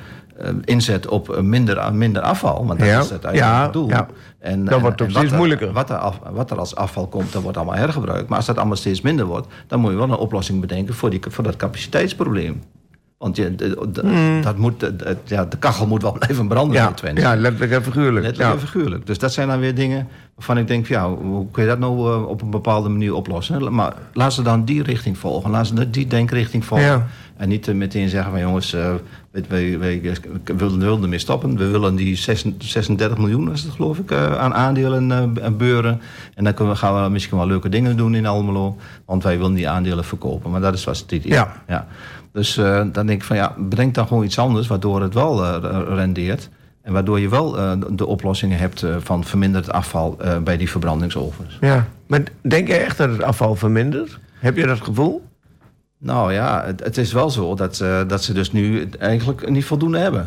inzet 0.64 1.06
op 1.08 1.40
minder, 1.40 1.94
minder 1.94 2.22
afval. 2.22 2.66
Want 2.66 2.78
dat 2.78 2.88
Ja, 2.88 2.98
is 3.00 3.10
het 3.10 3.24
eigenlijk 3.24 3.54
ja, 3.56 3.62
het 3.62 3.72
doel. 3.72 3.88
ja. 3.88 4.06
En, 4.38 4.64
Dan 4.64 4.80
wordt 4.80 5.00
het 5.00 5.10
steeds 5.10 5.30
er- 5.30 5.36
moeilijker. 5.36 5.72
Wat 5.72 5.90
er, 5.90 5.96
af- 5.96 6.20
wat 6.32 6.50
er 6.50 6.58
als 6.58 6.74
afval 6.76 7.06
komt, 7.06 7.32
dat 7.32 7.42
wordt 7.42 7.56
allemaal 7.56 7.74
hergebruikt. 7.76 8.28
Maar 8.28 8.36
als 8.36 8.46
dat 8.46 8.56
allemaal 8.58 8.76
steeds 8.76 9.00
minder 9.00 9.24
wordt... 9.26 9.46
dan 9.66 9.80
moet 9.80 9.90
je 9.90 9.96
wel 9.96 10.08
een 10.08 10.16
oplossing 10.16 10.60
bedenken 10.60 10.94
voor, 10.94 11.10
die, 11.10 11.20
voor 11.28 11.44
dat 11.44 11.56
capaciteitsprobleem. 11.56 12.62
Want 13.22 13.36
je, 13.36 13.54
de, 13.54 13.76
de- 13.92 14.38
dat 14.42 14.56
moet, 14.56 14.80
de, 14.80 15.16
ja, 15.24 15.44
de 15.44 15.56
kachel 15.58 15.86
moet 15.86 16.02
wel 16.02 16.12
blijven 16.18 16.48
branden 16.48 16.76
Ja, 16.76 16.88
in 16.88 16.94
Twente. 16.94 17.20
ja, 17.20 17.36
letterlijk 17.36 17.72
en 17.72 17.82
figuurlijk. 17.82 18.24
Letterlijk 18.24 18.54
Ja. 18.54 18.60
en 18.60 18.68
figuurlijk. 18.68 19.06
Dus 19.06 19.18
dat 19.18 19.32
zijn 19.32 19.48
dan 19.48 19.58
weer 19.60 19.74
dingen 19.74 20.08
waarvan 20.34 20.58
ik 20.58 20.66
denk... 20.68 20.86
Ja, 20.86 21.08
hoe 21.14 21.46
kun 21.50 21.62
je 21.62 21.68
dat 21.68 21.78
nou 21.78 22.12
eh, 22.12 22.28
op 22.28 22.42
een 22.42 22.50
bepaalde 22.50 22.88
manier 22.88 23.14
oplossen? 23.14 23.74
Maar 23.74 23.94
laat 24.12 24.32
ze 24.32 24.42
dan 24.42 24.64
die 24.64 24.82
richting 24.82 25.18
volgen. 25.18 25.50
Laat 25.50 25.66
ze 25.66 25.90
die 25.90 26.06
denkrichting 26.06 26.64
volgen. 26.64 26.86
Ja. 26.86 27.06
En 27.36 27.48
niet 27.48 27.68
eh, 27.68 27.74
meteen 27.74 28.08
zeggen 28.08 28.30
van 28.30 28.40
jongens... 28.40 28.72
eh 28.72 28.94
wij, 29.48 29.78
wij 29.78 30.00
willen, 30.44 30.78
willen 30.78 31.02
ermee 31.02 31.18
stoppen. 31.18 31.56
We 31.56 31.66
willen 31.66 31.94
die 31.96 32.16
36 32.16 33.18
miljoen, 33.18 33.52
is 33.52 33.62
het 33.62 33.72
geloof 33.72 33.98
ik, 33.98 34.12
aan 34.12 34.54
aandelen 34.54 35.10
eh, 35.42 35.48
beuren. 35.56 36.00
En 36.34 36.44
dan 36.44 36.54
kunnen 36.54 36.72
we, 36.74 36.78
gaan 36.78 37.02
we 37.04 37.08
misschien 37.10 37.36
wel 37.36 37.46
leuke 37.46 37.68
dingen 37.68 37.96
doen 37.96 38.14
in 38.14 38.26
Almelo. 38.26 38.76
Want 39.04 39.22
wij 39.22 39.36
willen 39.36 39.54
die 39.54 39.68
aandelen 39.68 40.04
verkopen. 40.04 40.50
Maar 40.50 40.60
dat 40.60 40.74
is 40.74 40.84
was 40.84 40.98
het 41.00 41.12
idee. 41.12 41.32
Ja. 41.32 41.52
ja. 41.68 41.86
Dus 42.32 42.56
eh, 42.56 42.74
dan 42.92 43.06
denk 43.06 43.10
ik 43.20 43.22
van 43.22 43.36
ja, 43.36 43.54
bedenk 43.58 43.94
dan 43.94 44.06
gewoon 44.06 44.24
iets 44.24 44.38
anders... 44.38 44.66
waardoor 44.66 45.02
het 45.02 45.14
wel 45.14 45.44
eh, 45.44 45.82
rendeert. 45.88 46.48
En 46.82 46.92
waardoor 46.92 47.20
je 47.20 47.28
wel 47.28 47.58
eh, 47.58 47.72
de 47.90 48.06
oplossingen 48.06 48.58
hebt 48.58 48.84
van 48.98 49.24
verminderd 49.24 49.72
afval 49.72 50.18
bij 50.44 50.56
die 50.56 50.70
verbrandingsovens. 50.70 51.56
Ja. 51.60 51.86
Maar 52.06 52.22
denk 52.40 52.68
jij 52.68 52.84
echt 52.84 52.96
dat 52.96 53.10
het 53.10 53.22
afval 53.22 53.54
vermindert? 53.54 54.18
Heb 54.38 54.56
je 54.56 54.66
dat 54.66 54.80
gevoel? 54.80 55.24
Nou 55.98 56.32
ja, 56.32 56.62
het, 56.64 56.84
het 56.84 56.96
is 56.98 57.12
wel 57.12 57.30
zo 57.30 57.54
dat, 57.54 57.76
ze- 57.76 58.04
dat 58.08 58.22
ze 58.22 58.32
dus 58.32 58.52
nu 58.52 58.88
eigenlijk 58.98 59.48
niet 59.50 59.64
voldoende 59.64 59.98
hebben. 59.98 60.26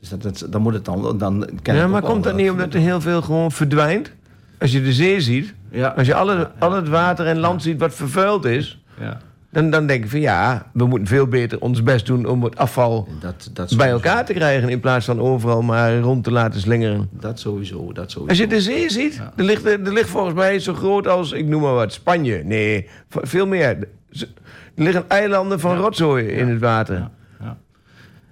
Dus 0.00 0.08
dat, 0.08 0.22
dat, 0.22 0.46
dan 0.50 0.62
moet 0.62 0.74
het 0.74 0.84
dan... 0.84 1.18
dan 1.18 1.48
Ja, 1.62 1.86
maar 1.86 2.02
komt 2.02 2.24
dat 2.24 2.34
niet 2.36 2.50
omdat 2.50 2.74
er 2.74 2.80
heel 2.80 3.00
veel 3.00 3.22
gewoon 3.22 3.52
verdwijnt? 3.52 4.12
Als 4.58 4.72
je 4.72 4.82
de 4.82 4.92
zee 4.92 5.20
ziet, 5.20 5.54
Ja, 5.70 5.88
als 5.96 6.06
je 6.06 6.14
alle, 6.14 6.50
al 6.58 6.72
het 6.72 6.88
water 6.88 7.26
en 7.26 7.38
land 7.38 7.62
ziet 7.62 7.78
wat 7.78 7.94
vervuild 7.94 8.44
is... 8.44 8.82
ja. 9.00 9.20
Dan, 9.52 9.70
dan 9.70 9.86
denk 9.86 10.04
ik 10.04 10.10
van 10.10 10.20
ja, 10.20 10.66
we 10.72 10.86
moeten 10.86 11.08
veel 11.08 11.26
beter 11.26 11.60
ons 11.60 11.82
best 11.82 12.06
doen 12.06 12.26
om 12.26 12.44
het 12.44 12.56
afval 12.56 13.08
Dat, 13.20 13.50
dat 13.52 13.76
bij 13.76 13.88
elkaar 13.88 14.24
te 14.24 14.32
krijgen... 14.32 14.68
in 14.68 14.80
plaats 14.80 15.04
van 15.04 15.20
overal 15.20 15.62
maar 15.62 15.98
rond 15.98 16.24
te 16.24 16.30
laten 16.30 16.60
slingeren. 16.60 17.08
Dat 17.10 17.40
sowieso, 17.40 17.92
dat 17.92 18.10
sowieso. 18.10 18.28
Als 18.28 18.38
je 18.38 18.46
de 18.46 18.60
zee 18.60 18.90
ziet, 18.90 19.22
er, 19.36 19.44
ligt, 19.44 19.64
er 19.64 19.92
ligt 19.92 20.08
volgens 20.08 20.34
mij 20.34 20.58
zo 20.58 20.74
groot 20.74 21.06
als, 21.06 21.32
ik 21.32 21.46
noem 21.46 21.62
maar 21.62 21.74
wat, 21.74 21.92
Spanje. 21.92 22.44
Nee, 22.44 22.88
veel 23.08 23.46
meer. 23.46 23.78
Er 24.10 24.28
liggen 24.74 25.04
eilanden 25.08 25.60
van 25.60 25.76
rotzooi 25.76 26.26
in 26.26 26.48
het 26.48 26.60
water. 26.60 27.08
Ja. 27.40 27.56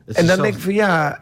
En 0.06 0.26
dan 0.26 0.42
denk 0.42 0.54
ik 0.54 0.60
van 0.60 0.74
ja, 0.74 1.18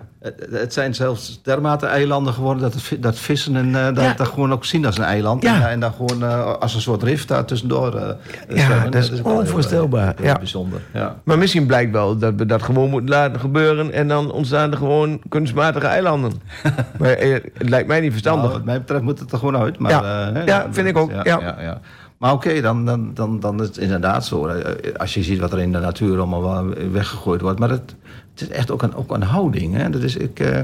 Het, 0.50 0.72
zijn 0.72 0.94
zelfs 0.94 1.40
dermate 1.42 1.86
eilanden 1.86 2.32
geworden 2.32 2.62
dat, 2.62 2.74
het, 2.74 3.02
dat 3.02 3.18
vissen 3.18 3.56
en, 3.56 3.74
eh, 3.74 3.84
dat, 3.94 4.04
Ja. 4.04 4.14
dat 4.14 4.28
gewoon 4.28 4.52
ook 4.52 4.64
zien 4.64 4.86
als 4.86 4.98
een 4.98 5.04
eiland. 5.04 5.42
Ja. 5.42 5.54
En, 5.60 5.68
en 5.68 5.80
dan 5.80 5.92
gewoon 5.92 6.22
eh, 6.24 6.54
als 6.54 6.74
een 6.74 6.80
soort 6.80 7.02
rift 7.02 7.28
daar 7.28 7.44
tussendoor. 7.44 7.94
eh, 7.94 8.08
Ja, 8.56 8.84
dat 8.84 8.94
is 8.94 9.22
onvoorstelbaar. 9.22 10.08
eh, 10.08 10.16
heel 10.16 10.26
Ja. 10.26 10.36
bijzonder. 10.38 10.80
Ja. 10.92 11.16
maar 11.24 11.38
misschien 11.38 11.66
blijkt 11.66 11.92
wel 11.92 12.18
dat 12.18 12.34
we 12.36 12.46
dat 12.46 12.62
gewoon 12.62 12.90
moeten 12.90 13.10
laten 13.10 13.40
gebeuren... 13.40 13.92
en 13.92 14.08
dan 14.08 14.32
ontstaan 14.32 14.70
er 14.70 14.76
gewoon 14.76 15.20
kunstmatige 15.28 15.86
eilanden. 15.86 16.32
maar 16.98 17.10
eh, 17.10 17.32
het 17.32 17.68
lijkt 17.68 17.88
mij 17.88 18.00
niet 18.00 18.10
verstandig. 18.12 18.42
Nou, 18.44 18.56
wat 18.56 18.64
mij 18.64 18.78
betreft 18.78 19.02
moet 19.02 19.18
het 19.18 19.32
er 19.32 19.38
gewoon 19.38 19.56
uit. 19.56 19.78
Maar, 19.78 19.90
Ja. 19.90 20.32
eh, 20.34 20.46
hè, 20.46 20.62
vind 20.72 20.88
ik 20.88 20.96
ook, 20.98 21.10
ja. 21.24 21.80
Maar 22.18 22.32
oké, 22.32 22.60
dan, 22.60 22.84
dan, 22.84 23.10
dan, 23.14 23.40
dan 23.40 23.60
is 23.60 23.66
het 23.66 23.76
inderdaad 23.78 24.26
zo. 24.26 24.46
eh, 24.46 24.94
Als 24.96 25.14
je 25.14 25.22
ziet 25.22 25.38
wat 25.38 25.52
er 25.52 25.58
in 25.60 25.72
de 25.72 25.78
natuur 25.78 26.16
allemaal 26.18 26.64
weggegooid 26.92 27.40
wordt. 27.40 27.58
Maar 27.58 27.70
het, 27.70 27.94
het 28.32 28.40
is 28.40 28.56
echt 28.56 28.70
ook 28.70 28.82
een, 28.82 28.94
ook 28.94 29.14
een 29.14 29.22
houding. 29.22 29.74
Hè? 29.76 29.90
Dat 29.90 30.02
is, 30.02 30.16
ik, 30.16 30.40
eh, 30.40 30.58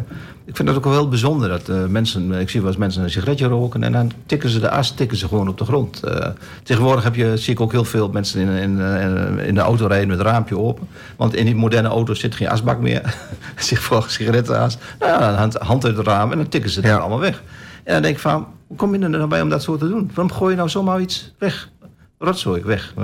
ik 0.45 0.57
vind 0.57 0.69
dat 0.69 0.77
ook 0.77 0.85
wel 0.85 0.93
heel 0.93 1.09
bijzonder. 1.09 1.49
Dat 1.49 1.69
eh, 1.69 1.85
mensen, 1.87 2.33
ik 2.33 2.51
zie 2.51 2.61
wel 2.61 2.69
eens 2.69 2.79
mensen 2.79 3.03
een 3.03 3.11
sigaretje 3.11 3.47
roken. 3.47 3.83
En 3.83 3.93
dan 3.93 4.11
tikken 4.27 4.49
ze 4.51 4.61
de 4.61 4.71
as 4.71 4.91
tikken 4.91 5.17
ze 5.17 5.29
gewoon 5.29 5.49
op 5.49 5.59
de 5.59 5.65
grond. 5.65 6.03
Eh, 6.03 6.29
tegenwoordig 6.63 7.05
heb 7.05 7.15
je, 7.15 7.37
zie 7.37 7.53
ik 7.53 7.61
ook 7.61 7.73
heel 7.73 7.85
veel 7.85 8.09
mensen 8.09 8.41
in, 8.41 8.49
in, 8.49 8.81
eh, 8.81 9.47
in 9.47 9.55
de 9.55 9.61
auto 9.61 9.87
rijden 9.87 10.09
met 10.09 10.19
het 10.19 10.27
raampje 10.27 10.59
open. 10.59 10.89
Want 11.17 11.35
in 11.35 11.45
die 11.45 11.55
moderne 11.55 11.89
auto's 11.89 12.21
zit 12.21 12.35
geen 12.35 12.49
asbak 12.49 12.81
meer. 12.81 13.15
Zich 13.57 13.81
voor 13.81 14.05
sigarettenaas. 14.09 14.79
Nou 14.99 15.13
ja, 15.13 15.19
dan 15.31 15.39
hand, 15.39 15.55
hand 15.55 15.85
uit 15.85 15.97
het 15.97 16.07
raam 16.07 16.31
en 16.33 16.39
dan 16.39 16.49
tikken 16.49 16.71
ze 16.71 16.81
het 16.81 16.89
Ja. 16.89 16.97
allemaal 16.97 17.21
weg. 17.21 17.43
En 17.85 17.93
dan 17.93 18.03
denk 18.03 18.15
ik 18.15 18.21
van, 18.21 18.47
hoe 18.67 18.77
kom 18.77 18.95
je 18.95 19.01
er 19.01 19.11
nou 19.11 19.27
bij 19.27 19.43
om 19.43 19.49
dat 19.49 19.63
zo 19.63 19.77
te 19.77 19.89
doen? 19.89 20.11
Waarom 20.15 20.33
gooi 20.33 20.51
je 20.51 20.57
nou 20.57 20.69
zomaar 20.69 21.01
iets 21.01 21.35
weg? 21.39 21.69
Rotzooi 22.19 22.63
weg. 22.63 22.95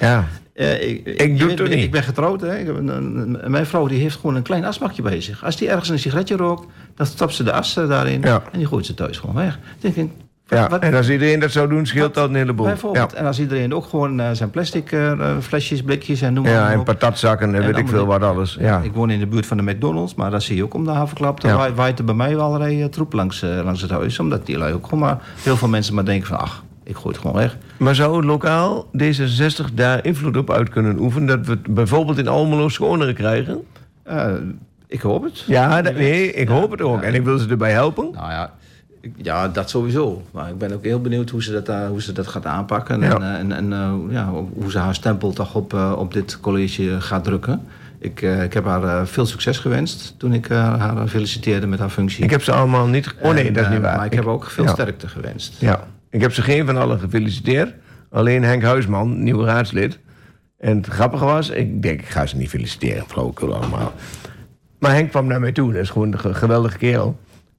Ja. 0.00 0.28
Eh, 0.54 0.88
ik, 0.88 1.06
Ik 1.06 1.38
doe 1.38 1.50
het 1.50 1.62
niet. 1.62 1.72
Ik 1.72 1.90
ben 1.90 2.02
getrouwd. 2.02 2.40
Hè? 2.40 2.58
Ik 2.58 2.66
heb 2.66 2.76
een, 2.76 3.38
mijn 3.46 3.66
vrouw 3.66 3.86
die 3.86 4.00
heeft 4.00 4.16
gewoon 4.16 4.34
een 4.36 4.42
klein 4.42 4.64
asbakje 4.64 5.02
bij 5.02 5.20
zich. 5.20 5.44
Als 5.44 5.56
die 5.56 5.68
ergens 5.68 5.88
een 5.88 5.98
sigaretje 5.98 6.36
rookt, 6.36 6.66
dan 6.94 7.06
stopt 7.06 7.34
ze 7.34 7.42
de 7.42 7.52
as 7.52 7.76
eh, 7.76 7.88
daarin. 7.88 8.20
Ja. 8.20 8.42
En 8.52 8.58
die 8.58 8.66
gooit 8.66 8.86
ze 8.86 8.94
thuis 8.94 9.18
gewoon 9.18 9.34
weg. 9.34 9.58
Dan 9.80 9.92
denk 9.92 10.10
ik, 10.10 10.16
ja. 10.46 10.68
wat- 10.68 10.82
En 10.82 10.94
als 10.94 11.10
iedereen 11.10 11.40
dat 11.40 11.50
zou 11.50 11.68
doen, 11.68 11.86
scheelt 11.86 12.14
dat 12.14 12.28
een 12.28 12.34
heleboel. 12.34 12.66
Bijvoorbeeld. 12.66 13.10
Ja. 13.12 13.16
En 13.18 13.26
als 13.26 13.40
iedereen 13.40 13.74
ook 13.74 13.84
gewoon 13.84 14.20
eh, 14.20 14.30
zijn 14.32 14.50
plastic 14.50 14.92
eh, 14.92 15.10
eh, 15.10 15.38
flesjes, 15.40 15.82
blikjes 15.82 16.20
en 16.22 16.32
noem 16.32 16.46
Ja, 16.46 16.60
maar 16.62 16.72
en 16.72 16.78
op. 16.78 16.84
patatzakken 16.84 17.48
en 17.48 17.54
En 17.54 17.66
weet 17.66 17.76
ik 17.76 17.88
veel 17.88 18.06
wat 18.06 18.22
alles. 18.22 18.56
Ja. 18.60 18.80
Ik 18.80 18.92
woon 18.92 19.10
in 19.10 19.18
de 19.18 19.26
buurt 19.26 19.46
van 19.46 19.56
de 19.56 19.62
McDonald's, 19.62 20.14
maar 20.14 20.30
dan 20.30 20.40
zie 20.40 20.56
je 20.56 20.64
ook 20.64 20.74
om 20.74 20.84
de 20.84 20.90
havenklap. 20.90 21.40
Dan 21.40 21.50
Ja. 21.50 21.72
waait- 21.72 21.98
er 21.98 22.04
bij 22.04 22.14
mij 22.14 22.36
wel 22.36 22.44
allerlei 22.44 22.82
eh, 22.82 22.88
troep 22.88 23.12
langs, 23.12 23.40
langs 23.64 23.80
het 23.82 23.90
huis. 23.90 24.18
Omdat 24.18 24.46
die 24.46 24.58
lui 24.58 24.72
ook 24.74 24.84
gewoon 24.84 25.00
maar... 25.04 25.18
Heel 25.42 25.56
veel 25.56 25.68
mensen 25.68 25.94
maar 25.94 26.04
denken 26.04 26.26
van, 26.26 26.38
ach, 26.38 26.64
ik 26.84 26.94
gooi 26.96 27.08
het 27.08 27.18
gewoon 27.18 27.36
weg. 27.36 27.56
Maar 27.76 27.94
zou 27.94 28.24
lokaal 28.24 28.86
D66 29.02 29.74
daar 29.74 30.04
invloed 30.04 30.36
op 30.36 30.50
uit 30.50 30.68
kunnen 30.68 30.98
oefenen? 30.98 31.26
Dat 31.26 31.46
we 31.46 31.52
het 31.52 31.74
bijvoorbeeld 31.74 32.18
in 32.18 32.28
Almelo 32.28 32.68
schoner 32.68 33.12
krijgen? 33.12 33.62
Ik 34.86 35.00
hoop 35.00 35.22
het. 35.24 35.44
Ja, 35.46 35.82
dat, 35.82 35.94
nee, 35.94 36.32
ik 36.32 36.48
hoop 36.48 36.70
het 36.70 36.80
ook. 36.82 37.02
En 37.02 37.14
ik 37.14 37.24
wil 37.24 37.38
ze 37.38 37.48
erbij 37.48 37.72
helpen. 37.72 38.08
Nou 38.12 38.30
ja, 38.30 38.52
ja, 39.16 39.48
dat 39.48 39.70
sowieso. 39.70 40.22
Maar 40.30 40.48
ik 40.48 40.58
ben 40.58 40.72
ook 40.72 40.84
heel 40.84 41.00
benieuwd 41.00 41.30
hoe 41.30 41.42
ze 41.42 41.52
dat, 41.52 41.66
daar 41.66 41.88
hoe 41.88 42.02
ze 42.02 42.12
dat 42.12 42.26
gaat 42.26 42.46
aanpakken. 42.46 43.00
Ja. 43.00 43.14
En, 43.14 43.22
eh, 43.22 43.38
en, 43.38 43.52
en 43.52 43.72
eh, 43.72 43.92
ja, 44.10 44.30
hoe 44.54 44.70
ze 44.70 44.78
haar 44.78 44.94
stempel 44.94 45.32
toch 45.32 45.54
op, 45.54 45.74
eh, 45.74 45.92
op 45.98 46.12
dit 46.12 46.40
college 46.40 47.00
gaat 47.00 47.24
drukken. 47.24 47.60
Ik, 47.98 48.22
eh, 48.22 48.42
ik 48.42 48.52
heb 48.52 48.64
haar 48.64 48.82
eh, 48.84 49.06
veel 49.06 49.26
succes 49.26 49.58
gewenst 49.58 50.14
toen 50.18 50.32
ik 50.34 50.48
eh, 50.48 50.78
haar 50.80 51.08
feliciteerde 51.08 51.66
met 51.66 51.78
haar 51.78 51.90
functie. 51.90 52.24
Ik 52.24 52.30
heb 52.30 52.42
ze 52.42 52.52
allemaal 52.52 52.86
niet... 52.86 53.14
Oh 53.22 53.32
nee, 53.34 53.46
En, 53.46 53.52
dat 53.52 53.62
is 53.62 53.68
eh, 53.68 53.74
niet 53.74 53.82
waar. 53.82 53.96
Maar 53.96 54.06
ik, 54.06 54.12
heb 54.12 54.26
ook 54.26 54.44
veel 54.50 54.64
ja. 54.64 54.70
sterkte 54.70 55.08
gewenst. 55.08 55.60
Ja, 55.60 55.86
ik 56.10 56.20
heb 56.20 56.32
ze 56.32 56.42
geen 56.42 56.66
van 56.66 56.76
allen 56.76 56.98
gefeliciteerd. 57.00 57.74
Alleen 58.10 58.42
Henk 58.42 58.62
Huisman, 58.62 59.22
nieuwe 59.22 59.44
raadslid. 59.44 59.98
En 60.58 60.76
het 60.76 60.86
grappige 60.86 61.24
was, 61.24 61.50
ik 61.50 61.82
denk, 61.82 62.00
ik 62.00 62.08
ga 62.08 62.26
ze 62.26 62.36
niet 62.36 62.48
feliciteren, 62.48 63.04
flauwekul 63.06 63.54
allemaal. 63.54 63.92
Maar 64.78 64.92
Henk 64.94 65.10
kwam 65.10 65.26
naar 65.26 65.40
mij 65.40 65.52
toe, 65.52 65.72
dat 65.72 65.82
is 65.82 65.90
gewoon 65.90 66.12
een 66.12 66.18
ge- 66.18 66.34
geweldige 66.34 66.78
kerel. 66.78 67.18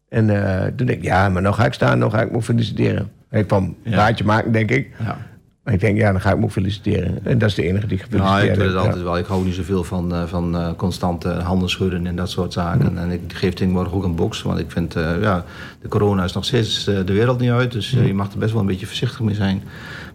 En 0.10 0.30
eh, 0.30 0.66
toen 0.76 0.88
denk 0.88 1.00
ik, 1.00 1.04
ja, 1.04 1.30
maar 1.30 1.42
nou 1.42 1.56
ga 1.56 1.66
ik 1.66 1.74
staan, 1.74 2.00
nou 2.00 2.12
ga 2.12 2.22
ik 2.22 2.32
me 2.32 2.42
feliciteren. 2.42 3.12
Hij 3.30 3.44
kwam 3.44 3.76
een 3.84 3.92
praatje 3.92 4.24
maken, 4.24 4.52
denk 4.52 4.72
ik. 4.72 4.90
Ja. 5.00 5.18
Maar 5.64 5.74
ik 5.74 5.80
denk, 5.80 5.98
ja, 5.98 6.12
dan 6.12 6.22
ga 6.22 6.32
ik 6.32 6.38
me 6.38 6.50
feliciteren. 6.50 7.20
En 7.26 7.38
dat 7.38 7.50
is 7.50 7.56
de 7.56 7.64
enige 7.64 7.88
die 7.88 7.98
gefeliciteerd 7.98 8.42
Nou, 8.42 8.50
ik 8.50 8.56
doe 8.56 8.64
het 8.64 8.74
heeft, 8.74 8.86
altijd 8.86 9.04
wel. 9.04 9.18
Ik 9.18 9.26
hou 9.26 9.46
niet 9.46 9.56
zoveel 9.56 9.84
van, 9.84 10.14
eh, 10.14 10.24
van 10.24 10.58
eh, 10.58 10.70
constante 10.76 11.30
handen 11.30 11.70
schudden 11.70 12.08
en 12.08 12.16
dat 12.16 12.30
soort 12.30 12.54
zaken. 12.54 12.98
En 12.98 13.12
ik 13.12 13.22
geef 13.28 13.54
tegenwoordig 13.54 13.94
ook 13.94 14.04
een 14.04 14.16
box. 14.16 14.42
Want 14.42 14.60
ik 14.60 14.72
vind, 14.72 14.94
ja, 15.22 15.46
de 15.82 15.88
corona 15.88 16.24
is 16.24 16.34
nog 16.34 16.46
steeds 16.46 16.84
de 16.84 17.14
wereld 17.14 17.40
niet 17.40 17.52
uit. 17.52 17.72
Dus 17.72 17.90
je 17.90 18.14
mag 18.14 18.32
er 18.32 18.38
best 18.38 18.52
wel 18.52 18.62
een 18.62 18.68
beetje 18.68 18.86
voorzichtig 18.86 19.20
mee 19.20 19.36
zijn. 19.36 19.64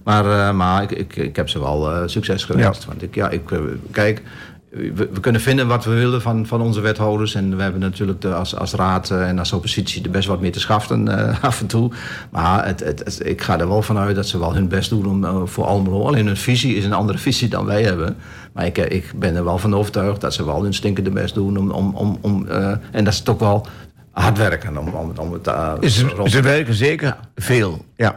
Maar, 0.04 0.54
maar 0.54 0.82
ik, 0.82 0.90
ik, 0.90 1.16
ik 1.16 1.36
heb 1.36 1.48
ze 1.48 1.60
wel 1.60 2.08
succes 2.08 2.44
gewenst. 2.44 2.84
Want 2.84 3.02
ik, 3.02 3.14
ja, 3.14 3.28
ik, 3.28 3.42
kijk, 3.90 4.22
we, 4.70 4.92
we 5.12 5.20
kunnen 5.20 5.40
vinden 5.40 5.66
wat 5.66 5.84
we 5.84 5.90
willen 5.94 6.22
van, 6.22 6.46
van 6.46 6.60
onze 6.60 6.80
wethouders. 6.80 7.34
En 7.34 7.56
we 7.56 7.62
hebben 7.62 7.80
natuurlijk 7.80 8.20
de, 8.20 8.34
als, 8.34 8.56
als 8.56 8.72
raad 8.72 9.10
eh, 9.10 9.28
en 9.28 9.38
als 9.38 9.52
oppositie 9.52 10.04
er 10.04 10.10
best 10.10 10.28
wat 10.28 10.40
meer 10.40 10.52
te 10.52 10.60
schaften 10.60 11.08
eh, 11.28 11.44
af 11.44 11.60
en 11.60 11.66
toe. 11.66 11.90
Maar 12.30 12.66
het, 12.66 12.80
het, 12.80 12.98
het- 12.98 13.26
ik 13.26 13.42
ga 13.42 13.58
er 13.58 13.68
wel 13.68 13.82
vanuit 13.82 14.16
dat 14.16 14.26
ze 14.28 14.38
wel 14.38 14.54
hun 14.54 14.68
best 14.68 14.90
doen 14.90 15.06
om, 15.06 15.24
eh, 15.24 15.36
voor 15.44 15.64
Almelo. 15.64 16.06
Alleen 16.06 16.26
hun 16.26 16.36
visie 16.36 16.76
is 16.76 16.84
een 16.84 16.92
andere 16.92 17.18
visie 17.18 17.48
dan 17.48 17.64
wij 17.66 17.82
hebben. 17.82 18.16
Maar 18.52 18.66
ik, 18.66 18.78
ik 18.78 19.12
ben 19.16 19.36
er 19.36 19.44
wel 19.44 19.58
van 19.58 19.74
overtuigd 19.74 20.20
dat 20.20 20.34
ze 20.34 20.44
wel 20.44 20.62
hun 20.62 20.74
stinkende 20.74 21.10
best 21.10 21.34
doen. 21.34 21.56
Om, 21.56 21.70
om, 21.70 21.94
om, 21.94 22.18
om, 22.20 22.46
en 22.90 23.04
dat 23.04 23.12
is 23.12 23.20
toch 23.20 23.38
wel 23.38 23.66
hard 24.12 24.38
werken 24.38 24.78
om, 24.78 24.88
om, 24.88 25.12
om 25.16 25.32
het 25.32 25.46
eh, 25.46 25.72
Ze, 25.80 26.22
ze 26.24 26.40
werken 26.42 26.74
zeker 26.74 27.16
veel, 27.36 27.84
ja. 27.96 28.14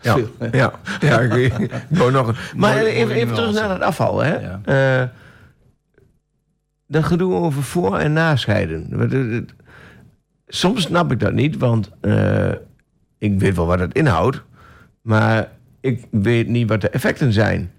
Ja, 0.00 0.12
Veel, 0.12 0.28
ja, 0.52 0.72
ja. 1.00 1.20
ik, 1.20 1.58
ik 1.58 1.70
wou 1.88 2.10
nog 2.12 2.32
Maar 2.56 2.76
even, 2.84 3.34
terug 3.34 3.52
naar 3.52 3.70
het 3.70 3.80
afval, 3.82 4.18
hè. 4.22 4.34
Ja. 4.38 5.10
Dat 6.86 7.04
gedoe 7.04 7.34
over 7.34 7.62
voor- 7.62 7.98
en 7.98 8.12
nascheiden. 8.12 9.48
Soms 10.46 10.82
snap 10.82 11.12
ik 11.12 11.20
dat 11.20 11.32
niet, 11.32 11.56
want... 11.56 11.90
eh, 12.00 12.52
ik 13.18 13.38
weet 13.40 13.56
wel 13.56 13.66
wat 13.66 13.78
het 13.78 13.94
inhoudt, 13.94 14.42
maar 15.02 15.50
ik 15.80 16.04
weet 16.10 16.48
niet 16.48 16.68
wat 16.68 16.80
de 16.80 16.88
effecten 16.88 17.32
zijn. 17.32 17.70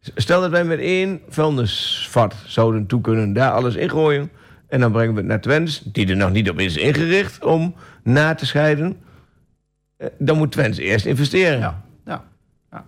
Stel 0.00 0.40
dat 0.40 0.50
wij 0.50 0.64
met 0.64 0.78
één 0.78 1.20
vuilnisvat 1.28 2.34
zouden 2.46 2.86
toe 2.86 3.00
kunnen, 3.00 3.32
daar 3.32 3.50
alles 3.52 3.74
ingooien. 3.74 4.30
En 4.68 4.80
dan 4.80 4.92
brengen 4.92 5.12
we 5.14 5.18
het 5.18 5.28
naar 5.28 5.40
Twens, 5.40 5.80
die 5.80 6.08
er 6.08 6.16
nog 6.16 6.30
niet 6.32 6.50
op 6.50 6.58
is 6.58 6.76
ingericht 6.76 7.44
om 7.44 7.74
na 8.02 8.34
te 8.34 8.46
scheiden. 8.46 8.96
Eh, 9.96 10.08
Dan 10.18 10.36
moet 10.36 10.52
Twens 10.52 10.78
eerst 10.78 11.06
investeren. 11.06 11.58
Ja. 12.04 12.24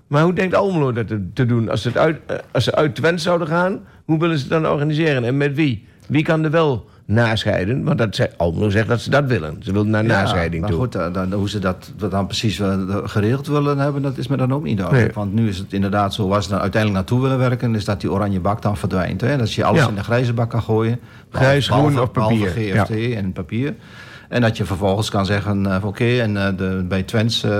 Maar 0.06 0.22
hoe 0.22 0.32
denkt 0.32 0.54
Almelo 0.54 0.92
dat 0.92 1.06
te, 1.34 1.46
doen? 1.46 1.70
Als, 1.70 1.84
het 1.84 1.96
uit, 1.96 2.18
eh, 2.26 2.36
als 2.52 2.64
ze 2.64 2.74
uit 2.74 2.94
Twente 2.94 3.22
zouden 3.22 3.48
gaan, 3.48 3.80
hoe 4.04 4.18
willen 4.18 4.38
ze 4.38 4.42
het 4.52 4.62
dan 4.62 4.72
organiseren? 4.72 5.24
En 5.24 5.36
met 5.36 5.54
wie? 5.54 5.86
Wie 6.08 6.22
kan 6.22 6.44
er 6.44 6.50
wel 6.50 6.88
nascheiden? 7.04 7.84
Want 7.84 7.98
dat 7.98 8.14
zei, 8.14 8.28
Almelo 8.36 8.70
zegt 8.70 8.88
dat 8.88 9.00
ze 9.00 9.10
dat 9.10 9.24
willen. 9.24 9.56
Ze 9.62 9.72
willen 9.72 9.90
naar 9.90 10.02
Ja, 10.04 10.08
nascheiding 10.22 10.60
maar 10.60 10.70
toe. 10.70 10.78
goed, 10.80 10.92
dan, 10.92 11.12
dan- 11.12 11.32
hoe 11.32 11.48
ze 11.48 11.58
dat, 11.58 11.92
dat 11.96 12.10
dan 12.10 12.26
precies 12.26 12.60
eh, 12.60 12.78
geregeld 13.04 13.46
willen 13.46 13.78
hebben, 13.78 14.02
dat 14.02 14.18
is 14.18 14.26
me 14.28 14.36
dan 14.36 14.52
ook 14.54 14.62
niet 14.64 14.76
duidelijk. 14.78 15.06
Nee. 15.06 15.24
Want 15.24 15.34
nu 15.34 15.48
is 15.48 15.58
het 15.58 15.72
inderdaad 15.72 16.14
zo, 16.14 16.28
waar 16.28 16.42
ze 16.42 16.48
dan 16.48 16.60
uiteindelijk 16.60 17.00
naartoe 17.02 17.22
willen 17.22 17.38
werken, 17.48 17.74
is 17.74 17.84
dat 17.84 18.00
die 18.00 18.10
oranje 18.12 18.40
bak 18.40 18.62
dan 18.62 18.76
verdwijnt. 18.76 19.20
Hè? 19.20 19.36
Dat 19.36 19.52
je 19.52 19.64
alles 19.64 19.80
Ja. 19.82 19.88
in 19.88 19.94
de 19.94 20.02
grijze 20.04 20.32
bak 20.32 20.50
kan 20.50 20.62
gooien. 20.62 20.98
Grijs, 21.30 21.68
groen 21.68 22.00
of 22.00 22.10
papier. 22.12 22.48
GFT 22.48 22.90
en 23.14 23.32
papier. 23.32 23.74
En 24.28 24.40
dat 24.40 24.56
je 24.56 24.64
vervolgens 24.64 25.10
kan 25.10 25.26
zeggen, 25.26 25.66
eh, 25.66 25.80
van, 25.80 25.88
oké, 25.88 26.18
en 26.20 26.36
eh, 26.36 26.56
de, 26.56 26.84
bij 26.88 27.02
Twents, 27.02 27.42
eh, 27.42 27.50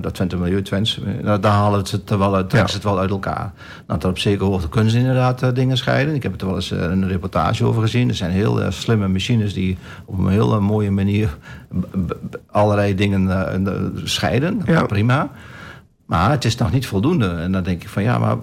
dat 0.00 0.14
Twente 0.14 0.36
Milieu 0.36 0.62
Twents, 0.62 1.00
nou, 1.22 1.40
daar 1.40 1.52
halen 1.52 1.86
ze 1.86 1.96
het 1.96 2.10
wel 2.18 2.34
uit, 2.34 2.52
Ja. 2.52 2.66
ze 2.66 2.74
het 2.74 2.84
wel 2.84 2.98
uit 2.98 3.10
elkaar. 3.10 3.52
Nou, 3.86 4.00
dat 4.00 4.10
op 4.10 4.18
zekere 4.18 4.44
hoogte 4.50 4.68
kunnen 4.68 4.90
ze 4.90 4.98
inderdaad 4.98 5.54
dingen 5.54 5.76
scheiden. 5.76 6.14
Ik 6.14 6.22
heb 6.22 6.32
het 6.32 6.40
er 6.40 6.46
wel 6.46 6.56
eens 6.56 6.70
een 6.70 7.08
reportage 7.08 7.64
over 7.64 7.82
gezien. 7.82 8.08
Er 8.08 8.14
zijn 8.14 8.30
heel 8.30 8.60
slimme 8.68 9.08
machines 9.08 9.54
die 9.54 9.78
op 10.04 10.18
een 10.18 10.28
hele 10.28 10.60
mooie 10.60 10.90
manier 10.90 11.36
allerlei 12.50 12.94
dingen 12.94 13.30
scheiden. 14.04 14.60
Ja. 14.66 14.82
Prima. 14.82 15.30
Maar 16.06 16.30
het 16.30 16.44
is 16.44 16.56
nog 16.56 16.72
niet 16.72 16.86
voldoende. 16.86 17.28
En 17.28 17.52
dan 17.52 17.62
denk 17.62 17.82
ik 17.82 17.88
van 17.88 18.02
ja, 18.02 18.18
maar 18.18 18.36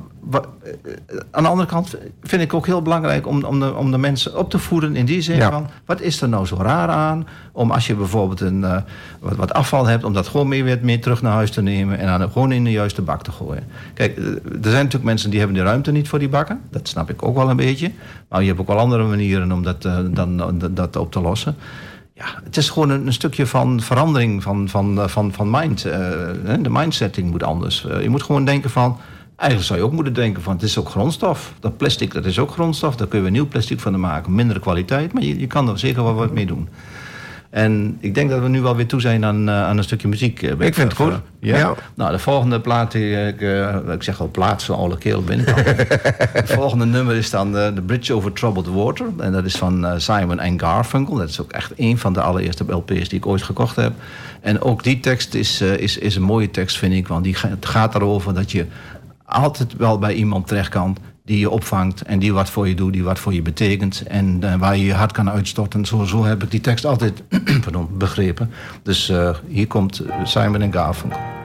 aan 1.32 1.44
de 1.44 1.50
andere 1.50 1.68
kant 1.68 1.96
vind 2.22 2.42
ik 2.42 2.54
ook 2.54 2.66
heel 2.66 2.82
belangrijk 2.82 3.28
om, 3.28 3.44
om, 3.44 3.60
de, 3.60 3.76
om 3.76 3.92
de 3.92 3.98
mensen 3.98 4.38
op 4.38 4.50
te 4.50 4.60
voeden 4.60 4.96
in 4.96 5.06
die 5.06 5.22
zin 5.22 5.36
Ja. 5.36 5.52
van 5.52 5.68
wat 5.86 6.02
is 6.02 6.22
er 6.22 6.30
nou 6.30 6.46
zo 6.46 6.56
raar 6.56 6.88
aan 6.90 7.28
om 7.52 7.72
als 7.72 7.88
je 7.88 7.96
bijvoorbeeld 7.96 8.42
een, 8.42 8.64
eh, 8.64 8.78
wat, 9.20 9.36
wat 9.36 9.54
afval 9.54 9.86
hebt, 9.86 10.04
om 10.04 10.14
dat 10.14 10.28
gewoon 10.28 10.48
mee, 10.48 10.64
weer 10.64 10.80
mee 10.82 11.00
terug 11.00 11.22
naar 11.22 11.34
huis 11.34 11.52
te 11.52 11.62
nemen 11.62 11.98
en 12.00 12.20
dan 12.20 12.32
gewoon 12.32 12.52
in 12.52 12.64
de 12.64 12.72
juiste 12.72 13.02
bak 13.02 13.24
te 13.24 13.32
gooien. 13.32 13.64
Kijk, 13.94 14.18
eh, 14.18 14.26
er 14.26 14.40
zijn 14.62 14.74
natuurlijk 14.74 15.04
mensen 15.04 15.30
die 15.30 15.40
hebben 15.40 15.58
de 15.58 15.64
ruimte 15.64 15.92
niet 15.92 16.08
voor 16.10 16.20
die 16.20 16.30
bakken. 16.30 16.62
Dat 16.72 16.88
snap 16.88 17.10
ik 17.10 17.24
ook 17.24 17.36
wel 17.36 17.50
een 17.50 17.56
beetje. 17.56 17.92
Maar 18.30 18.42
je 18.42 18.48
hebt 18.48 18.60
ook 18.60 18.68
wel 18.68 18.78
andere 18.80 19.04
manieren 19.04 19.52
om 19.52 19.64
dat, 19.64 19.86
eh, 19.86 19.98
dan, 20.12 20.60
dat 20.72 20.96
op 20.96 21.12
te 21.12 21.22
lossen. 21.22 21.56
Ja, 22.14 22.26
het 22.44 22.58
is 22.58 22.70
gewoon 22.70 22.90
een, 22.90 23.06
een 23.08 23.14
stukje 23.14 23.46
van 23.48 23.82
verandering 23.82 24.44
van, 24.44 24.70
van, 24.70 25.00
eh, 25.02 25.08
van, 25.08 25.34
van 25.34 25.50
mind. 25.50 25.86
eh, 25.86 26.00
de 26.62 26.70
mindsetting 26.70 27.32
moet 27.32 27.44
anders. 27.44 27.86
Eh, 27.88 28.02
je 28.02 28.10
moet 28.10 28.24
gewoon 28.24 28.46
denken 28.46 28.70
van... 28.70 28.98
Eigenlijk 29.42 29.64
zou 29.64 29.80
je 29.80 29.86
ook 29.86 29.92
moeten 29.92 30.14
denken 30.14 30.42
van 30.42 30.54
het 30.54 30.64
is 30.64 30.78
ook 30.78 30.90
grondstof. 30.90 31.54
Dat 31.60 31.78
plastic, 31.78 32.14
dat 32.14 32.26
is 32.26 32.40
ook 32.40 32.52
grondstof. 32.52 32.96
Daar 32.96 33.08
kunnen 33.08 33.28
we 33.28 33.34
nieuw 33.34 33.48
plastic 33.48 33.80
van 33.80 34.00
maken. 34.00 34.36
Mindere 34.36 34.60
kwaliteit, 34.60 35.14
maar 35.14 35.24
je, 35.24 35.40
je 35.40 35.48
kan 35.48 35.70
er 35.70 35.80
zeker 35.80 36.04
wel 36.04 36.14
wat 36.14 36.32
mee 36.34 36.46
doen. 36.46 36.70
En 37.50 37.98
ik 38.00 38.16
denk 38.16 38.30
dat 38.30 38.42
we 38.42 38.48
nu 38.48 38.62
wel 38.62 38.76
weer 38.76 38.88
toe 38.88 39.02
zijn 39.02 39.26
aan, 39.26 39.50
eh, 39.50 39.64
aan 39.64 39.78
een 39.78 39.84
stukje 39.84 40.08
muziek. 40.08 40.42
eh, 40.44 40.50
Ik 40.52 40.74
vind 40.74 40.78
het 40.78 40.94
goed. 40.94 41.14
Ja? 41.40 41.58
Ja. 41.58 41.74
Nou, 41.96 42.12
de 42.12 42.20
volgende 42.20 42.60
plaat, 42.60 42.92
die 42.92 43.28
ik, 43.28 43.42
eh, 43.42 43.76
ik 43.94 44.04
zeg 44.04 44.20
al 44.20 44.30
plaat, 44.32 44.62
zo'n 44.62 44.78
oude 44.78 44.98
keel 44.98 45.24
binnen. 45.24 45.46
het 46.40 46.52
volgende 46.52 46.86
nummer 46.86 47.16
is 47.16 47.30
dan 47.30 47.58
eh, 47.58 47.68
The 47.68 47.82
Bridge 47.82 48.14
Over 48.14 48.34
Troubled 48.34 48.68
Water. 48.68 49.06
En 49.20 49.32
dat 49.32 49.46
is 49.46 49.56
van 49.56 49.86
eh, 49.86 49.94
Simon 49.98 50.40
en 50.40 50.60
Garfunkel. 50.60 51.16
Dat 51.16 51.30
is 51.30 51.42
ook 51.42 51.52
echt 51.52 51.72
een 51.76 51.98
van 51.98 52.14
de 52.14 52.22
allereerste 52.22 52.64
LP's 52.74 53.10
die 53.10 53.18
ik 53.18 53.26
ooit 53.26 53.44
gekocht 53.44 53.76
heb. 53.76 53.92
En 54.42 54.62
ook 54.62 54.84
die 54.84 55.00
tekst 55.00 55.34
is, 55.34 55.62
eh, 55.62 55.78
is, 55.78 55.98
is 55.98 56.16
een 56.16 56.22
mooie 56.24 56.52
tekst, 56.52 56.78
vind 56.78 56.94
ik. 56.94 57.08
Want 57.08 57.24
die 57.24 57.36
gaat 57.60 57.96
erover 57.96 58.34
dat 58.34 58.52
je 58.52 58.66
altijd 59.32 59.76
wel 59.78 60.00
bij 60.00 60.14
iemand 60.14 60.48
terecht 60.48 60.70
kan 60.70 60.98
die 61.26 61.40
je 61.40 61.50
opvangt 61.50 62.02
en 62.02 62.20
die 62.20 62.34
wat 62.34 62.50
voor 62.50 62.68
je 62.68 62.76
doet, 62.76 62.94
die 62.94 63.04
wat 63.04 63.20
voor 63.20 63.34
je 63.34 63.42
betekent 63.42 64.04
en 64.08 64.38
eh, 64.42 64.56
waar 64.56 64.78
je 64.78 64.86
je 64.86 64.94
hart 64.94 65.12
kan 65.12 65.30
uitstorten. 65.30 65.86
Zo, 65.86 66.04
zo 66.04 66.24
heb 66.24 66.44
ik 66.44 66.52
die 66.52 66.62
tekst 66.62 66.86
altijd 66.86 67.24
pardon, 67.64 67.90
begrepen. 67.98 68.52
Dus 68.84 69.10
eh, 69.10 69.36
hier 69.48 69.68
komt 69.68 70.02
Simon 70.24 70.62
en 70.62 70.74
Garfunkel. 70.74 71.41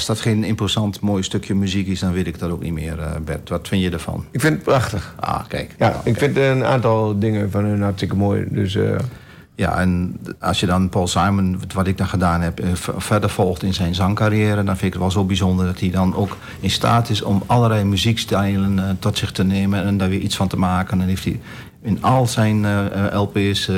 Als 0.00 0.08
dat 0.08 0.20
geen 0.20 0.44
imposant 0.44 1.00
mooi 1.00 1.22
stukje 1.22 1.54
muziek 1.54 1.86
is, 1.86 2.00
dan 2.00 2.12
weet 2.12 2.26
ik 2.26 2.38
dat 2.38 2.50
ook 2.50 2.62
niet 2.62 2.72
meer, 2.72 2.98
eh, 2.98 3.20
Bert. 3.24 3.48
Wat 3.48 3.68
vind 3.68 3.82
je 3.82 3.90
ervan? 3.90 4.24
Ik 4.30 4.40
vind 4.40 4.54
het 4.54 4.62
prachtig. 4.62 5.14
Ah, 5.20 5.40
kijk. 5.48 5.74
Ja, 5.78 6.00
ik 6.04 6.16
vind 6.16 6.36
een 6.36 6.64
aantal 6.64 7.18
dingen 7.18 7.50
van 7.50 7.64
hun 7.64 7.82
hartstikke 7.82 8.16
mooi. 8.16 8.46
Dus 8.50 8.74
eh, 8.74 8.98
Ja, 9.54 9.78
en 9.78 10.20
als 10.38 10.60
je 10.60 10.66
dan 10.66 10.88
Paul 10.88 11.06
Simon, 11.06 11.60
wat 11.74 11.86
ik 11.86 11.98
dan 11.98 12.06
gedaan 12.06 12.40
heb, 12.40 12.60
eh, 12.60 12.68
verder 12.96 13.30
volgt 13.30 13.62
in 13.62 13.74
zijn 13.74 13.94
zangcarrière, 13.94 14.64
dan 14.64 14.76
vind 14.76 14.82
ik 14.82 14.92
het 14.92 15.02
wel 15.02 15.10
zo 15.10 15.24
bijzonder 15.24 15.66
dat 15.66 15.80
hij 15.80 15.90
dan 15.90 16.14
ook 16.14 16.36
in 16.60 16.70
staat 16.70 17.10
is 17.10 17.22
om 17.22 17.42
allerlei 17.46 17.84
muziekstijlen 17.84 18.96
tot 18.98 19.18
zich 19.18 19.32
te 19.32 19.44
nemen 19.44 19.84
en 19.84 19.98
daar 19.98 20.08
weer 20.08 20.20
iets 20.20 20.36
van 20.36 20.48
te 20.48 20.58
maken. 20.58 20.92
En 20.92 20.98
dan 20.98 21.08
heeft 21.08 21.24
hij 21.24 21.40
in 21.82 22.02
al 22.02 22.26
zijn 22.26 22.66
LP's, 23.14 23.70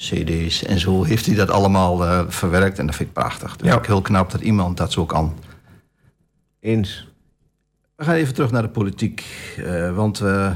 CD's 0.00 0.62
en 0.64 0.78
zo, 0.78 1.04
heeft 1.04 1.26
hij 1.26 1.34
dat 1.34 1.50
allemaal 1.50 2.04
eh, 2.06 2.20
verwerkt. 2.28 2.78
En 2.78 2.86
dat 2.86 2.94
vind 2.94 3.08
ik 3.08 3.14
prachtig. 3.14 3.56
Dus 3.56 3.68
Ja. 3.68 3.74
ook 3.74 3.86
heel 3.86 4.02
knap 4.02 4.30
dat 4.30 4.40
iemand 4.40 4.76
dat 4.76 4.92
zo 4.92 5.06
kan. 5.06 5.34
eens. 6.60 7.08
We 7.96 8.04
gaan 8.04 8.14
even 8.14 8.34
terug 8.34 8.50
naar 8.50 8.62
de 8.62 8.68
politiek. 8.68 9.24
eh, 9.64 9.94
want 9.94 10.20
eh, 10.20 10.50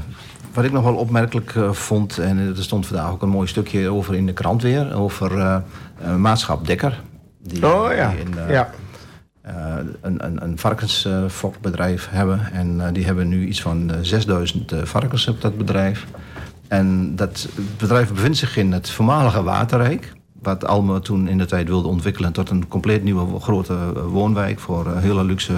wat 0.53 0.65
ik 0.65 0.71
nog 0.71 0.83
wel 0.83 0.95
opmerkelijk 0.95 1.53
vond... 1.71 2.17
en 2.17 2.37
er 2.37 2.63
stond 2.63 2.87
vandaag 2.87 3.11
ook 3.11 3.21
een 3.21 3.29
mooi 3.29 3.47
stukje 3.47 3.89
over 3.89 4.15
in 4.15 4.25
de 4.25 4.33
krant 4.33 4.61
weer... 4.61 4.93
over 4.95 5.61
maatschap 6.17 6.65
Dekker. 6.67 7.01
Die, 7.41 7.65
Oh 7.65 7.93
ja, 7.95 8.09
die 8.33 8.53
ja. 8.53 8.69
eh, 9.41 9.75
een, 10.01 10.25
een, 10.25 10.43
een 10.43 10.57
varkensfokbedrijf 10.59 12.07
hebben. 12.09 12.51
En 12.51 12.93
die 12.93 13.05
hebben 13.05 13.27
nu 13.27 13.45
iets 13.47 13.61
van 13.61 13.91
eh, 13.91 13.97
6000 14.01 14.71
eh, 14.71 14.83
varkens 14.83 15.27
op 15.27 15.41
dat 15.41 15.57
bedrijf. 15.57 16.05
En 16.67 17.15
dat 17.15 17.47
bedrijf 17.77 18.13
bevindt 18.13 18.37
zich 18.37 18.57
in 18.57 18.71
het 18.71 18.89
voormalige 18.89 19.43
Waterrijk. 19.43 20.13
Wat 20.41 20.65
Alme 20.65 20.99
toen 20.99 21.27
in 21.27 21.37
de 21.37 21.45
tijd 21.45 21.67
wilde 21.67 21.87
ontwikkelen 21.87 22.31
tot 22.31 22.49
een 22.49 22.67
compleet 22.67 23.03
nieuwe 23.03 23.39
grote 23.39 23.73
eh, 23.73 24.01
woonwijk 24.05 24.59
voor 24.59 24.85
eh, 24.85 25.01
hele 25.01 25.23
luxe, 25.23 25.53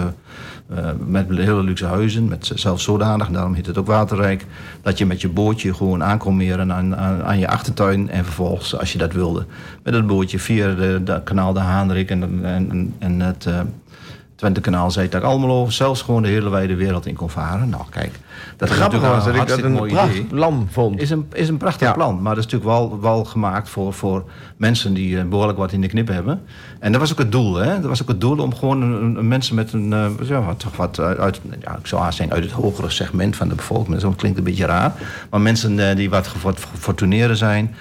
eh, 0.70 0.89
met 1.08 1.28
hele 1.30 1.64
luxe 1.64 1.86
huizen. 1.86 2.28
Met 2.28 2.51
zelfs 2.55 2.84
zodanig, 2.84 3.30
daarom 3.30 3.53
heet 3.53 3.66
het 3.66 3.78
ook 3.78 3.88
Waterrijk, 3.88 4.45
dat 4.82 4.97
je 4.97 5.05
met 5.05 5.22
je 5.22 5.30
bootje 5.30 5.74
gewoon 5.74 6.03
aan 6.03 6.18
kon 6.18 6.36
meren 6.36 6.74
aan, 6.74 6.95
aan, 6.95 7.24
aan 7.24 7.39
je 7.39 7.47
achtertuin. 7.47 8.10
En 8.10 8.24
vervolgens, 8.24 8.78
als 8.78 8.91
je 8.91 8.97
dat 8.97 9.14
wilde, 9.14 9.45
met 9.84 9.93
het 9.93 10.08
bootje 10.08 10.39
via 10.39 10.74
de, 10.74 11.22
kanaal 11.24 11.53
de 11.53 11.60
Haanrik 11.60 12.10
en, 12.10 12.45
en, 12.45 12.93
en 12.99 13.20
het 13.20 13.47
Twentekanaal, 14.38 14.91
Zeetak, 14.91 15.23
Almelo, 15.23 15.69
zelfs 15.69 16.01
gewoon 16.01 16.21
de 16.21 16.27
hele 16.27 16.49
wijde 16.49 16.75
wereld 16.75 17.05
in 17.05 17.15
kon 17.15 17.29
varen. 17.29 17.69
Nou, 17.69 17.83
kijk, 17.89 18.19
dat 18.57 18.69
Grappig 18.69 19.01
was 19.01 19.25
dat 19.25 19.35
ik 19.35 19.47
dat 19.47 19.61
een 19.61 19.71
mooi 19.71 19.91
idee. 19.91 20.03
pracht 20.03 20.31
lam 20.31 20.67
vond. 20.71 21.01
Is 21.01 21.09
een, 21.09 21.25
is 21.33 21.47
een 21.49 21.57
prachtig 21.57 21.88
Ja. 21.88 21.93
plan, 21.93 22.21
maar 22.21 22.35
dat 22.35 22.45
is 22.45 22.51
natuurlijk 22.51 22.79
wel, 22.79 22.99
wel 23.01 23.23
gemaakt 23.25 23.69
voor, 23.69 23.93
voor 23.93 24.23
mensen 24.57 24.93
die 24.93 25.19
eh, 25.19 25.25
behoorlijk 25.25 25.57
wat 25.57 25.71
in 25.71 25.81
de 25.81 25.88
knip 25.88 26.07
hebben. 26.07 26.41
En 26.79 26.91
dat 26.91 27.01
was 27.01 27.11
ook 27.11 27.17
het 27.17 27.31
doel, 27.31 27.55
hè? 27.55 27.73
Dat 27.79 27.89
was 27.89 28.01
ook 28.01 28.07
het 28.07 28.21
doel 28.21 28.38
om 28.38 28.55
gewoon 28.55 28.81
een, 28.81 29.15
een- 29.15 29.27
mensen 29.27 29.55
met 29.55 29.73
een, 29.73 29.93
eh, 29.93 30.05
ja, 30.27 30.41
wat, 30.41 30.59
toch 30.59 30.75
wat 30.75 30.97
eh, 30.99 31.05
uit, 31.11 31.41
ja, 31.61 31.77
ik 31.77 31.88
zou 31.88 32.01
haast 32.01 32.17
zeggen 32.17 32.35
uit 32.35 32.43
het 32.45 32.53
hogere 32.53 32.89
segment 32.89 33.35
van 33.35 33.47
de 33.49 33.55
bevolking, 33.55 33.99
dat 33.99 34.15
klinkt 34.15 34.38
een 34.38 34.43
beetje 34.43 34.65
raar, 34.65 34.93
maar 35.29 35.41
mensen 35.41 35.95
die 35.95 36.09
wat 36.09 36.27
gefortuneerder 36.27 37.38
zijn, 37.38 37.75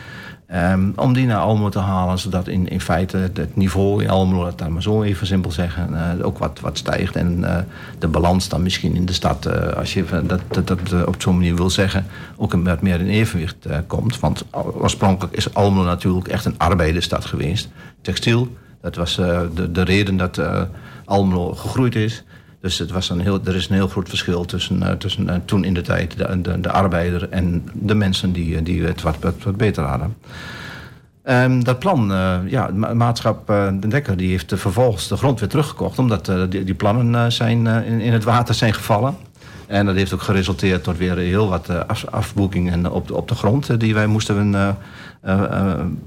ehm, 0.46 0.90
om 0.96 1.12
die 1.12 1.26
naar 1.26 1.38
Almelo 1.38 1.68
te 1.68 1.78
halen, 1.78 2.18
zodat 2.18 2.48
in, 2.48 2.68
in 2.68 2.80
feite 2.80 3.16
het, 3.16 3.56
niveau 3.56 4.02
in 4.02 4.10
Almelo, 4.10 4.44
dat 4.44 4.58
daar 4.58 4.72
maar 4.72 4.82
zo 4.82 5.02
even 5.02 5.26
simpel 5.26 5.52
zeggen, 5.52 5.94
eh, 5.94 6.26
ook 6.26 6.38
wat, 6.38 6.60
wat 6.60 6.78
stijgt. 6.78 7.16
En 7.16 7.44
eh, 7.44 7.62
de 7.98 8.08
balans 8.08 8.48
dan 8.48 8.62
misschien 8.62 8.94
in 8.94 9.06
de 9.06 9.12
stad, 9.12 9.46
eh, 9.46 9.72
als 9.72 9.94
je 9.94 10.04
dat, 10.26 10.40
dat, 10.48 10.66
dat 10.66 11.06
op 11.06 11.22
zo'n 11.22 11.34
manier 11.34 11.56
wil 11.56 11.70
zeggen, 11.70 12.06
ook 12.36 12.52
een 12.52 12.64
wat 12.64 12.82
meer 12.82 13.00
in 13.00 13.08
evenwicht 13.08 13.66
komt. 13.86 14.20
Want 14.20 14.44
oorspronkelijk 14.50 15.36
is 15.36 15.54
Almelo 15.54 15.84
natuurlijk 15.84 16.28
echt 16.28 16.44
een 16.44 16.58
arbeidersstad 16.58 17.24
geweest. 17.24 17.68
Textiel, 18.00 18.56
dat 18.80 18.96
was 18.96 19.16
de, 19.16 19.68
de 19.72 19.82
reden 19.82 20.16
dat 20.16 20.40
Almelo 21.04 21.54
gegroeid 21.54 21.94
is. 21.94 22.24
Dus 22.66 22.78
het 22.78 22.90
was 22.90 23.10
een 23.10 23.20
heel, 23.20 23.40
er 23.44 23.54
is 23.54 23.68
een 23.68 23.74
heel 23.74 23.88
groot 23.88 24.08
verschil 24.08 24.44
tussen, 24.44 24.82
eh, 24.82 24.92
tussen 24.92 25.28
eh, 25.28 25.36
toen 25.44 25.64
in 25.64 25.74
de 25.74 25.80
tijd 25.80 26.16
de, 26.16 26.40
de, 26.40 26.60
de 26.60 26.70
arbeider 26.70 27.28
en 27.30 27.68
de 27.72 27.94
mensen 27.94 28.32
die, 28.32 28.56
eh, 28.56 28.64
die 28.64 28.82
het 28.82 29.02
wat, 29.02 29.16
wat, 29.20 29.34
wat 29.42 29.56
beter 29.56 29.84
hadden. 29.84 30.16
Ehm, 31.22 31.62
dat 31.62 31.78
plan, 31.78 32.12
eh, 32.12 32.36
ja, 32.46 32.70
ma- 32.74 32.94
maatschap 32.94 33.46
De 33.80 33.88
Dekker 33.88 34.16
die 34.16 34.30
heeft 34.30 34.52
vervolgens 34.56 35.08
de 35.08 35.16
grond 35.16 35.40
weer 35.40 35.48
teruggekocht, 35.48 35.98
omdat 35.98 36.32
die, 36.48 36.64
die 36.64 36.74
plannen 36.74 37.32
zijn, 37.32 37.66
in, 37.66 38.00
in 38.00 38.12
het 38.12 38.24
water 38.24 38.54
zijn 38.54 38.74
gevallen. 38.74 39.16
En 39.66 39.86
dat 39.86 39.94
heeft 39.94 40.14
ook 40.14 40.22
geresulteerd 40.22 40.84
tot 40.84 40.96
weer 40.96 41.16
heel 41.16 41.48
wat 41.48 41.86
af, 41.86 42.06
afboekingen 42.06 42.92
op 42.92 43.08
de, 43.08 43.14
op 43.14 43.28
de 43.28 43.34
grond 43.34 43.80
die 43.80 43.94
wij 43.94 44.06
moesten 44.06 44.76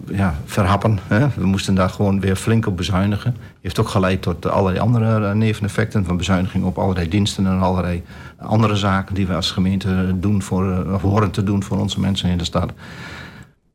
ja, 0.06 0.36
verhappen. 0.46 1.00
Hè. 1.08 1.28
We 1.36 1.46
moesten 1.46 1.76
daar 1.76 1.90
gewoon 1.90 2.20
weer 2.20 2.36
flink 2.36 2.66
op 2.68 2.78
bezuinigen. 2.78 3.36
Heeft 3.62 3.80
ook 3.80 3.90
geleid 3.90 4.22
tot 4.22 4.50
allerlei 4.50 4.80
andere 4.80 5.28
eh, 5.28 5.34
neveneffecten 5.34 6.06
van 6.06 6.18
bezuiniging 6.18 6.64
op 6.64 6.78
allerlei 6.78 7.10
diensten 7.10 7.46
en 7.46 7.60
allerlei 7.60 8.04
andere 8.38 8.76
zaken 8.76 9.16
die 9.16 9.28
we 9.28 9.34
als 9.34 9.52
gemeente 9.52 10.16
doen 10.20 10.42
voor, 10.42 10.72
eh, 10.72 10.94
of 10.94 11.02
horen 11.02 11.32
te 11.32 11.44
doen 11.44 11.64
voor 11.64 11.78
onze 11.78 12.00
mensen 12.00 12.30
in 12.30 12.38
de 12.38 12.44
stad. 12.44 12.74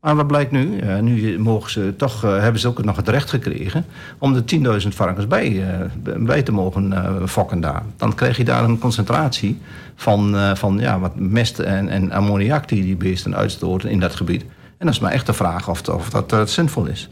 Maar 0.05 0.15
wat 0.15 0.27
blijkt 0.27 0.51
nu? 0.51 0.77
Eh, 0.77 0.99
nu 0.99 1.39
mogen 1.39 1.71
ze 1.71 1.93
toch, 1.97 2.23
eh, 2.23 2.39
hebben 2.39 2.61
ze 2.61 2.67
ook 2.67 2.83
nog 2.83 2.95
het 2.95 3.09
recht 3.09 3.29
gekregen 3.29 3.85
om 4.17 4.33
de 4.33 4.43
10.000 4.45 4.95
varkens 4.95 5.27
bij, 5.27 5.63
eh, 5.63 6.15
bij 6.17 6.43
te 6.43 6.51
mogen 6.51 6.93
eh, 6.93 7.25
fokken 7.25 7.61
daar. 7.61 7.83
Dan 7.97 8.15
krijg 8.15 8.37
je 8.37 8.43
daar 8.43 8.63
een 8.63 8.79
concentratie 8.79 9.59
van, 9.95 10.35
eh, 10.35 10.55
van 10.55 10.79
ja, 10.79 10.99
wat 10.99 11.19
mest 11.19 11.59
en, 11.59 11.89
en 11.89 12.11
ammoniak 12.11 12.67
die 12.67 12.81
die 12.81 12.95
beesten 12.95 13.35
uitstoten 13.35 13.89
in 13.89 13.99
dat 13.99 14.15
gebied. 14.15 14.45
En 14.77 14.85
dat 14.85 14.95
is 14.95 15.01
maar 15.01 15.11
echt 15.11 15.25
de 15.25 15.33
vraag 15.33 15.69
of, 15.69 15.87
of 15.89 16.09
dat 16.09 16.33
eh, 16.33 16.45
zinvol 16.45 16.85
is. 16.85 17.09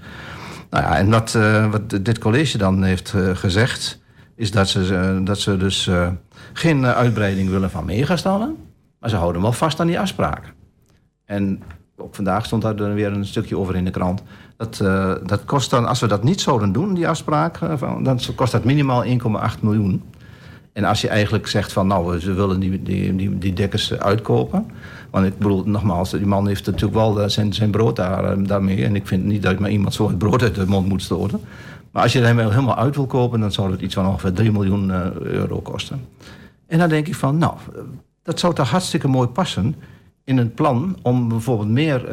Nou 0.69 0.83
ja, 0.83 0.97
en 0.97 1.09
wat, 1.09 1.35
eh, 1.35 1.71
wat 1.71 1.89
dit 1.89 2.19
college 2.19 2.57
dan 2.57 2.83
heeft 2.83 3.13
eh, 3.13 3.35
gezegd, 3.35 4.01
is 4.35 4.51
dat 4.51 4.69
ze, 4.69 5.21
dat 5.23 5.39
ze 5.39 5.57
dus 5.57 5.89
geen 6.53 6.85
uitbreiding 6.85 7.49
willen 7.49 7.69
van 7.69 7.85
megastallen, 7.85 8.55
maar 8.99 9.09
ze 9.09 9.15
houden 9.15 9.41
wel 9.41 9.51
vast 9.51 9.79
aan 9.79 9.87
die 9.87 9.99
afspraken. 9.99 10.53
En 11.25 11.63
ook 11.97 12.15
vandaag 12.15 12.45
stond 12.45 12.61
daar 12.61 12.93
weer 12.93 13.11
een 13.11 13.25
stukje 13.25 13.57
over 13.57 13.75
in 13.75 13.85
de 13.85 13.91
krant. 13.91 14.23
Dat, 14.57 14.77
dat 15.27 15.45
kost 15.45 15.69
dan, 15.69 15.85
als 15.85 15.99
we 15.99 16.07
dat 16.07 16.23
niet 16.23 16.41
zouden 16.41 16.71
doen, 16.71 16.93
die 16.93 17.07
afspraak, 17.07 17.59
dan 17.79 18.19
kost 18.35 18.51
dat 18.51 18.63
minimaal 18.63 19.05
1,8 19.05 19.11
miljoen. 19.61 20.03
En 20.73 20.83
als 20.83 21.01
je 21.01 21.07
eigenlijk 21.07 21.47
zegt 21.47 21.73
van 21.73 21.87
nou, 21.87 22.19
ze 22.19 22.33
willen 22.33 22.59
die, 22.59 22.83
die, 22.83 23.15
die, 23.15 23.37
die 23.37 23.53
dekkers 23.53 23.93
uitkopen. 23.93 24.65
Want 25.13 25.25
ik 25.25 25.37
bedoel, 25.37 25.63
nogmaals, 25.65 26.11
die 26.11 26.25
man 26.25 26.47
heeft 26.47 26.65
natuurlijk 26.65 26.93
wel 26.93 27.21
eh, 27.21 27.29
zijn, 27.29 27.53
zijn 27.53 27.71
brood 27.71 27.95
daar, 27.95 28.23
eh, 28.23 28.37
daarmee. 28.45 28.85
En 28.85 28.95
ik 28.95 29.07
vind 29.07 29.23
niet 29.23 29.43
dat 29.43 29.59
maar 29.59 29.69
iemand 29.69 29.93
zo 29.93 30.07
het 30.07 30.17
brood 30.17 30.41
uit 30.41 30.55
de 30.55 30.65
mond 30.67 30.87
moet 30.87 31.01
stoten. 31.01 31.39
Maar 31.91 32.03
als 32.03 32.13
je 32.13 32.19
hem 32.19 32.39
helemaal 32.39 32.77
uit 32.77 32.95
wil 32.95 33.05
kopen, 33.05 33.39
dan 33.39 33.51
zou 33.51 33.71
het 33.71 33.81
iets 33.81 33.93
van 33.93 34.07
ongeveer 34.07 34.33
3 34.33 34.51
miljoen 34.51 34.91
eh, 34.91 35.05
euro 35.21 35.59
kosten. 35.59 36.05
En 36.67 36.79
dan 36.79 36.89
denk 36.89 37.07
ik 37.07 37.15
van, 37.15 37.37
nou, 37.37 37.53
dat 38.23 38.39
zou 38.39 38.53
toch 38.53 38.69
hartstikke 38.69 39.07
mooi 39.07 39.27
passen 39.27 39.75
in 40.23 40.37
het 40.37 40.55
plan 40.55 40.97
om 41.01 41.27
bijvoorbeeld 41.27 41.69
meer 41.69 42.07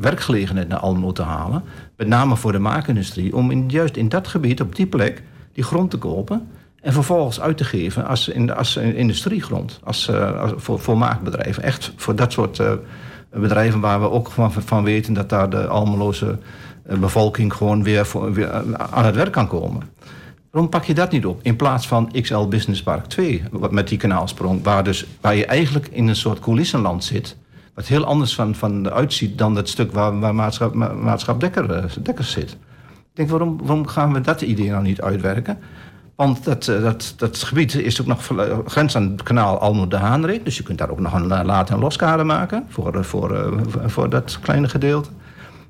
werkgelegenheid 0.00 0.68
naar 0.68 0.78
Almelo 0.78 1.12
te 1.12 1.22
halen. 1.22 1.62
Met 1.96 2.08
name 2.08 2.36
voor 2.36 2.52
de 2.52 2.58
maakindustrie. 2.58 3.36
Om 3.36 3.70
juist 3.70 3.96
in 3.96 4.08
dat 4.08 4.28
gebied, 4.28 4.60
op 4.60 4.76
die 4.76 4.86
plek, 4.86 5.22
die 5.52 5.64
grond 5.64 5.90
te 5.90 5.98
kopen. 5.98 6.48
En 6.88 6.94
vervolgens 6.94 7.40
uit 7.40 7.56
te 7.56 7.64
geven 7.64 8.06
als, 8.06 8.28
in, 8.28 8.54
als 8.54 8.76
industriegrond. 8.76 9.80
Als, 9.84 10.08
eh, 10.08 10.40
als, 10.40 10.52
voor, 10.56 10.80
voor 10.80 10.98
maakbedrijven. 10.98 11.62
Echt 11.62 11.92
voor 11.96 12.16
dat 12.16 12.32
soort 12.32 12.58
eh, 12.58 12.72
bedrijven 13.30 13.80
waar 13.80 14.00
we 14.00 14.10
ook 14.10 14.30
van, 14.30 14.52
van 14.52 14.84
weten 14.84 15.12
dat 15.12 15.28
daar 15.28 15.50
de 15.50 15.66
Almeloze 15.66 16.38
eh, 16.86 16.98
bevolking 16.98 17.52
gewoon 17.54 17.82
weer, 17.82 18.06
voor, 18.06 18.32
weer 18.32 18.52
aan 18.76 19.04
het 19.04 19.14
werk 19.14 19.32
kan 19.32 19.46
komen. 19.46 19.82
Waarom 20.50 20.70
pak 20.70 20.84
je 20.84 20.94
dat 20.94 21.10
niet 21.10 21.26
op? 21.26 21.40
In 21.42 21.56
plaats 21.56 21.88
van 21.88 22.10
XL 22.22 22.46
Business 22.46 22.82
Park 22.82 23.06
2, 23.06 23.42
wat 23.50 23.72
met 23.72 23.88
die 23.88 23.98
kanaalsprong, 23.98 24.62
waar, 24.62 24.84
dus, 24.84 25.06
waar 25.20 25.34
je 25.34 25.46
eigenlijk 25.46 25.88
in 25.88 26.08
een 26.08 26.16
soort 26.16 26.38
coulissenland 26.38 27.04
zit. 27.04 27.36
Wat 27.74 27.86
heel 27.86 28.04
anders 28.04 28.34
van, 28.34 28.54
van 28.54 28.90
uitziet 28.90 29.38
dan 29.38 29.54
dat 29.54 29.68
stuk 29.68 29.92
waar, 29.92 30.20
waar 30.20 30.34
maatschap, 30.34 30.74
ma- 30.74 30.92
maatschap 30.92 31.40
Dekker, 31.40 31.92
Dekkers 32.02 32.30
zit. 32.30 32.50
Ik 32.50 33.14
denk, 33.14 33.28
waarom, 33.28 33.58
waarom 33.58 33.86
gaan 33.86 34.12
we 34.12 34.20
dat 34.20 34.40
idee 34.40 34.70
nou 34.70 34.82
niet 34.82 35.00
uitwerken? 35.00 35.58
Want 36.18 36.44
dat, 36.44 36.68
eh, 36.68 36.82
dat, 36.82 37.14
dat 37.16 37.36
gebied 37.38 37.74
is 37.74 38.00
ook 38.00 38.06
nog 38.06 38.30
grens 38.66 38.96
aan 38.96 39.10
het 39.10 39.22
kanaal 39.22 39.58
Almo 39.58 39.88
de 39.88 39.96
Haanrik. 39.96 40.44
Dus 40.44 40.56
je 40.56 40.62
kunt 40.62 40.78
daar 40.78 40.90
ook 40.90 41.00
nog 41.00 41.12
een 41.12 41.30
eh, 41.32 41.44
laad- 41.44 41.70
en 41.70 41.78
loskade 41.78 42.24
maken 42.24 42.64
voor, 42.68 42.94
eh, 42.94 43.02
voor, 43.02 43.52
voor 43.86 44.10
dat 44.10 44.38
kleine 44.42 44.68
gedeelte. 44.68 45.08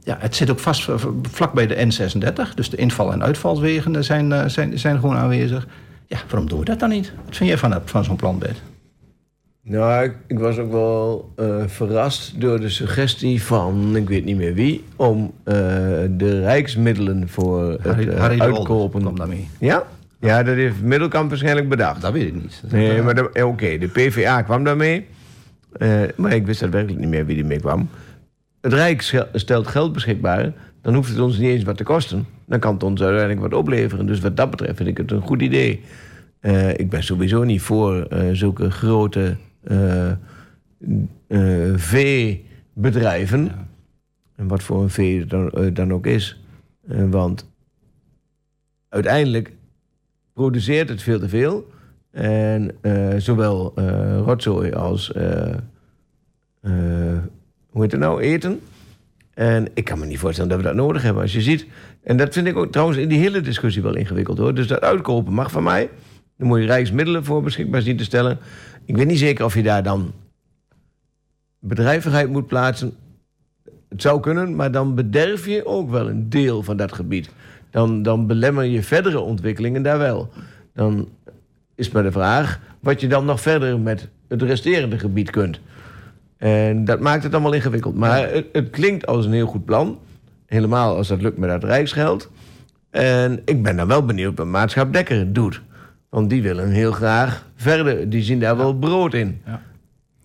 Ja, 0.04 0.16
het 0.20 0.36
zit 0.36 0.50
ook 0.50 0.58
vast 0.58 0.88
vlak 1.30 1.52
bij 1.52 1.66
de 1.66 1.74
N36. 1.76 2.54
Dus 2.54 2.70
de 2.70 2.76
inval- 2.76 3.12
en 3.12 3.22
uitvalswegen 3.22 4.04
zijn, 4.04 4.50
zijn, 4.50 4.78
zijn 4.78 5.00
gewoon 5.00 5.16
aanwezig. 5.16 5.66
Ja, 6.06 6.18
waarom 6.28 6.48
doen 6.48 6.58
we 6.58 6.64
dat 6.64 6.78
dan 6.78 6.88
niet? 6.88 7.12
Wat 7.26 7.36
vind 7.36 7.48
jij 7.48 7.58
van, 7.58 7.74
van 7.84 8.04
zo'n 8.04 8.16
plan, 8.16 8.38
Bert? 8.38 8.62
Nou, 9.62 10.04
ik, 10.04 10.14
ik 10.26 10.38
was 10.38 10.58
ook 10.58 10.72
wel 10.72 11.34
verrast 11.66 12.40
door 12.40 12.60
de 12.60 12.68
suggestie 12.68 13.42
van, 13.42 13.96
ik 13.96 14.08
weet 14.08 14.24
niet 14.24 14.36
meer 14.36 14.54
wie, 14.54 14.84
om 14.96 15.32
de 15.44 16.40
rijksmiddelen 16.40 17.28
voor 17.28 17.70
het 17.70 17.84
Harry, 17.84 18.08
eh, 18.08 18.20
Harry 18.20 18.40
uitkopen. 18.40 19.00
kwam 19.00 19.16
daarmee. 19.18 19.48
Ja? 19.60 19.84
Ja, 20.20 20.42
dat 20.42 20.54
heeft 20.54 20.82
Middelkamp 20.82 21.28
waarschijnlijk 21.28 21.68
bedacht. 21.68 22.02
Dat 22.02 22.12
weet 22.12 22.26
ik 22.26 22.34
niet. 22.34 22.62
Nee, 22.70 23.02
maar 23.02 23.16
eh, 23.16 23.46
oké, 23.46 23.78
de 23.78 23.88
PVA 23.88 24.42
kwam 24.42 24.64
daarmee. 24.64 25.06
Eh, 25.72 26.00
maar 26.16 26.32
ik 26.32 26.46
wist 26.46 26.60
daadwerkelijk 26.60 27.00
niet 27.00 27.08
meer 27.08 27.26
wie 27.26 27.38
er 27.38 27.46
mee 27.46 27.60
kwam. 27.60 27.88
Het 28.60 28.72
Rijk 28.72 29.26
stelt 29.32 29.66
geld 29.66 29.92
beschikbaar. 29.92 30.52
Dan 30.82 30.94
hoeft 30.94 31.10
het 31.10 31.18
ons 31.18 31.38
niet 31.38 31.48
eens 31.48 31.64
wat 31.64 31.76
te 31.76 31.84
kosten. 31.84 32.26
Dan 32.46 32.58
kan 32.58 32.74
het 32.74 32.82
ons 32.82 33.02
uiteindelijk 33.02 33.40
wat 33.40 33.54
opleveren. 33.60 34.06
Dus 34.06 34.20
wat 34.20 34.36
dat 34.36 34.50
betreft 34.50 34.76
vind 34.76 34.88
ik 34.88 34.96
het 34.96 35.10
een 35.10 35.22
goed 35.22 35.42
idee. 35.42 35.82
Eh, 36.40 36.70
ik 36.70 36.90
ben 36.90 37.02
sowieso 37.02 37.44
niet 37.44 37.60
voor 37.62 38.08
zulke 38.32 38.70
grote 38.70 39.36
veebedrijven. 41.76 43.50
En 44.36 44.48
wat 44.48 44.62
voor 44.62 44.82
een 44.82 44.90
vee 44.90 45.18
het 45.18 45.30
dan, 45.30 45.70
dan 45.72 45.92
ook 45.92 46.06
is. 46.06 46.42
Want 47.10 47.50
uiteindelijk 48.88 49.52
produceert 50.38 50.88
het 50.88 51.02
veel 51.02 51.18
te 51.18 51.28
veel. 51.28 51.70
En 52.10 52.70
eh, 52.80 53.14
zowel 53.16 53.72
eh, 53.74 54.18
rotzooi 54.24 54.72
als, 54.72 55.12
eh, 55.12 55.56
hoe 57.70 57.82
heet 57.82 57.92
het 57.92 58.00
nou, 58.00 58.20
eten. 58.20 58.60
En 59.34 59.68
ik 59.74 59.84
kan 59.84 59.98
me 59.98 60.06
niet 60.06 60.18
voorstellen 60.18 60.50
dat 60.50 60.58
we 60.58 60.64
dat 60.64 60.74
nodig 60.74 61.02
hebben. 61.02 61.22
Als 61.22 61.32
je 61.32 61.40
ziet, 61.40 61.66
en 62.02 62.16
dat 62.16 62.32
vind 62.32 62.46
ik 62.46 62.56
ook 62.56 62.72
trouwens 62.72 62.98
in 62.98 63.08
die 63.08 63.18
hele 63.18 63.40
discussie 63.40 63.82
wel 63.82 63.96
ingewikkeld 63.96 64.38
hoor. 64.38 64.54
Dus 64.54 64.66
dat 64.66 64.80
uitkopen 64.80 65.32
mag 65.32 65.50
van 65.50 65.62
mij. 65.62 65.90
Dan 66.36 66.48
moet 66.48 66.60
je 66.60 66.66
rijksmiddelen 66.66 67.24
voor 67.24 67.42
beschikbaar 67.42 67.82
zien 67.82 67.96
te 67.96 68.04
stellen. 68.04 68.38
Ik 68.84 68.96
weet 68.96 69.06
niet 69.06 69.18
zeker 69.18 69.44
of 69.44 69.54
je 69.54 69.62
daar 69.62 69.82
dan 69.82 70.12
bedrijvigheid 71.58 72.28
moet 72.28 72.46
plaatsen. 72.46 72.92
Het 73.88 74.02
zou 74.02 74.20
kunnen, 74.20 74.56
maar 74.56 74.70
dan 74.70 74.94
bederf 74.94 75.46
je 75.46 75.66
ook 75.66 75.90
wel 75.90 76.08
een 76.08 76.28
deel 76.28 76.62
van 76.62 76.76
dat 76.76 76.92
gebied. 76.92 77.30
Dan, 77.70 78.02
dan 78.02 78.26
belemmer 78.26 78.64
je 78.64 78.82
verdere 78.82 79.20
ontwikkelingen 79.20 79.82
daar 79.82 79.98
wel. 79.98 80.30
Dan 80.74 81.08
is 81.74 81.90
maar 81.90 82.02
de 82.02 82.12
vraag 82.12 82.60
wat 82.80 83.00
je 83.00 83.08
dan 83.08 83.24
nog 83.24 83.40
verder 83.40 83.80
met 83.80 84.08
het 84.28 84.42
resterende 84.42 84.98
gebied 84.98 85.30
kunt. 85.30 85.60
En 86.36 86.84
dat 86.84 87.00
maakt 87.00 87.22
het 87.22 87.32
allemaal 87.32 87.52
ingewikkeld. 87.52 87.94
Maar 87.94 88.30
het, 88.30 88.46
het 88.52 88.70
klinkt 88.70 89.06
als 89.06 89.24
een 89.24 89.32
heel 89.32 89.46
goed 89.46 89.64
plan. 89.64 89.98
Helemaal 90.46 90.96
als 90.96 91.08
dat 91.08 91.22
lukt 91.22 91.38
met 91.38 91.48
dat 91.48 91.64
rijksgeld. 91.64 92.30
En 92.90 93.42
ik 93.44 93.62
ben 93.62 93.76
dan 93.76 93.88
wel 93.88 94.04
benieuwd 94.04 94.38
wat 94.38 94.46
Maatschap 94.46 94.92
Dekker 94.92 95.18
het 95.18 95.34
doet. 95.34 95.62
Want 96.08 96.30
die 96.30 96.42
willen 96.42 96.70
heel 96.70 96.92
graag 96.92 97.46
verder. 97.56 98.10
Die 98.10 98.22
zien 98.22 98.40
daar 98.40 98.56
wel 98.56 98.74
brood 98.74 99.14
in. 99.14 99.40
Ja. 99.46 99.62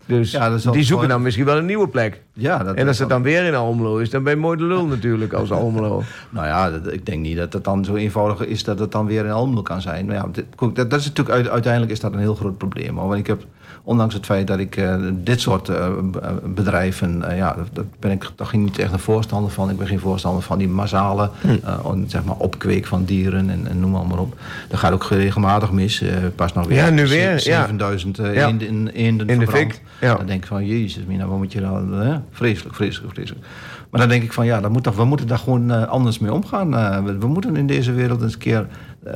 Dus 0.06 0.32
Ja, 0.32 0.58
die 0.58 0.84
zoeken 0.84 1.08
dan 1.08 1.22
misschien 1.22 1.46
wel 1.46 1.58
een 1.58 1.66
nieuwe 1.66 1.88
plek. 1.88 2.22
Ja, 2.36 2.58
dat 2.64 2.76
En 2.76 2.88
als 2.88 3.00
het 3.00 3.10
dan 3.10 3.22
weer 3.22 3.44
in 3.46 3.56
Almelo 3.56 3.98
is, 3.98 4.10
dan 4.10 4.24
ben 4.24 4.34
je 4.34 4.40
mooi 4.40 4.58
de 4.58 4.64
lul 4.64 4.86
natuurlijk 4.86 5.34
als 5.34 5.52
Almelo. 5.62 6.04
Nou 6.30 6.48
ja, 6.48 6.70
dat- 6.72 6.94
ik 6.94 7.06
denk 7.06 7.22
niet 7.22 7.38
dat 7.38 7.54
het 7.54 7.64
dan 7.64 7.86
zo 7.86 7.96
eenvoudig 7.96 8.46
is 8.46 8.64
dat 8.64 8.80
het 8.80 8.92
dan 8.92 9.06
weer 9.06 9.26
in 9.26 9.32
Almelo 9.32 9.62
kan 9.62 9.82
zijn. 9.82 10.06
Maar 10.06 10.16
ja, 10.16 10.28
dit, 10.32 10.46
dat, 10.58 10.76
dat 10.90 11.00
is 11.00 11.06
natuurlijk 11.08 11.36
uit- 11.36 11.50
uiteindelijk 11.50 11.92
is 11.92 12.00
dat 12.00 12.14
een 12.14 12.20
heel 12.20 12.36
groot 12.36 12.58
probleem. 12.58 12.96
Want 12.96 13.14
ik 13.16 13.28
heb, 13.28 13.46
ondanks 13.84 14.14
het 14.14 14.26
feit 14.26 14.48
dat 14.48 14.60
ik 14.60 14.76
eh, 14.76 14.96
dit 15.14 15.42
soort 15.42 15.70
eh, 15.70 15.88
b- 16.12 16.42
bedrijven, 16.46 17.30
eh, 17.30 17.38
ja, 17.38 17.56
dat 17.74 17.86
ben 18.00 18.12
ik 18.12 18.30
toch 18.36 18.54
niet 18.54 18.78
echt 18.80 18.94
een 18.94 19.00
voorstander 19.00 19.52
van. 19.52 19.70
Ik 19.70 19.78
ben 19.78 19.88
geen 19.88 20.00
voorstander 20.00 20.42
van 20.44 20.58
die 20.58 20.68
massale 20.70 21.30
eh, 21.64 21.80
on- 21.86 22.06
zeg 22.08 22.24
maar 22.24 22.36
opkweek 22.38 22.86
van 22.86 23.04
dieren 23.06 23.50
en, 23.50 23.68
en 23.68 23.80
noem 23.80 23.92
maar, 23.92 24.06
maar 24.08 24.20
op. 24.20 24.36
Dat 24.70 24.80
gaat 24.80 24.92
ook 24.94 25.04
regelmatig 25.04 25.72
mis. 25.72 26.02
Eh, 26.02 26.10
pas 26.36 26.54
nog 26.54 26.68
weer. 26.68 26.78
Ja, 26.78 26.90
nu 26.90 27.08
weer, 27.08 27.40
ze- 27.40 27.50
ja. 27.50 27.60
7000 27.62 28.20
eh, 28.20 28.36
Ja. 28.36 28.48
eenden, 28.48 28.68
in, 28.68 28.88
eenden 28.88 29.28
In 29.28 29.40
de 29.40 29.46
verbrand. 29.46 29.72
fik, 29.74 29.82
ja. 30.02 30.16
Dan 30.16 30.26
denk 30.26 30.42
ik 30.42 30.48
van, 30.48 30.66
jezus, 30.66 31.04
Mina, 31.08 31.26
wat 31.28 31.38
moet 31.38 31.52
je 31.52 31.62
dan... 31.62 31.94
Hè? 31.94 32.16
Vreselijk, 32.32 32.76
vreselijk, 32.76 33.14
vreselijk. 33.14 33.46
Maar 33.90 34.02
dan 34.02 34.10
denk 34.10 34.24
ik 34.24 34.34
van, 34.34 34.46
ja, 34.46 34.62
dan 34.62 34.72
moet 34.72 34.84
toch, 34.84 34.96
we 34.96 35.06
moeten 35.06 35.28
daar 35.28 35.38
gewoon 35.38 35.72
eh, 35.72 35.88
anders 35.88 36.20
mee 36.20 36.34
omgaan. 36.34 36.78
Eh, 36.78 37.04
we, 37.04 37.18
we 37.18 37.28
moeten 37.28 37.56
in 37.56 37.68
deze 37.68 37.92
wereld 37.92 38.22
eens 38.22 38.34
een 38.34 38.40
keer 38.40 38.68
eh, 39.04 39.14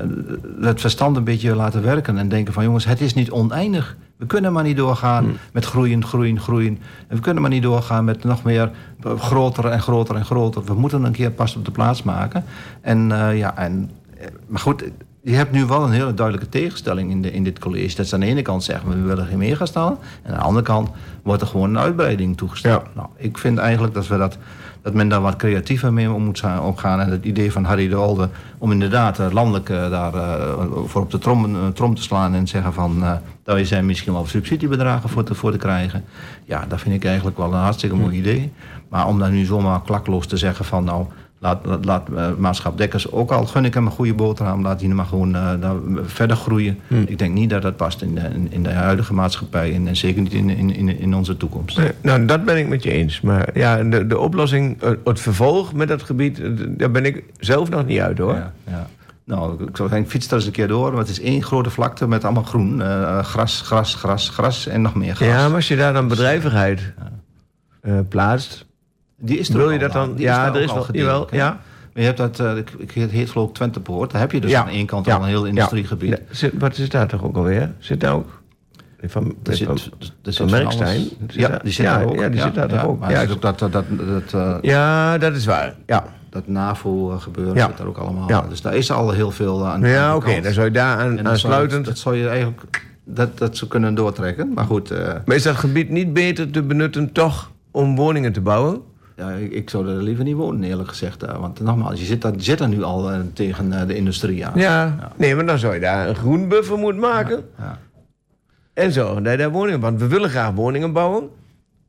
het 0.61 0.81
verstand 0.81 1.17
een 1.17 1.23
beetje 1.23 1.55
laten 1.55 1.83
werken. 1.83 2.17
En 2.17 2.29
denken 2.29 2.53
van, 2.53 2.63
jongens, 2.63 2.85
het 2.85 3.01
is 3.01 3.13
niet 3.13 3.31
oneindig. 3.31 3.97
We 4.17 4.25
kunnen 4.25 4.53
maar 4.53 4.63
niet 4.63 4.77
doorgaan 4.77 5.23
Hmm. 5.23 5.37
met 5.53 5.65
groeien, 5.65 6.05
groeien, 6.05 6.39
groeien. 6.39 6.79
En 7.07 7.15
we 7.15 7.21
kunnen 7.21 7.41
maar 7.41 7.51
niet 7.51 7.63
doorgaan 7.63 8.05
met 8.05 8.23
nog 8.23 8.43
meer 8.43 8.71
groter 9.17 9.65
en 9.65 9.81
groter 9.81 10.15
en 10.15 10.25
groter. 10.25 10.63
We 10.63 10.73
moeten 10.73 11.03
een 11.03 11.11
keer 11.11 11.31
pas 11.31 11.55
op 11.55 11.65
de 11.65 11.71
plaats 11.71 12.03
maken. 12.03 12.43
En 12.81 13.09
ja, 13.33 13.57
en, 13.57 13.91
maar 14.47 14.59
goed, 14.59 14.83
je 15.27 15.35
hebt 15.35 15.51
nu 15.51 15.65
wel 15.65 15.83
een 15.83 15.91
hele 15.91 16.13
duidelijke 16.13 16.49
tegenstelling 16.49 17.11
in, 17.11 17.21
de, 17.21 17.31
in 17.31 17.43
dit 17.43 17.59
college. 17.59 17.95
Dat 17.95 18.07
ze 18.07 18.13
aan 18.13 18.19
de 18.19 18.25
ene 18.25 18.41
kant 18.41 18.63
zeggen, 18.63 18.89
we 18.89 19.07
willen 19.07 19.25
geen 19.25 19.37
megastallen. 19.37 19.97
En 20.23 20.31
aan 20.31 20.37
de 20.37 20.45
andere 20.45 20.65
kant 20.65 20.89
wordt 21.27 21.41
er 21.41 21.47
gewoon 21.47 21.69
een 21.69 21.79
uitbreiding 21.79 22.37
toegestaan. 22.37 22.71
Ja. 22.71 22.83
Nou, 22.93 23.07
ik 23.15 23.37
vind 23.37 23.57
eigenlijk 23.57 23.93
dat, 23.93 24.07
we 24.07 24.17
dat, 24.17 24.37
dat 24.81 24.93
men 24.93 25.09
daar 25.09 25.21
wat 25.21 25.35
creatiever 25.35 25.93
mee 25.93 26.11
om 26.11 26.23
moet 26.23 26.39
gaan- 26.39 26.61
omgaan. 26.61 26.99
En 26.99 27.11
het 27.11 27.25
idee 27.25 27.51
van 27.51 27.63
Harry 27.63 27.87
de 27.87 27.97
Olde 27.97 28.29
om 28.57 28.71
inderdaad 28.71 29.19
eh, 29.19 29.27
landelijk 29.31 29.69
eh, 29.69 29.89
daar 29.89 30.13
eh, 30.13 30.53
voor 30.85 31.01
op 31.01 31.11
de 31.11 31.17
trom, 31.17 31.73
trom 31.73 31.95
te 31.95 32.01
slaan 32.01 32.33
en 32.33 32.47
zeggen 32.47 32.73
van... 32.73 33.03
daar 33.43 33.65
zijn 33.65 33.85
misschien 33.85 34.13
wel 34.13 34.25
subsidiebedragen 34.25 35.09
voor 35.09 35.23
te, 35.23 35.35
voor 35.35 35.51
te 35.51 35.57
krijgen. 35.57 36.03
Ja, 36.45 36.65
dat 36.67 36.81
vind 36.81 36.95
ik 36.95 37.05
eigenlijk 37.05 37.37
wel 37.37 37.53
een 37.53 37.59
hartstikke 37.59 37.95
mooi 37.95 38.17
idee. 38.17 38.51
Maar 38.89 39.07
om 39.07 39.19
dan 39.19 39.31
nu 39.31 39.45
zomaar 39.45 39.81
klakloos 39.81 40.27
te 40.27 40.37
zeggen 40.37 40.65
van 40.65 40.83
nou... 40.83 41.05
Laat, 41.39 41.65
laat, 41.65 41.85
laat 41.85 42.09
eh, 42.15 42.27
maatschap 42.37 42.77
Dekkers 42.77 43.11
ook 43.11 43.31
al 43.31 43.45
gun 43.45 43.65
ik 43.65 43.73
hem 43.73 43.85
een 43.85 43.91
goede 43.91 44.13
boterham, 44.13 44.61
laat 44.61 44.79
die 44.79 44.89
maar 44.89 45.05
gewoon 45.05 45.35
eh, 45.35 45.51
daar 45.59 45.75
verder 46.01 46.35
groeien. 46.35 46.79
Ik 47.05 47.17
denk 47.17 47.33
niet 47.33 47.49
dat 47.49 47.61
dat 47.61 47.75
past 47.75 48.01
in 48.01 48.15
de, 48.15 48.21
in, 48.21 48.47
in 48.51 48.63
de 48.63 48.69
huidige 48.69 49.13
maatschappij 49.13 49.73
en, 49.73 49.87
en 49.87 49.95
zeker 49.95 50.21
niet 50.21 50.33
in, 50.33 50.49
in, 50.49 50.99
in, 50.99 51.15
onze 51.15 51.37
toekomst. 51.37 51.77
Nee, 51.77 51.91
nou, 52.01 52.25
dat 52.25 52.45
ben 52.45 52.57
ik 52.57 52.67
met 52.67 52.83
je 52.83 52.91
eens. 52.91 53.21
Maar 53.21 53.49
ja, 53.53 53.83
de, 53.83 54.07
de 54.07 54.17
oplossing, 54.17 54.81
eh, 54.81 54.91
het 55.03 55.19
vervolg 55.19 55.73
met 55.73 55.87
dat 55.87 56.03
gebied, 56.03 56.41
daar 56.67 56.91
ben 56.91 57.05
ik 57.05 57.23
zelf 57.39 57.69
nog 57.69 57.85
niet 57.85 57.99
uit 57.99 58.17
hoor. 58.17 58.33
Ja, 58.33 58.53
ja. 58.67 58.87
Nou, 59.23 59.67
ik 59.67 59.77
zou 59.77 59.89
zeggen, 59.89 60.09
fiets 60.09 60.27
er 60.27 60.33
eens 60.33 60.45
een 60.45 60.51
keer 60.51 60.67
door. 60.67 60.91
Want 60.91 61.07
het 61.07 61.17
is 61.17 61.21
één 61.21 61.43
grote 61.43 61.69
vlakte 61.69 62.07
met 62.07 62.23
allemaal 62.23 62.43
groen. 62.43 62.81
Gras, 63.23 63.61
gras, 63.61 63.95
gras, 63.95 64.29
gras 64.29 64.67
en 64.67 64.81
nog 64.81 64.95
meer 64.95 65.15
gras. 65.15 65.27
Ja, 65.27 65.47
maar 65.47 65.55
als 65.55 65.67
je 65.67 65.75
daar 65.75 65.93
dan 65.93 66.07
bedrijvigheid 66.07 66.93
eh, 67.87 67.99
plaatst, 68.09 68.66
die 69.19 69.37
is 69.39 69.49
er 69.49 69.57
wil 69.57 69.71
je 69.71 69.79
dat 69.79 69.91
dan? 69.91 70.13
Ja, 70.17 70.47
er 70.55 70.61
is 70.61 70.73
wel. 70.73 70.83
gedeeld, 70.83 71.31
ja. 71.31 71.47
Maar 71.93 72.05
je 72.05 72.13
hebt 72.13 72.17
dat, 72.17 72.39
eh, 72.39 72.57
ik, 72.77 72.91
het 72.93 73.11
heet 73.11 73.29
geloof 73.29 73.47
ik 73.49 73.53
Twente 73.55 73.79
Poort. 73.79 74.11
Daar 74.11 74.21
heb 74.21 74.31
je 74.31 74.41
dus 74.41 74.51
ja. 74.51 74.61
aan 74.61 74.67
één 74.69 74.85
kant 74.85 75.05
Ja. 75.05 75.15
al 75.15 75.21
een 75.21 75.27
heel 75.27 75.45
industriegebied. 75.45 76.09
Ja, 76.09 76.17
zit- 76.31 76.53
Wat 76.59 76.77
is 76.77 76.89
daar 76.89 77.07
toch 77.07 77.23
ook 77.23 77.35
alweer? 77.35 77.71
Zit 77.79 77.99
daar 77.99 78.13
ook? 78.13 78.41
Van, 79.03 79.35
Er 79.43 79.55
zit, 79.55 79.67
van, 79.67 79.77
er 80.23 80.33
zit 80.33 80.49
Merkstein? 80.49 81.07
Ja, 81.27 81.47
daar- 81.47 81.63
die 81.63 81.71
zit 81.71 81.85
daar 81.85 82.05
ook. 82.05 82.19
Ja, 82.19 82.29
die 82.29 82.41
zit 82.41 82.55
daar 82.55 82.67
toch 82.67 82.85
ook. 82.85 83.09
Ja, 83.09 83.21
ook 83.29 83.41
dat, 83.41 83.59
dat, 83.59 83.71
dat, 83.71 83.83
eh, 84.33 84.57
ja, 84.61 85.17
dat 85.17 85.35
is 85.35 85.45
waar. 85.45 85.75
Ja, 85.85 86.05
dat 86.29 86.47
NAVO-gebeuren 86.47 87.55
Ja. 87.55 87.65
zit 87.67 87.77
daar 87.77 87.87
ook 87.87 87.97
allemaal. 87.97 88.29
Ja. 88.29 88.41
Dus 88.49 88.61
daar 88.61 88.75
is 88.75 88.91
al 88.91 89.11
heel 89.11 89.31
veel 89.31 89.67
aan. 89.67 89.81
ja 89.81 90.15
oké, 90.15 90.31
kant. 90.31 90.43
dan 90.43 90.53
zou 90.53 90.65
je 90.65 90.71
daar 90.71 90.97
aan, 90.97 91.15
zou, 91.15 91.27
aansluitend... 91.27 91.85
dat 91.85 91.97
zou 91.97 92.15
je 92.15 92.27
eigenlijk 92.27 92.85
dat, 93.03 93.37
dat 93.37 93.57
ze 93.57 93.67
kunnen 93.67 93.95
doortrekken. 93.95 94.53
Maar 94.53 94.65
goed, 94.65 94.91
eh, 94.91 95.13
Maar 95.25 95.35
is 95.35 95.43
dat 95.43 95.55
gebied 95.55 95.89
niet 95.89 96.13
beter 96.13 96.51
te 96.51 96.61
benutten 96.63 97.11
toch 97.11 97.51
om 97.71 97.95
woningen 97.95 98.31
te 98.33 98.41
bouwen? 98.41 98.81
Ja, 99.17 99.31
ik, 99.31 99.69
zou 99.69 99.87
er 99.87 100.03
liever 100.03 100.23
niet 100.23 100.35
wonen, 100.35 100.63
eerlijk 100.63 100.89
gezegd. 100.89 101.19
daar. 101.19 101.39
Want 101.39 101.59
nogmaals, 101.59 101.99
je 101.99 102.05
zit, 102.05 102.21
daar, 102.21 102.33
zit 102.37 102.57
daar 102.57 102.67
nu 102.67 102.83
al 102.83 103.11
eh, 103.11 103.19
tegen 103.33 103.73
eh, 103.73 103.87
de 103.87 103.95
industrie 103.95 104.45
aan. 104.45 104.59
Ja. 104.59 105.11
Nee, 105.15 105.35
maar 105.35 105.45
dan 105.45 105.59
zou 105.59 105.73
je 105.73 105.79
daar 105.79 106.09
een 106.09 106.15
groenbuffer 106.15 106.77
moeten 106.77 107.01
maken. 107.01 107.45
Ja. 107.57 107.79
En 108.73 108.91
zo, 108.91 109.21
daar 109.21 109.51
woningen... 109.51 109.79
Want 109.79 109.99
we 109.99 110.07
willen 110.07 110.29
graag 110.29 110.51
woningen 110.51 110.93
bouwen. 110.93 111.29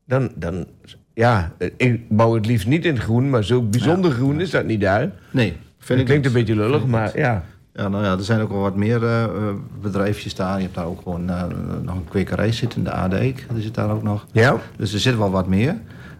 dan, 0.05 0.29
dan... 0.35 0.65
Ja, 1.13 1.51
ik 1.77 2.09
bouw 2.09 2.33
het 2.33 2.45
liefst 2.45 2.67
niet 2.67 2.85
in 2.85 2.93
het 2.93 3.03
groen, 3.03 3.29
maar 3.29 3.43
zo 3.43 3.61
bijzonder 3.61 4.11
groen 4.11 4.41
is 4.41 4.49
dat 4.49 4.65
niet 4.65 4.81
daar. 4.81 5.11
Nee, 5.31 5.51
Dat 5.51 5.57
vind 5.77 5.99
ik 5.99 6.05
klinkt 6.05 6.25
een 6.25 6.33
niet. 6.33 6.45
beetje 6.45 6.61
lullig, 6.61 6.85
maar 6.85 7.17
ja. 7.17 7.43
Ja, 7.73 7.87
nou 7.87 8.03
ja, 8.03 8.11
er 8.11 8.23
zijn 8.23 8.41
ook 8.41 8.49
wel 8.49 8.59
wat 8.61 8.75
meer 8.75 9.03
eh, 9.03 9.23
eh, 9.23 9.29
bedrijfjes 9.81 10.35
daar. 10.35 10.55
Je 10.55 10.63
hebt 10.63 10.75
daar 10.75 10.85
ook 10.85 11.01
gewoon 11.03 11.29
eh, 11.29 11.43
nog 11.81 11.95
een 11.95 12.07
kwekerij 12.09 12.51
zitten, 12.51 12.83
de 12.83 12.91
Adeek. 12.91 13.45
Die 13.53 13.61
zit 13.61 13.75
daar 13.75 13.91
ook 13.91 14.03
nog. 14.03 14.25
Ja? 14.31 14.57
Dus 14.77 14.93
er 14.93 14.99
zit 14.99 15.17
wel 15.17 15.31
wat 15.31 15.47
meer. 15.47 15.75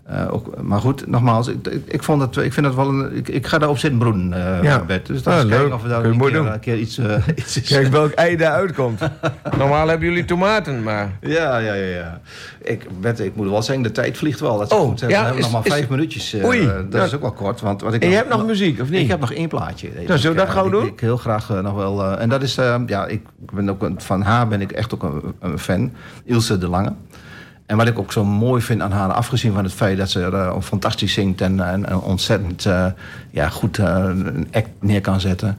Eh, 0.10 0.34
ook, 0.34 0.62
maar 0.62 0.80
goed, 0.80 1.08
nogmaals, 1.08 1.48
ik, 1.48 1.68
ik, 1.68 1.84
ik 1.88 2.04
vond 2.04 2.22
het, 2.22 2.38
ik 2.46 2.54
vind 2.54 2.66
het 2.66 2.76
wel 2.76 2.88
een, 2.88 3.16
ik, 3.16 3.28
ik 3.28 3.48
ga 3.48 3.58
daarop 3.58 3.78
zitten 3.78 4.00
broeden, 4.00 4.34
eh 4.34 4.64
Ja. 4.64 4.80
Bert. 4.86 5.06
Dus 5.06 5.24
dan 5.24 5.34
Ah, 5.34 5.40
kijken 5.40 5.58
leuk. 5.64 5.74
of 5.74 5.82
we 5.82 5.88
daar 5.88 6.06
een 6.06 6.20
keer, 6.20 6.36
een 6.36 6.60
keer 6.60 6.78
iets, 6.78 6.98
eh, 6.98 7.16
iets 7.36 7.62
is. 7.62 7.68
Kijk 7.70 7.88
welk 7.88 8.12
ei 8.12 8.36
daaruit 8.38 8.74
komt. 8.74 9.00
Normaal 9.58 9.88
hebben 9.88 10.08
jullie 10.08 10.26
tomaten, 10.26 10.84
maar... 10.84 11.12
Ja, 11.22 11.58
ja, 11.58 11.74
ja. 11.74 11.86
ja. 11.96 12.22
Ik, 12.62 12.88
Bert, 13.02 13.20
ik 13.20 13.36
moet 13.36 13.50
wel 13.50 13.62
zeggen, 13.62 13.84
de 13.84 13.92
tijd 13.92 14.18
vliegt 14.18 14.40
wel. 14.40 14.58
Dat 14.58 14.72
is 14.72 14.78
Oh, 14.78 14.88
goed. 14.90 15.00
ja, 15.00 15.08
we 15.08 15.14
hebben 15.14 15.36
is- 15.38 15.42
nog 15.44 15.52
maar 15.52 15.66
is- 15.66 15.72
vijf 15.74 15.90
minuutjes. 15.90 16.34
eh, 16.34 16.46
Oei, 16.46 16.66
dat 16.66 16.84
ja. 17.02 17.04
is 17.04 17.14
ook 17.16 17.22
wel 17.22 17.32
kort. 17.32 17.62
Want 17.62 17.82
wat 17.82 17.94
ik 17.94 18.04
En 18.04 18.10
je 18.10 18.16
hebt 18.16 18.30
nog 18.30 18.46
muziek, 18.46 18.82
of 18.82 18.90
niet? 18.90 19.02
Ik 19.02 19.08
heb 19.08 19.20
nog 19.20 19.34
één 19.34 19.48
plaatje. 19.50 19.90
Nou, 20.08 20.20
zullen 20.20 20.36
we 20.38 20.42
dat 20.44 20.52
gauw 20.54 20.70
doen? 20.70 20.86
Ik 20.86 21.00
heel 21.00 21.18
graag 21.18 21.50
eh, 21.50 21.60
nog 21.60 21.74
wel. 21.76 22.04
eh, 22.04 22.22
en 22.22 22.30
dat 22.30 22.42
is, 22.42 22.58
eh, 22.58 22.76
ja, 22.86 23.06
ik 23.08 23.22
ben 23.54 23.70
ook 23.70 23.84
een- 23.84 24.02
van 24.02 24.22
haar 24.22 24.48
ben 24.48 24.62
ik 24.62 24.72
echt 24.72 24.94
ook 24.94 25.04
een, 25.04 25.22
een 25.40 25.60
fan. 25.60 25.92
Ilse 26.26 26.58
de 26.58 26.68
Lange. 26.68 26.94
En 27.70 27.78
wat 27.78 27.88
ik 27.88 28.00
ook 28.00 28.12
zo 28.12 28.26
mooi 28.26 28.62
vind 28.62 28.82
aan 28.82 28.92
haar, 28.92 29.12
afgezien 29.12 29.54
van 29.54 29.64
het 29.64 29.74
feit 29.74 29.98
dat 29.98 30.10
ze 30.10 30.22
eh, 30.22 30.62
fantastisch 30.62 31.14
zingt 31.14 31.42
en, 31.42 31.60
en, 31.60 31.86
en 31.86 32.00
ontzettend 32.00 32.66
eh, 32.66 32.86
ja, 33.32 33.50
goed 33.50 33.78
eh, 33.78 33.86
een 34.04 34.48
act 34.52 34.70
neer 34.80 35.02
kan 35.02 35.20
zetten, 35.20 35.58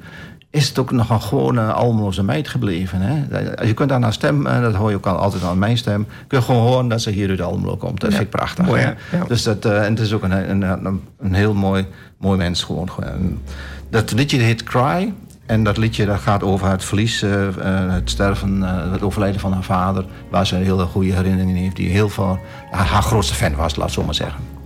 is 0.50 0.68
het 0.68 0.78
ook 0.78 0.90
nog 0.90 1.10
een 1.10 1.22
gewone 1.22 1.72
Almeloze 1.72 2.22
meid 2.22 2.48
gebleven. 2.48 3.00
Hè? 3.00 3.64
Je 3.64 3.74
kunt 3.74 3.92
aan 3.92 4.02
haar 4.02 4.12
stem, 4.12 4.46
en 4.46 4.62
dat 4.62 4.74
hoor 4.74 4.90
je 4.90 4.96
ook 4.96 5.06
al 5.06 5.16
altijd 5.16 5.42
aan 5.42 5.58
mijn 5.58 5.78
stem, 5.78 6.06
kun 6.26 6.38
je 6.38 6.44
gewoon 6.44 6.62
horen 6.62 6.88
dat 6.88 7.02
ze 7.02 7.10
hier 7.10 7.28
uit 7.28 7.40
Almelo 7.40 7.76
komt. 7.76 8.00
Dat 8.00 8.10
vind 8.10 8.22
ik 8.22 8.30
prachtig. 8.30 8.66
mooi? 8.66 8.80
Ja. 8.80 8.96
Dus 9.28 9.42
dat, 9.42 9.64
en 9.64 9.90
het 9.90 10.00
is 10.00 10.12
ook 10.12 10.22
een, 10.22 10.50
een, 10.50 10.62
een, 10.62 11.02
een 11.20 11.34
heel 11.34 11.54
mooi, 11.54 11.86
mooi 12.18 12.38
mens 12.38 12.62
gewoon. 12.62 12.88
Dat 13.90 14.12
liedje 14.12 14.38
heet 14.38 14.62
Cry. 14.62 15.12
En 15.50 15.62
dat 15.62 15.76
liedje 15.76 16.06
dat 16.06 16.20
gaat 16.20 16.42
over 16.42 16.68
het 16.68 16.84
verlies, 16.84 17.22
eh, 17.22 17.46
eh, 17.46 17.92
het 17.92 18.10
sterven, 18.10 18.62
eh, 18.62 18.92
het 18.92 19.02
overlijden 19.02 19.40
van 19.40 19.52
haar 19.52 19.62
vader. 19.62 20.04
Waar 20.28 20.46
ze 20.46 20.56
een 20.56 20.62
hele 20.62 20.84
goede 20.84 21.12
herinneringen 21.12 21.62
heeft. 21.62 21.76
Die 21.76 21.88
heel 21.88 22.08
veel, 22.08 22.38
haar, 22.70 23.02
grootste 23.02 23.34
fan 23.34 23.54
was, 23.54 23.76
laat 23.76 23.86
het 23.86 23.94
zo 23.94 24.04
maar 24.04 24.14
zeggen. 24.14 24.59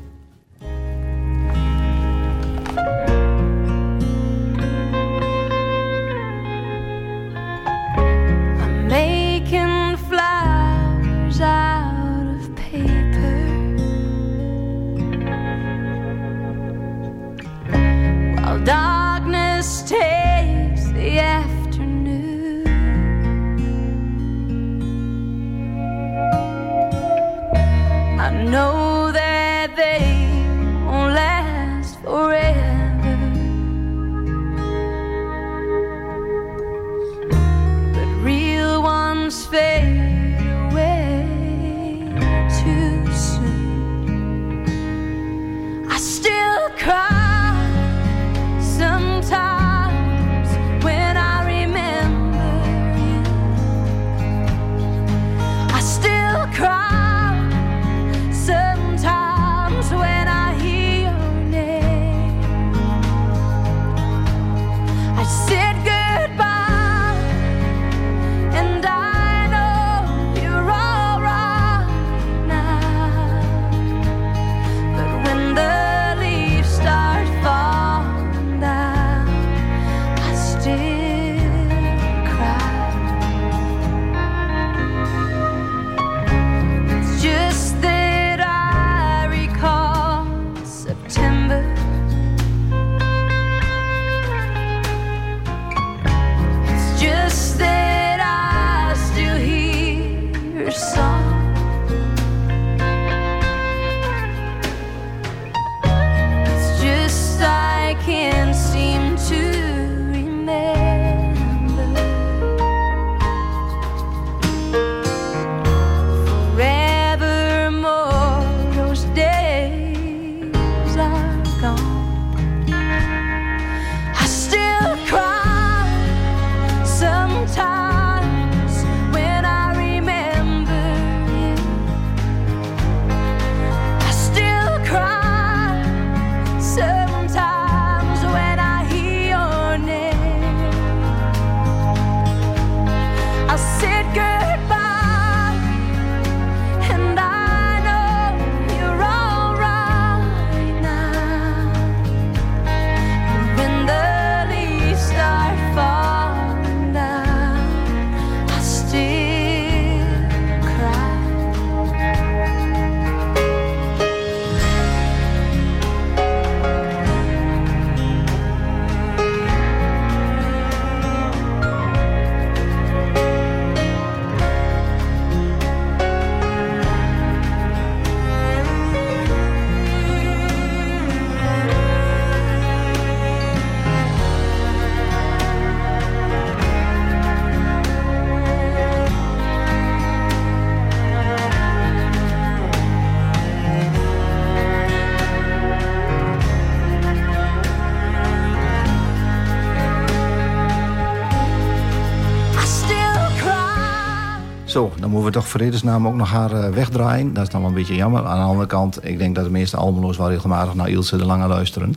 Toch 205.35 205.49
vredesnaam 205.49 206.07
ook 206.07 206.15
nog 206.15 206.31
haar 206.31 206.53
eh, 206.53 206.69
wegdraaien. 206.69 207.35
Dat 207.35 207.43
is 207.43 207.49
dan 207.49 207.61
wel 207.61 207.69
een 207.69 207.77
beetje 207.77 207.95
jammer. 207.95 208.25
Aan 208.25 208.39
de 208.39 208.45
andere 208.45 208.67
kant, 208.67 208.99
ik 209.07 209.19
denk 209.19 209.35
dat 209.35 209.45
de 209.45 209.51
meeste 209.51 209.77
Almeloos 209.77 210.17
wel 210.17 210.31
regelmatig 210.31 210.75
naar 210.75 210.89
Ilse 210.89 211.17
de 211.17 211.25
Lange 211.25 211.47
luisteren. 211.47 211.97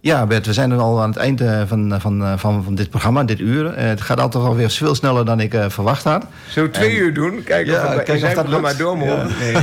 Ja, 0.00 0.26
Bert, 0.26 0.46
we 0.46 0.52
zijn 0.52 0.68
nu 0.68 0.76
al 0.76 1.02
aan 1.02 1.08
het 1.08 1.18
eind 1.18 1.40
eh, 1.40 1.62
van, 1.66 2.00
van, 2.00 2.24
eh, 2.24 2.32
van, 2.36 2.64
van 2.64 2.74
dit 2.74 2.90
programma, 2.90 3.24
dit 3.24 3.40
uur. 3.40 3.78
Het 3.78 4.00
gaat 4.00 4.20
altijd 4.20 4.44
alweer 4.44 4.70
veel 4.70 4.94
sneller 4.94 5.24
dan 5.24 5.40
ik 5.40 5.54
verwacht 5.68 6.04
had. 6.04 6.26
Zo 6.48 6.70
twee 6.70 6.96
uur 6.96 7.14
doen? 7.14 7.42
Kijk 7.44 7.66
Ja, 7.66 7.94
of, 7.94 8.02
kijk 8.02 8.24
of 8.24 8.32
dat 8.32 8.44
programma 8.44 8.68
lukt. 8.68 8.78
door. 8.78 8.96
Nee. 8.96 9.56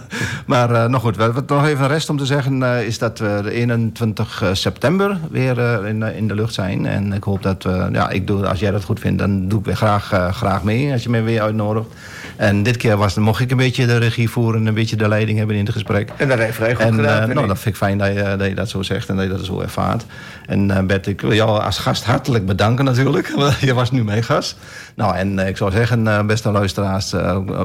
maar 0.46 0.90
nog 0.90 1.02
goed, 1.02 1.16
wat 1.16 1.48
nog 1.48 1.66
even 1.66 1.88
rest 1.88 2.10
om 2.10 2.16
te 2.16 2.26
zeggen 2.26 2.62
is 2.62 2.98
dat 2.98 3.18
we 3.18 3.40
de 3.42 3.50
21 3.50 4.42
september 4.52 5.18
weer 5.30 5.86
in, 5.86 6.02
in 6.02 6.28
de 6.28 6.34
lucht 6.34 6.54
zijn. 6.54 6.86
En 6.86 7.12
ik 7.12 7.24
hoop 7.24 7.42
dat, 7.42 7.62
we, 7.62 7.88
ja, 7.92 8.10
ik 8.10 8.26
doe, 8.26 8.48
als 8.48 8.60
jij 8.60 8.70
dat 8.70 8.84
goed 8.84 9.00
vindt, 9.00 9.18
dan 9.18 9.48
doe 9.48 9.58
ik 9.58 9.64
weer 9.64 9.76
graag, 9.76 10.30
graag 10.30 10.62
mee 10.62 10.92
als 10.92 11.02
je 11.02 11.08
me 11.08 11.22
weer 11.22 11.42
uitnodigt. 11.42 11.88
En 12.36 12.62
dit 12.62 12.76
keer 12.76 12.96
was, 12.96 13.14
mocht 13.14 13.40
ik 13.40 13.50
een 13.50 13.56
beetje 13.56 13.86
de 13.86 13.96
regie 13.96 14.30
voeren 14.30 14.60
en 14.60 14.66
een 14.66 14.74
beetje 14.74 14.96
de 14.96 15.08
leiding 15.08 15.38
hebben 15.38 15.56
in 15.56 15.64
het 15.64 15.72
gesprek. 15.72 16.10
En 16.16 16.28
dat 16.28 16.38
heeft 16.38 16.54
vrij 16.54 16.74
goed 16.74 16.84
En 16.84 16.94
gedaan. 16.94 17.28
eh, 17.28 17.34
nou, 17.34 17.46
dat 17.46 17.58
vind 17.58 17.74
ik 17.74 17.76
fijn 17.80 17.98
dat 17.98 18.08
je, 18.14 18.34
dat 18.38 18.48
je 18.48 18.54
dat 18.54 18.68
zo 18.68 18.82
zegt 18.82 19.08
en 19.08 19.16
dat 19.16 19.24
je 19.24 19.30
dat 19.30 19.44
zo 19.44 19.60
ervaart. 19.60 20.04
En 20.46 20.70
eh, 20.70 20.82
Bert, 20.84 21.06
ik 21.06 21.20
wil 21.20 21.32
jou 21.32 21.60
als 21.62 21.78
gast 21.78 22.04
hartelijk 22.04 22.46
bedanken 22.46 22.84
natuurlijk. 22.84 23.34
je 23.60 23.74
was 23.74 23.90
nu 23.90 24.04
mijn 24.04 24.22
gast. 24.22 24.56
Nou, 24.94 25.16
en 25.16 25.38
eh, 25.38 25.48
ik 25.48 25.56
zou 25.56 25.70
zeggen, 25.70 26.26
beste 26.26 26.50
luisteraars, 26.50 27.14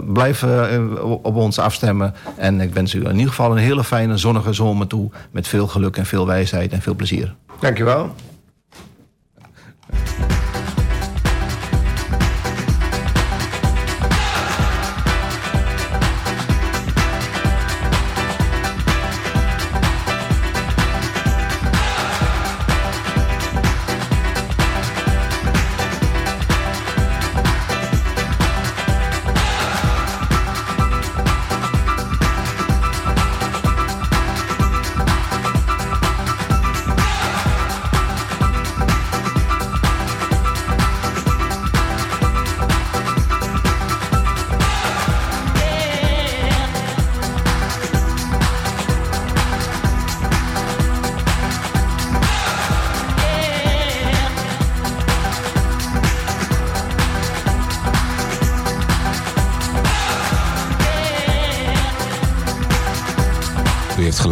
blijf 0.05 0.43
op 1.01 1.35
ons 1.35 1.59
afstemmen. 1.59 2.13
En 2.37 2.61
ik 2.61 2.73
wens 2.73 2.93
u 2.93 3.05
in 3.05 3.11
ieder 3.13 3.29
geval 3.29 3.51
een 3.51 3.57
hele 3.57 3.83
fijne, 3.83 4.17
zonnige 4.17 4.53
zomer 4.53 4.87
toe. 4.87 5.11
Met 5.31 5.47
veel 5.47 5.67
geluk 5.67 5.97
en 5.97 6.05
veel 6.05 6.27
wijsheid 6.27 6.71
en 6.71 6.81
veel 6.81 6.95
plezier. 6.95 7.35
Dankjewel. 7.59 8.15